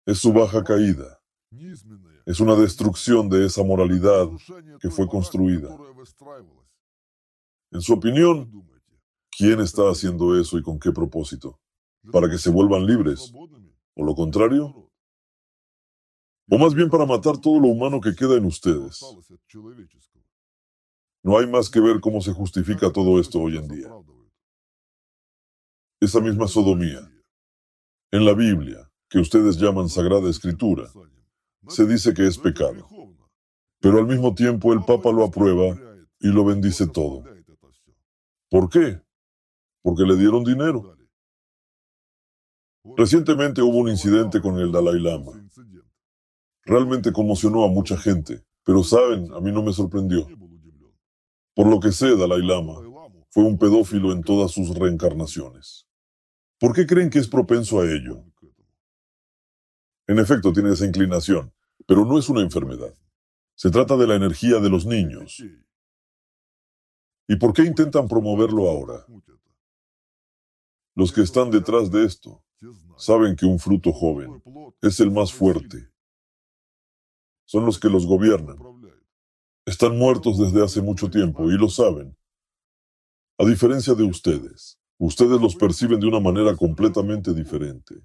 [0.06, 1.22] Es su baja caída.
[2.26, 4.28] Es una destrucción de esa moralidad
[4.80, 5.78] que fue construida.
[7.72, 8.70] En su opinión,
[9.36, 11.60] ¿quién está haciendo eso y con qué propósito?
[12.12, 13.32] ¿Para que se vuelvan libres?
[13.96, 14.90] ¿O lo contrario?
[16.50, 19.00] O más bien para matar todo lo humano que queda en ustedes.
[21.24, 23.90] No hay más que ver cómo se justifica todo esto hoy en día.
[26.02, 27.00] Esa misma sodomía.
[28.12, 30.90] En la Biblia, que ustedes llaman Sagrada Escritura,
[31.68, 32.90] se dice que es pecado.
[33.80, 35.80] Pero al mismo tiempo el Papa lo aprueba
[36.20, 37.24] y lo bendice todo.
[38.50, 39.04] ¿Por qué?
[39.84, 40.98] Porque le dieron dinero.
[42.98, 45.48] Recientemente hubo un incidente con el Dalai Lama.
[46.66, 50.26] Realmente conmocionó a mucha gente, pero saben, a mí no me sorprendió.
[51.54, 52.80] Por lo que sé, Dalai Lama
[53.30, 55.86] fue un pedófilo en todas sus reencarnaciones.
[56.60, 58.33] ¿Por qué creen que es propenso a ello?
[60.08, 61.54] En efecto, tiene esa inclinación,
[61.88, 62.94] pero no es una enfermedad.
[63.56, 65.44] Se trata de la energía de los niños.
[67.28, 69.06] ¿Y por qué intentan promoverlo ahora?
[70.96, 72.44] Los que están detrás de esto
[72.98, 74.42] saben que un fruto joven
[74.82, 75.90] es el más fuerte.
[77.46, 78.58] Son los que los gobiernan.
[79.66, 82.18] Están muertos desde hace mucho tiempo y lo saben.
[83.40, 87.96] A diferencia de ustedes, ustedes los perciben de una manera completamente diferente.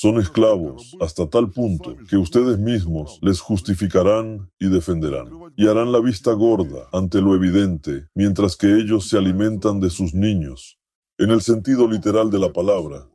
[0.00, 5.98] Son esclavos hasta tal punto que ustedes mismos les justificarán y defenderán, y harán la
[5.98, 10.78] vista gorda ante lo evidente, mientras que ellos se alimentan de sus niños,
[11.18, 13.10] en el sentido literal de la palabra.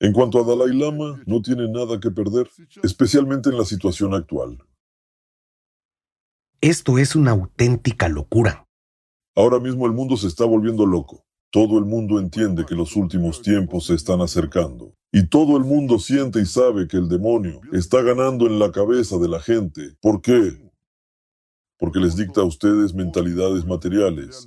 [0.00, 2.48] En cuanto a Dalai Lama, no tiene nada que perder,
[2.82, 4.56] especialmente en la situación actual.
[6.62, 8.66] Esto es una auténtica locura.
[9.36, 11.27] Ahora mismo el mundo se está volviendo loco.
[11.50, 14.94] Todo el mundo entiende que los últimos tiempos se están acercando.
[15.10, 19.16] Y todo el mundo siente y sabe que el demonio está ganando en la cabeza
[19.16, 19.96] de la gente.
[20.02, 20.60] ¿Por qué?
[21.78, 24.46] Porque les dicta a ustedes mentalidades materiales.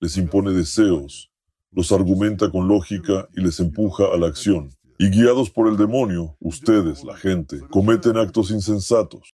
[0.00, 1.30] Les impone deseos.
[1.70, 4.70] Los argumenta con lógica y les empuja a la acción.
[4.98, 9.34] Y guiados por el demonio, ustedes, la gente, cometen actos insensatos.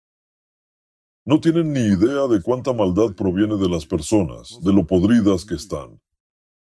[1.25, 5.57] No tienen ni idea de cuánta maldad proviene de las personas, de lo podridas que
[5.57, 5.99] están.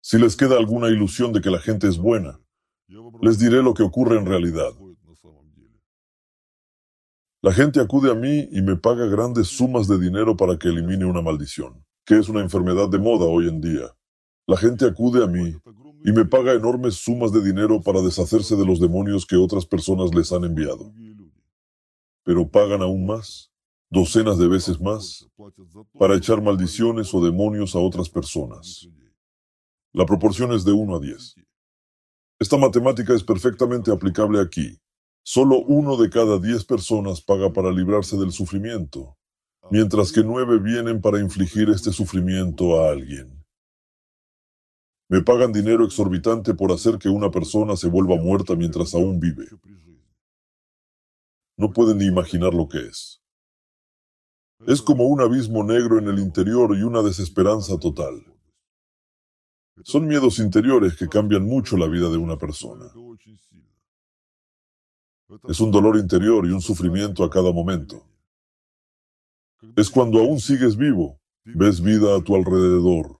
[0.07, 2.39] Si les queda alguna ilusión de que la gente es buena,
[3.23, 4.69] les diré lo que ocurre en realidad.
[7.41, 11.05] La gente acude a mí y me paga grandes sumas de dinero para que elimine
[11.05, 13.97] una maldición, que es una enfermedad de moda hoy en día.
[14.45, 15.55] La gente acude a mí
[16.03, 20.13] y me paga enormes sumas de dinero para deshacerse de los demonios que otras personas
[20.13, 20.93] les han enviado.
[22.23, 23.51] Pero pagan aún más
[23.89, 25.27] docenas de veces más
[25.97, 28.87] para echar maldiciones o demonios a otras personas.
[29.95, 31.35] La proporción es de 1 a 10.
[32.37, 34.77] Esta matemática es perfectamente aplicable aquí.
[35.23, 39.17] Solo uno de cada 10 personas paga para librarse del sufrimiento,
[39.71, 43.41] mientras que nueve vienen para infligir este sufrimiento a alguien.
[45.07, 49.47] Me pagan dinero exorbitante por hacer que una persona se vuelva muerta mientras aún vive.
[51.55, 53.23] No pueden ni imaginar lo que es.
[54.67, 58.34] Es como un abismo negro en el interior y una desesperanza total.
[59.83, 62.85] Son miedos interiores que cambian mucho la vida de una persona.
[65.47, 68.07] Es un dolor interior y un sufrimiento a cada momento.
[69.75, 73.19] Es cuando aún sigues vivo, ves vida a tu alrededor,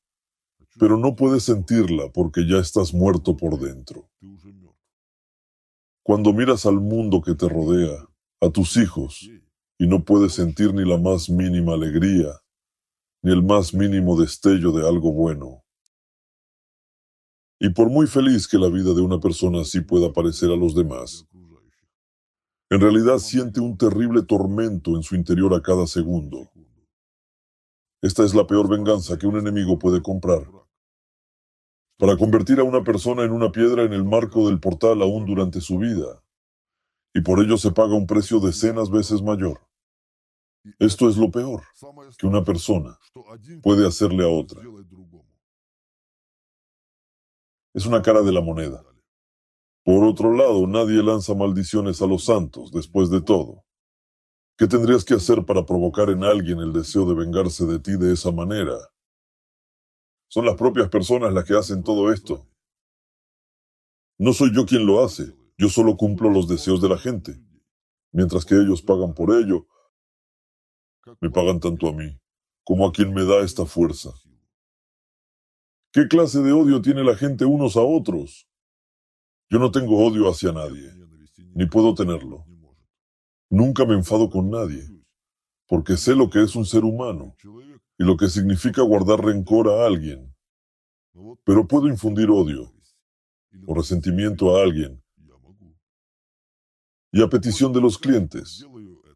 [0.80, 4.10] pero no puedes sentirla porque ya estás muerto por dentro.
[6.03, 8.07] Cuando miras al mundo que te rodea,
[8.40, 9.30] a tus hijos,
[9.77, 12.41] y no puedes sentir ni la más mínima alegría,
[13.23, 15.65] ni el más mínimo destello de algo bueno.
[17.60, 20.76] Y por muy feliz que la vida de una persona así pueda parecer a los
[20.76, 21.26] demás,
[22.69, 26.52] en realidad siente un terrible tormento en su interior a cada segundo.
[28.02, 30.49] Esta es la peor venganza que un enemigo puede comprar.
[31.98, 35.61] Para convertir a una persona en una piedra en el marco del portal aún durante
[35.61, 36.22] su vida,
[37.14, 39.61] y por ello se paga un precio decenas veces mayor.
[40.80, 41.64] Esto es lo peor
[42.18, 42.99] que una persona
[43.61, 44.61] puede hacerle a otra.
[47.76, 48.85] Es una cara de la moneda.
[49.84, 53.65] Por otro lado, nadie lanza maldiciones a los santos, después de todo.
[54.57, 58.14] ¿Qué tendrías que hacer para provocar en alguien el deseo de vengarse de ti de
[58.14, 58.77] esa manera?
[60.30, 62.47] Son las propias personas las que hacen todo esto.
[64.18, 67.38] No soy yo quien lo hace, yo solo cumplo los deseos de la gente.
[68.14, 69.68] Mientras que ellos pagan por ello,
[71.19, 72.18] me pagan tanto a mí
[72.64, 74.11] como a quien me da esta fuerza.
[75.95, 78.49] ¿Qué clase de odio tiene la gente unos a otros?
[79.49, 80.91] Yo no tengo odio hacia nadie,
[81.53, 82.45] ni puedo tenerlo.
[83.49, 84.84] Nunca me enfado con nadie,
[85.69, 87.34] porque sé lo que es un ser humano
[87.97, 90.35] y lo que significa guardar rencor a alguien.
[91.45, 92.73] Pero puedo infundir odio
[93.65, 95.01] o resentimiento a alguien.
[97.13, 98.67] Y a petición de los clientes,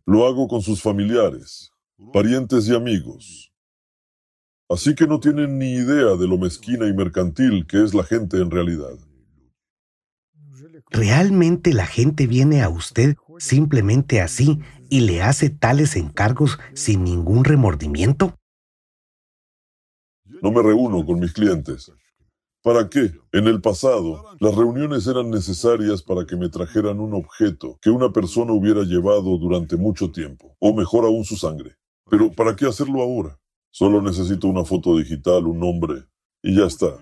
[0.05, 1.73] lo hago con sus familiares,
[2.13, 3.48] parientes y amigos.
[4.69, 8.37] Así que no tienen ni idea de lo mezquina y mercantil que es la gente
[8.37, 8.99] en realidad.
[10.91, 14.59] ¿Realmente la gente viene a usted simplemente así
[14.89, 18.35] y le hace tales encargos sin ningún remordimiento?
[20.41, 21.91] No me reúno con mis clientes.
[22.61, 23.11] ¿Para qué?
[23.31, 28.11] En el pasado, las reuniones eran necesarias para que me trajeran un objeto que una
[28.11, 31.75] persona hubiera llevado durante mucho tiempo, o mejor aún su sangre.
[32.09, 33.39] Pero ¿para qué hacerlo ahora?
[33.71, 36.05] Solo necesito una foto digital, un nombre,
[36.41, 36.97] y ya está.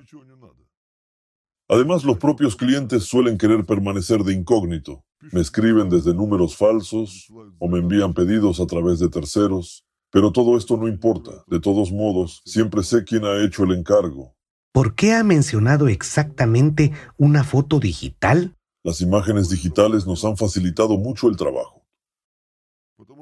[1.69, 5.03] Además, los propios clientes suelen querer permanecer de incógnito.
[5.31, 7.27] Me escriben desde números falsos
[7.59, 9.83] o me envían pedidos a través de terceros.
[10.09, 11.43] Pero todo esto no importa.
[11.47, 14.35] De todos modos, siempre sé quién ha hecho el encargo.
[14.71, 18.55] ¿Por qué ha mencionado exactamente una foto digital?
[18.83, 21.86] Las imágenes digitales nos han facilitado mucho el trabajo.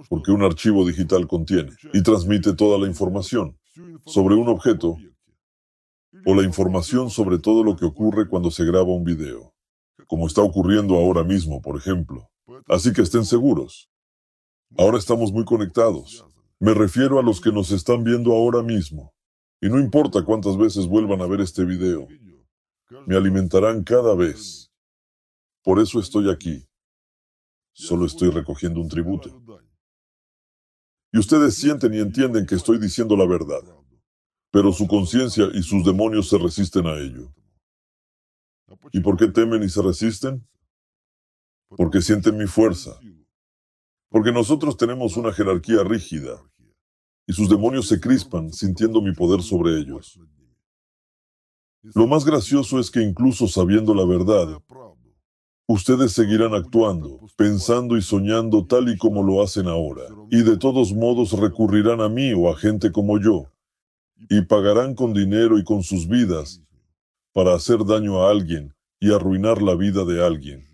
[0.09, 3.57] Porque un archivo digital contiene y transmite toda la información
[4.05, 4.97] sobre un objeto
[6.25, 9.53] o la información sobre todo lo que ocurre cuando se graba un video,
[10.07, 12.29] como está ocurriendo ahora mismo, por ejemplo.
[12.67, 13.89] Así que estén seguros.
[14.77, 16.25] Ahora estamos muy conectados.
[16.59, 19.13] Me refiero a los que nos están viendo ahora mismo.
[19.61, 22.07] Y no importa cuántas veces vuelvan a ver este video,
[23.05, 24.71] me alimentarán cada vez.
[25.63, 26.67] Por eso estoy aquí.
[27.73, 29.41] Solo estoy recogiendo un tributo.
[31.15, 33.63] Y ustedes sienten y entienden que estoy diciendo la verdad
[34.55, 37.29] pero su conciencia y sus demonios se resisten a ello.
[38.93, 40.47] ¿Y por qué temen y se resisten?
[41.67, 42.97] Porque sienten mi fuerza.
[44.07, 46.41] Porque nosotros tenemos una jerarquía rígida
[47.27, 50.17] y sus demonios se crispan sintiendo mi poder sobre ellos.
[51.93, 54.61] Lo más gracioso es que incluso sabiendo la verdad,
[55.67, 60.93] ustedes seguirán actuando, pensando y soñando tal y como lo hacen ahora, y de todos
[60.93, 63.51] modos recurrirán a mí o a gente como yo,
[64.29, 66.61] y pagarán con dinero y con sus vidas
[67.33, 70.65] para hacer daño a alguien y arruinar la vida de alguien.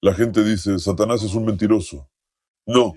[0.00, 2.08] La gente dice, Satanás es un mentiroso.
[2.66, 2.94] No,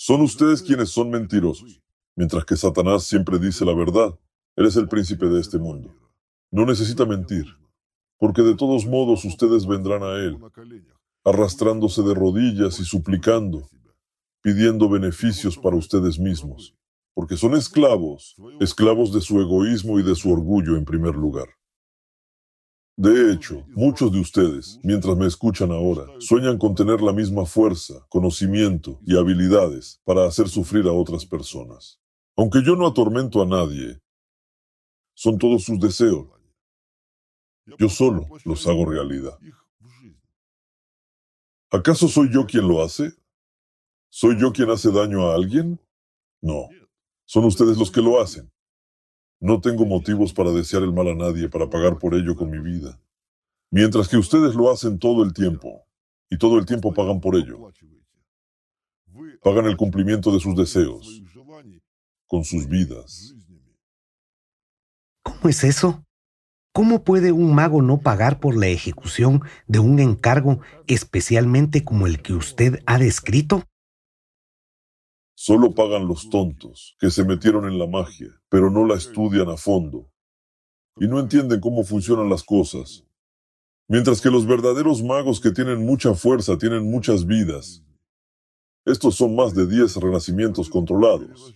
[0.00, 1.82] son ustedes quienes son mentirosos,
[2.14, 4.16] mientras que Satanás siempre dice la verdad.
[4.54, 5.92] Él es el príncipe de este mundo.
[6.52, 7.57] No necesita mentir,
[8.18, 10.38] porque de todos modos ustedes vendrán a Él,
[11.24, 13.68] arrastrándose de rodillas y suplicando,
[14.42, 16.74] pidiendo beneficios para ustedes mismos
[17.18, 21.48] porque son esclavos, esclavos de su egoísmo y de su orgullo en primer lugar.
[22.96, 28.06] De hecho, muchos de ustedes, mientras me escuchan ahora, sueñan con tener la misma fuerza,
[28.08, 31.98] conocimiento y habilidades para hacer sufrir a otras personas.
[32.36, 33.98] Aunque yo no atormento a nadie,
[35.12, 36.28] son todos sus deseos.
[37.78, 39.38] Yo solo los hago realidad.
[41.70, 43.12] ¿Acaso soy yo quien lo hace?
[44.08, 45.78] ¿Soy yo quien hace daño a alguien?
[46.40, 46.68] No.
[47.26, 48.50] Son ustedes los que lo hacen.
[49.40, 52.58] No tengo motivos para desear el mal a nadie, para pagar por ello con mi
[52.58, 52.98] vida.
[53.70, 55.86] Mientras que ustedes lo hacen todo el tiempo,
[56.30, 57.70] y todo el tiempo pagan por ello.
[59.42, 61.22] Pagan el cumplimiento de sus deseos,
[62.26, 63.34] con sus vidas.
[65.22, 66.02] ¿Cómo es eso?
[66.72, 72.22] ¿Cómo puede un mago no pagar por la ejecución de un encargo especialmente como el
[72.22, 73.64] que usted ha descrito?
[75.36, 79.56] Solo pagan los tontos que se metieron en la magia, pero no la estudian a
[79.56, 80.10] fondo
[81.00, 83.04] y no entienden cómo funcionan las cosas.
[83.88, 87.82] Mientras que los verdaderos magos que tienen mucha fuerza tienen muchas vidas.
[88.84, 91.54] Estos son más de 10 renacimientos controlados.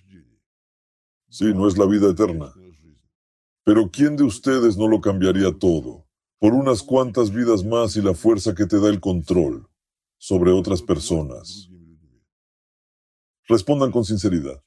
[1.28, 2.52] Sí, no es la vida eterna.
[3.64, 6.08] Pero ¿quién de ustedes no lo cambiaría todo
[6.40, 9.68] por unas cuantas vidas más y la fuerza que te da el control
[10.18, 11.70] sobre otras personas?
[13.46, 14.62] Respondan con sinceridad.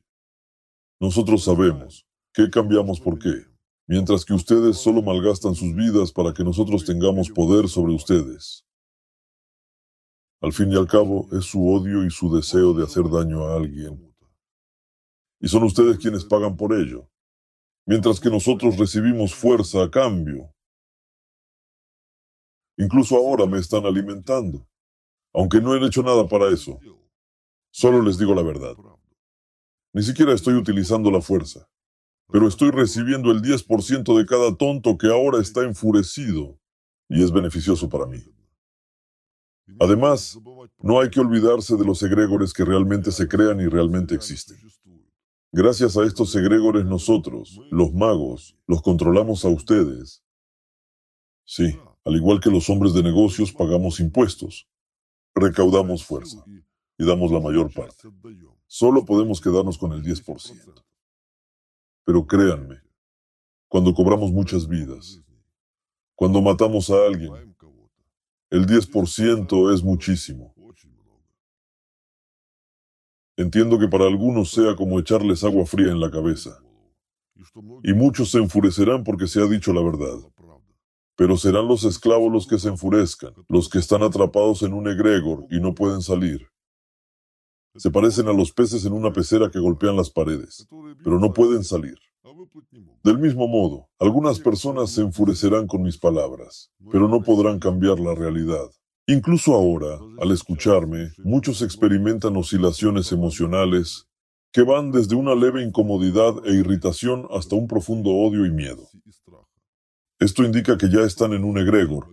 [1.01, 3.33] Nosotros sabemos qué cambiamos por qué,
[3.85, 8.65] mientras que ustedes solo malgastan sus vidas para que nosotros tengamos poder sobre ustedes.
[10.41, 13.55] Al fin y al cabo, es su odio y su deseo de hacer daño a
[13.55, 14.15] alguien.
[15.41, 17.09] Y son ustedes quienes pagan por ello.
[17.85, 20.51] Mientras que nosotros recibimos fuerza a cambio.
[22.77, 24.67] Incluso ahora me están alimentando,
[25.33, 26.79] aunque no he hecho nada para eso.
[27.71, 28.75] Solo les digo la verdad.
[29.93, 31.69] Ni siquiera estoy utilizando la fuerza,
[32.27, 36.59] pero estoy recibiendo el 10% de cada tonto que ahora está enfurecido
[37.07, 38.21] y es beneficioso para mí.
[39.79, 40.37] Además,
[40.79, 44.57] no hay que olvidarse de los egregores que realmente se crean y realmente existen.
[45.57, 50.21] Gracias a estos egregores nosotros, los magos, los controlamos a ustedes.
[51.45, 54.67] Sí, al igual que los hombres de negocios pagamos impuestos,
[55.33, 56.43] recaudamos fuerza
[56.97, 58.09] y damos la mayor parte.
[58.67, 60.83] Solo podemos quedarnos con el 10%.
[62.03, 62.81] Pero créanme,
[63.69, 65.23] cuando cobramos muchas vidas,
[66.15, 67.55] cuando matamos a alguien,
[68.49, 70.53] el 10% es muchísimo.
[73.37, 76.61] Entiendo que para algunos sea como echarles agua fría en la cabeza.
[77.83, 80.17] Y muchos se enfurecerán porque se ha dicho la verdad.
[81.17, 85.45] Pero serán los esclavos los que se enfurezcan, los que están atrapados en un egregor
[85.49, 86.47] y no pueden salir.
[87.75, 90.65] Se parecen a los peces en una pecera que golpean las paredes,
[91.03, 91.97] pero no pueden salir.
[93.03, 98.15] Del mismo modo, algunas personas se enfurecerán con mis palabras, pero no podrán cambiar la
[98.15, 98.69] realidad.
[99.07, 104.07] Incluso ahora, al escucharme, muchos experimentan oscilaciones emocionales
[104.51, 108.87] que van desde una leve incomodidad e irritación hasta un profundo odio y miedo.
[110.17, 112.07] Esto indica que ya están en un egregor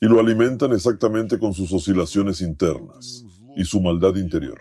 [0.00, 3.24] y lo alimentan exactamente con sus oscilaciones internas
[3.56, 4.60] y su maldad interior.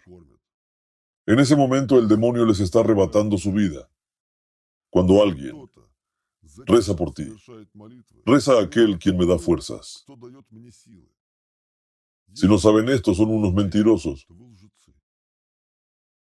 [1.25, 3.89] En ese momento el demonio les está arrebatando su vida.
[4.91, 5.62] Cuando alguien
[6.65, 7.27] Reza por ti.
[8.25, 10.05] Reza a aquel quien me da fuerzas.
[12.33, 14.27] Si no saben esto, son unos mentirosos.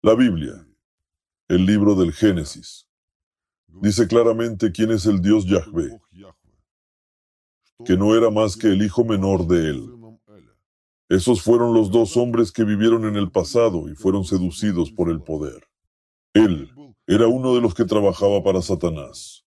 [0.01, 0.67] La Biblia,
[1.47, 2.87] el libro del Génesis,
[3.67, 5.99] dice claramente quién es el Dios Yahvé,
[7.83, 9.95] que no era más que el hijo menor de él.
[11.09, 15.21] Esos fueron los dos hombres que vivieron en el pasado y fueron seducidos por el
[15.21, 15.67] poder.
[16.33, 16.71] Él
[17.07, 19.44] era uno de los que trabajaba para Satanás.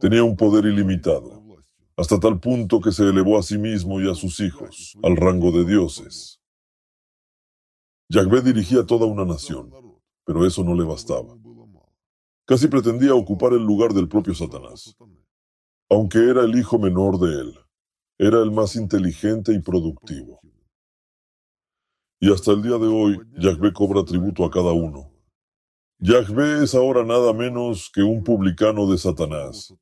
[0.00, 1.42] Tenía un poder ilimitado,
[1.96, 5.50] hasta tal punto que se elevó a sí mismo y a sus hijos al rango
[5.50, 6.40] de dioses.
[8.08, 9.72] Yahvé dirigía toda una nación,
[10.24, 11.36] pero eso no le bastaba.
[12.46, 14.96] Casi pretendía ocupar el lugar del propio Satanás.
[15.90, 17.58] Aunque era el hijo menor de él,
[18.18, 20.40] era el más inteligente y productivo.
[22.20, 25.07] Y hasta el día de hoy, Yahvé cobra tributo a cada uno,
[26.00, 29.74] Yahvé es ahora nada menos que un publicano de Satanás,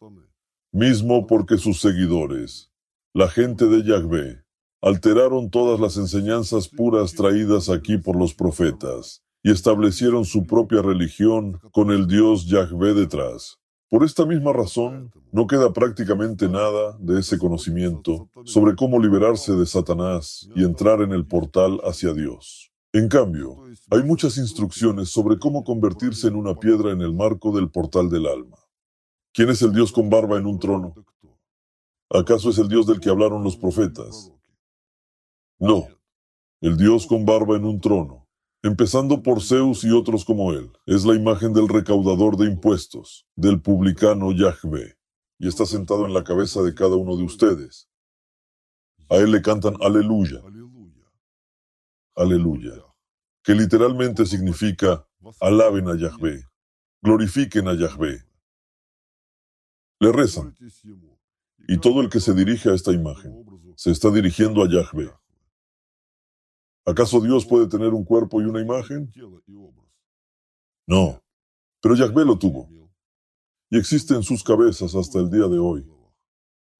[0.72, 2.70] mismo porque sus seguidores,
[3.12, 4.43] la gente de Yahvé,
[4.80, 11.60] alteraron todas las enseñanzas puras traídas aquí por los profetas y establecieron su propia religión
[11.70, 13.59] con el Dios Yahvé detrás.
[13.90, 19.66] Por esta misma razón, no queda prácticamente nada de ese conocimiento sobre cómo liberarse de
[19.66, 22.72] Satanás y entrar en el portal hacia Dios.
[22.97, 27.70] En cambio, hay muchas instrucciones sobre cómo convertirse en una piedra en el marco del
[27.70, 28.56] portal del alma.
[29.35, 30.94] ¿Quién es el Dios con barba en un trono?
[32.09, 34.32] ¿Acaso es el Dios del que hablaron los profetas?
[35.59, 35.89] No,
[36.62, 38.27] el Dios con barba en un trono,
[38.62, 43.60] empezando por Zeus y otros como él, es la imagen del recaudador de impuestos, del
[43.60, 44.97] publicano Yahvé,
[45.39, 47.90] y está sentado en la cabeza de cada uno de ustedes.
[49.10, 50.40] A él le cantan aleluya,
[52.16, 52.85] aleluya,
[53.47, 55.06] que literalmente significa
[55.40, 56.44] alaben a Yahvé,
[57.01, 58.27] glorifiquen a Yahvé.
[60.01, 60.52] Le rezan.
[61.68, 63.47] Y todo el que se dirige a esta imagen
[63.77, 65.12] se está dirigiendo a Yahvé.
[66.85, 69.12] ¿Acaso Dios puede tener un cuerpo y una imagen?
[70.89, 71.23] No,
[71.81, 72.68] pero Yahvé lo tuvo.
[73.70, 75.89] Y existe en sus cabezas hasta el día de hoy.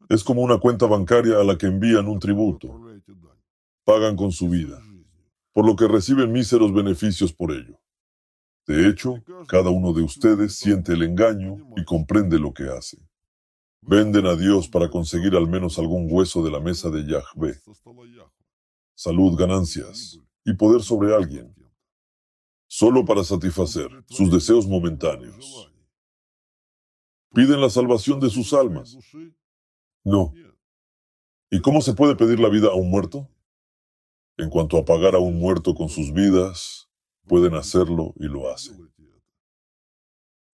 [0.09, 2.81] Es como una cuenta bancaria a la que envían un tributo.
[3.85, 4.83] Pagan con su vida
[5.57, 7.81] por lo que reciben míseros beneficios por ello.
[8.67, 12.99] De hecho, cada uno de ustedes siente el engaño y comprende lo que hace.
[13.81, 17.59] Venden a Dios para conseguir al menos algún hueso de la mesa de Yahvé.
[18.95, 21.55] Salud, ganancias y poder sobre alguien,
[22.67, 25.73] solo para satisfacer sus deseos momentáneos.
[27.33, 28.95] ¿Piden la salvación de sus almas?
[30.05, 30.35] No.
[31.51, 33.31] ¿Y cómo se puede pedir la vida a un muerto?
[34.39, 36.89] En cuanto a pagar a un muerto con sus vidas,
[37.27, 38.93] pueden hacerlo y lo hacen.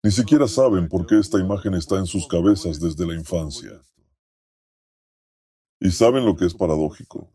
[0.04, 3.82] Ni siquiera saben por qué esta imagen está en sus cabezas desde la infancia.
[5.80, 7.32] Y saben lo que es paradójico.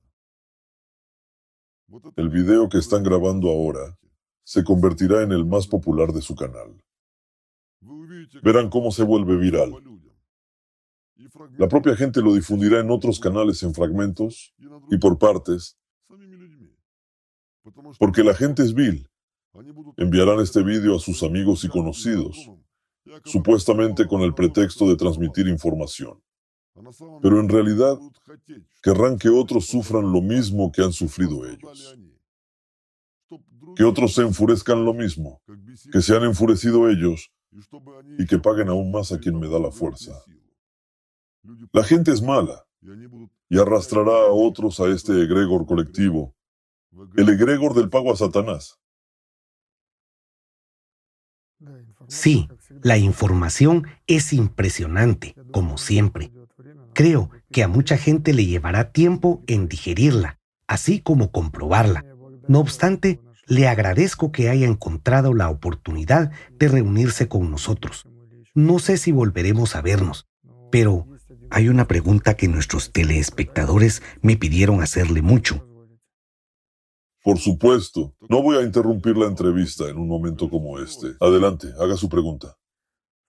[2.16, 3.98] El video que están grabando ahora
[4.44, 6.82] se convertirá en el más popular de su canal.
[8.42, 9.72] verán cómo se vuelve viral.
[11.58, 14.54] La propia gente lo difundirá en otros canales en fragmentos
[14.90, 15.78] y por partes,
[18.00, 19.10] porque la gente es vil.
[19.98, 22.38] Enviarán este vídeo a sus amigos y conocidos,
[23.26, 26.22] supuestamente con el pretexto de transmitir información.
[27.22, 27.98] Pero en realidad
[28.84, 31.98] querrán que otros sufran lo mismo que han sufrido ellos.
[33.76, 35.42] Que otros se enfurezcan lo mismo,
[35.92, 37.32] que se han enfurecido ellos
[38.18, 40.24] y que paguen aún más a quien me da la fuerza.
[41.72, 42.66] La gente es mala
[43.50, 46.36] y arrastrará a otros a este egregor colectivo,
[47.16, 48.80] el egregor del pago a Satanás.
[52.08, 52.48] Sí,
[52.84, 56.32] la información es impresionante, como siempre.
[56.94, 62.06] Creo que a mucha gente le llevará tiempo en digerirla, así como comprobarla.
[62.48, 68.08] No obstante, le agradezco que haya encontrado la oportunidad de reunirse con nosotros.
[68.54, 70.28] No sé si volveremos a vernos,
[70.72, 71.08] pero
[71.50, 75.67] hay una pregunta que nuestros teleespectadores me pidieron hacerle mucho.
[77.28, 81.08] Por supuesto, no voy a interrumpir la entrevista en un momento como este.
[81.20, 82.56] Adelante, haga su pregunta.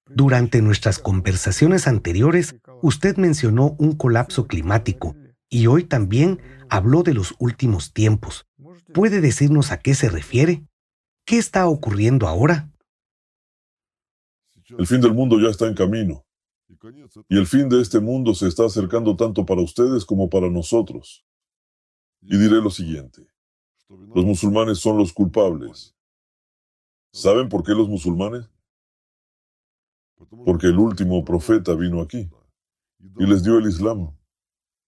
[0.07, 5.17] Durante nuestras conversaciones anteriores, usted mencionó un colapso climático
[5.49, 8.47] y hoy también habló de los últimos tiempos.
[8.95, 10.65] ¿Puede decirnos a qué se refiere?
[11.27, 12.71] ¿Qué está ocurriendo ahora?
[14.79, 16.25] El fin del mundo ya está en camino.
[17.29, 21.27] Y el fin de este mundo se está acercando tanto para ustedes como para nosotros.
[22.23, 23.28] Y diré lo siguiente.
[23.89, 25.95] Los musulmanes son los culpables.
[27.13, 28.51] ¿Saben por qué los musulmanes?
[30.45, 32.29] porque el último profeta vino aquí
[33.19, 34.17] y les dio el Islam,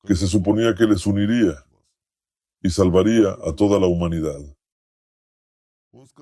[0.05, 1.65] que se suponía que les uniría
[2.63, 4.41] y salvaría a toda la humanidad.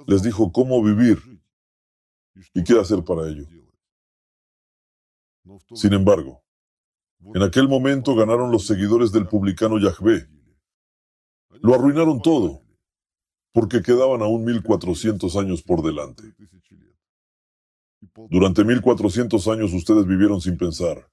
[0.07, 1.19] Les dijo cómo vivir
[2.55, 3.47] y qué hacer para ello.
[5.75, 6.43] Sin embargo,
[7.35, 10.29] en aquel momento ganaron los seguidores del publicano Yahvé.
[11.61, 12.63] Lo arruinaron todo,
[13.53, 16.35] porque quedaban aún 1400 años por delante.
[18.31, 21.11] Durante 1400 años ustedes vivieron sin pensar.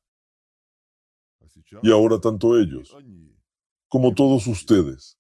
[1.82, 2.95] Y ahora tanto ellos
[3.88, 5.18] como todos ustedes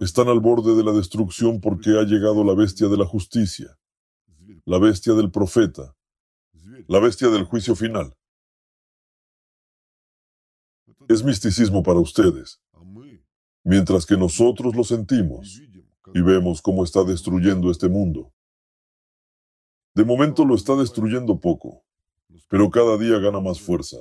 [0.00, 3.78] están al borde de la destrucción porque ha llegado la bestia de la justicia,
[4.64, 5.96] la bestia del profeta,
[6.86, 8.16] la bestia del juicio final.
[11.08, 12.60] Es misticismo para ustedes,
[13.62, 15.60] mientras que nosotros lo sentimos
[16.14, 18.32] y vemos cómo está destruyendo este mundo.
[19.94, 21.84] De momento lo está destruyendo poco,
[22.48, 23.96] pero cada día gana más fuerza.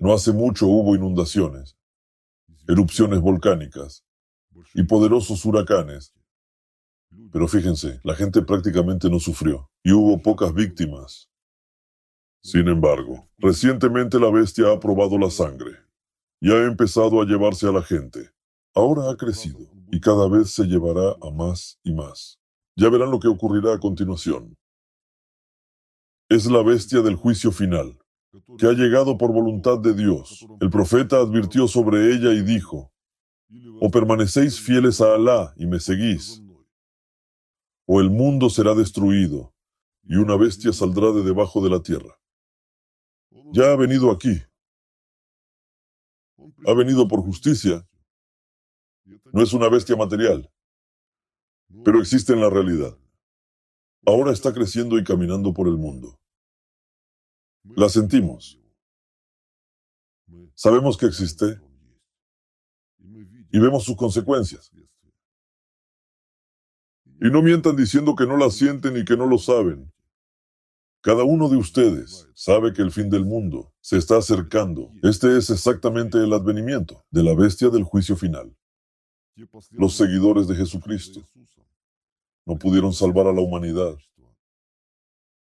[0.00, 1.76] No hace mucho hubo inundaciones,
[2.68, 4.04] erupciones volcánicas
[4.72, 6.14] y poderosos huracanes.
[7.32, 11.28] Pero fíjense, la gente prácticamente no sufrió y hubo pocas víctimas.
[12.40, 15.72] Sin embargo, recientemente la bestia ha probado la sangre
[16.40, 18.30] y ha empezado a llevarse a la gente.
[18.74, 19.60] Ahora ha crecido
[19.90, 22.38] y cada vez se llevará a más y más.
[22.76, 24.56] Ya verán lo que ocurrirá a continuación.
[26.28, 27.98] Es la bestia del juicio final,
[28.56, 30.46] que ha llegado por voluntad de Dios.
[30.60, 32.92] El profeta advirtió sobre ella y dijo,
[33.80, 36.40] o permanecéis fieles a Alá y me seguís,
[37.86, 39.52] o el mundo será destruido
[40.04, 42.20] y una bestia saldrá de debajo de la tierra.
[43.52, 44.42] Ya ha venido aquí.
[46.66, 47.86] Ha venido por justicia.
[49.32, 50.50] No es una bestia material
[51.84, 52.96] pero existe en la realidad.
[54.06, 56.18] Ahora está creciendo y caminando por el mundo.
[57.76, 58.58] La sentimos.
[60.54, 61.60] Sabemos que existe
[63.52, 64.70] y vemos sus consecuencias.
[67.22, 69.92] Y no mientan diciendo que no la sienten y que no lo saben.
[71.02, 74.92] Cada uno de ustedes sabe que el fin del mundo se está acercando.
[75.02, 78.54] Este es exactamente el advenimiento de la bestia del juicio final.
[79.70, 81.22] Los seguidores de Jesucristo
[82.46, 83.96] no pudieron salvar a la humanidad.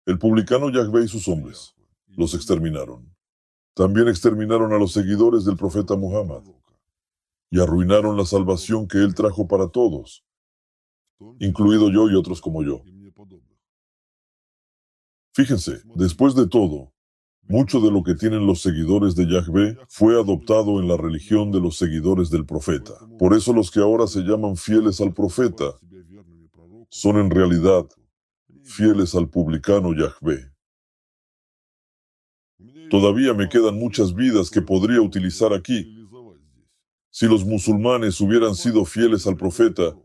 [0.05, 1.75] El publicano Yahvé y sus hombres
[2.07, 3.15] los exterminaron.
[3.73, 6.43] También exterminaron a los seguidores del profeta Muhammad
[7.51, 10.23] y arruinaron la salvación que él trajo para todos,
[11.39, 12.83] incluido yo y otros como yo.
[15.33, 16.91] Fíjense, después de todo,
[17.49, 21.59] mucho de lo que tienen los seguidores de Yahvé fue adoptado en la religión de
[21.59, 22.93] los seguidores del profeta.
[23.17, 25.73] Por eso los que ahora se llaman fieles al profeta
[26.89, 27.87] son en realidad
[28.63, 30.51] fieles al publicano Yahvé.
[32.91, 36.07] Todavía me quedan muchas vidas que podría utilizar aquí.
[37.09, 39.97] Si los musulmanes hubieran sido fieles al profeta,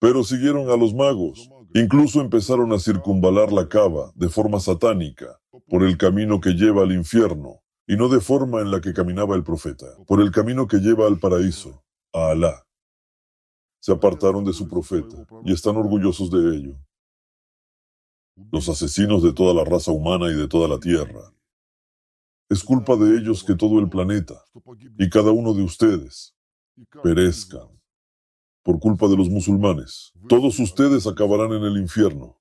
[0.00, 5.38] pero siguieron a los magos Incluso empezaron a circunvalar la cava de forma satánica
[5.68, 9.36] por el camino que lleva al infierno y no de forma en la que caminaba
[9.36, 12.66] el profeta, por el camino que lleva al paraíso, a Alá.
[13.80, 16.76] Se apartaron de su profeta y están orgullosos de ello.
[18.52, 21.32] Los asesinos de toda la raza humana y de toda la tierra.
[22.48, 24.34] Es culpa de ellos que todo el planeta
[24.98, 26.36] y cada uno de ustedes
[27.02, 27.68] perezcan
[28.62, 30.12] por culpa de los musulmanes.
[30.28, 32.35] Todos ustedes acabarán en el infierno.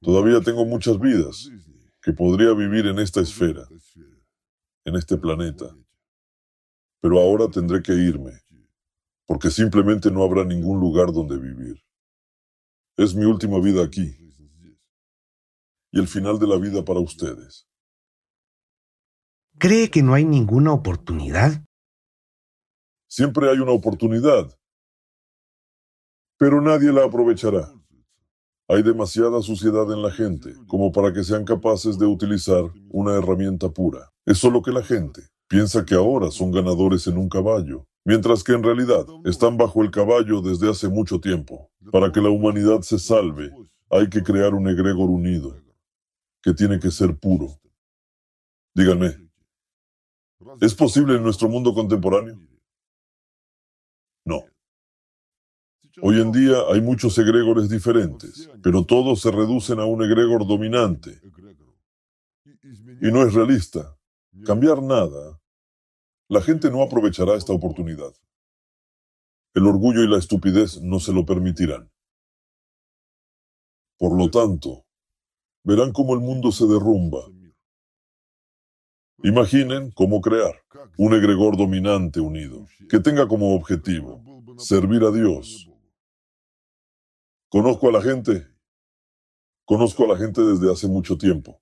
[0.00, 1.50] Todavía tengo muchas vidas
[2.02, 3.66] que podría vivir en esta esfera,
[4.84, 5.76] en este planeta.
[7.00, 8.32] Pero ahora tendré que irme,
[9.26, 11.82] porque simplemente no habrá ningún lugar donde vivir.
[12.96, 14.16] Es mi última vida aquí
[15.92, 17.66] y el final de la vida para ustedes.
[19.58, 21.64] ¿Cree que no hay ninguna oportunidad?
[23.08, 24.58] Siempre hay una oportunidad,
[26.38, 27.72] pero nadie la aprovechará.
[28.68, 33.68] Hay demasiada suciedad en la gente como para que sean capaces de utilizar una herramienta
[33.68, 34.10] pura.
[34.24, 38.54] Es solo que la gente piensa que ahora son ganadores en un caballo, mientras que
[38.54, 41.70] en realidad están bajo el caballo desde hace mucho tiempo.
[41.92, 43.52] Para que la humanidad se salve,
[43.88, 45.56] hay que crear un egregor unido,
[46.42, 47.60] que tiene que ser puro.
[48.74, 49.30] Díganme,
[50.60, 52.36] ¿es posible en nuestro mundo contemporáneo?
[54.24, 54.42] No.
[56.02, 61.20] Hoy en día hay muchos egregores diferentes, pero todos se reducen a un egregor dominante.
[63.00, 63.96] Y no es realista.
[64.44, 65.40] Cambiar nada.
[66.28, 68.12] La gente no aprovechará esta oportunidad.
[69.54, 71.90] El orgullo y la estupidez no se lo permitirán.
[73.96, 74.84] Por lo tanto,
[75.64, 77.20] verán cómo el mundo se derrumba.
[79.22, 80.62] Imaginen cómo crear
[80.98, 84.22] un egregor dominante unido, que tenga como objetivo
[84.58, 85.70] servir a Dios
[87.48, 88.46] Conozco a la gente.
[89.64, 91.60] Conozco a la gente desde hace mucho tiempo.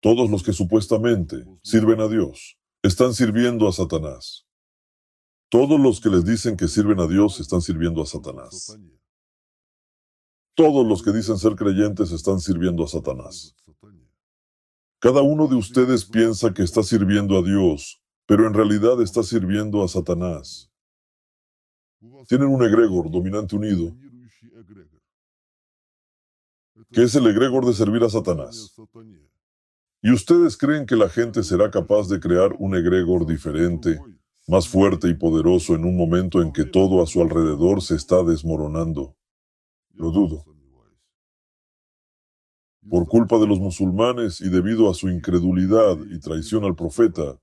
[0.00, 4.46] Todos los que supuestamente sirven a Dios están sirviendo a Satanás.
[5.48, 8.78] Todos los que les dicen que sirven a Dios están sirviendo a Satanás.
[10.54, 13.54] Todos los que dicen ser creyentes están sirviendo a Satanás.
[14.98, 19.82] Cada uno de ustedes piensa que está sirviendo a Dios, pero en realidad está sirviendo
[19.82, 20.70] a Satanás.
[22.28, 23.94] Tienen un egregor dominante unido
[26.92, 28.74] que es el egregor de servir a Satanás.
[30.02, 33.98] ¿Y ustedes creen que la gente será capaz de crear un egregor diferente,
[34.46, 38.22] más fuerte y poderoso en un momento en que todo a su alrededor se está
[38.22, 39.16] desmoronando?
[39.94, 40.44] Lo dudo.
[42.88, 47.40] Por culpa de los musulmanes y debido a su incredulidad y traición al profeta,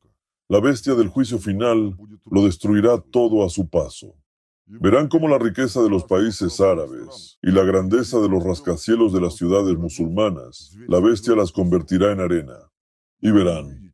[0.47, 4.15] la bestia del juicio final lo destruirá todo a su paso.
[4.65, 9.19] Verán cómo la riqueza de los países árabes y la grandeza de los rascacielos de
[9.19, 12.71] las ciudades musulmanas, la bestia las convertirá en arena.
[13.19, 13.93] Y verán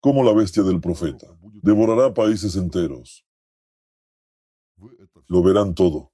[0.00, 1.26] cómo la bestia del profeta
[1.62, 3.26] devorará países enteros.
[5.28, 6.13] Lo verán todo.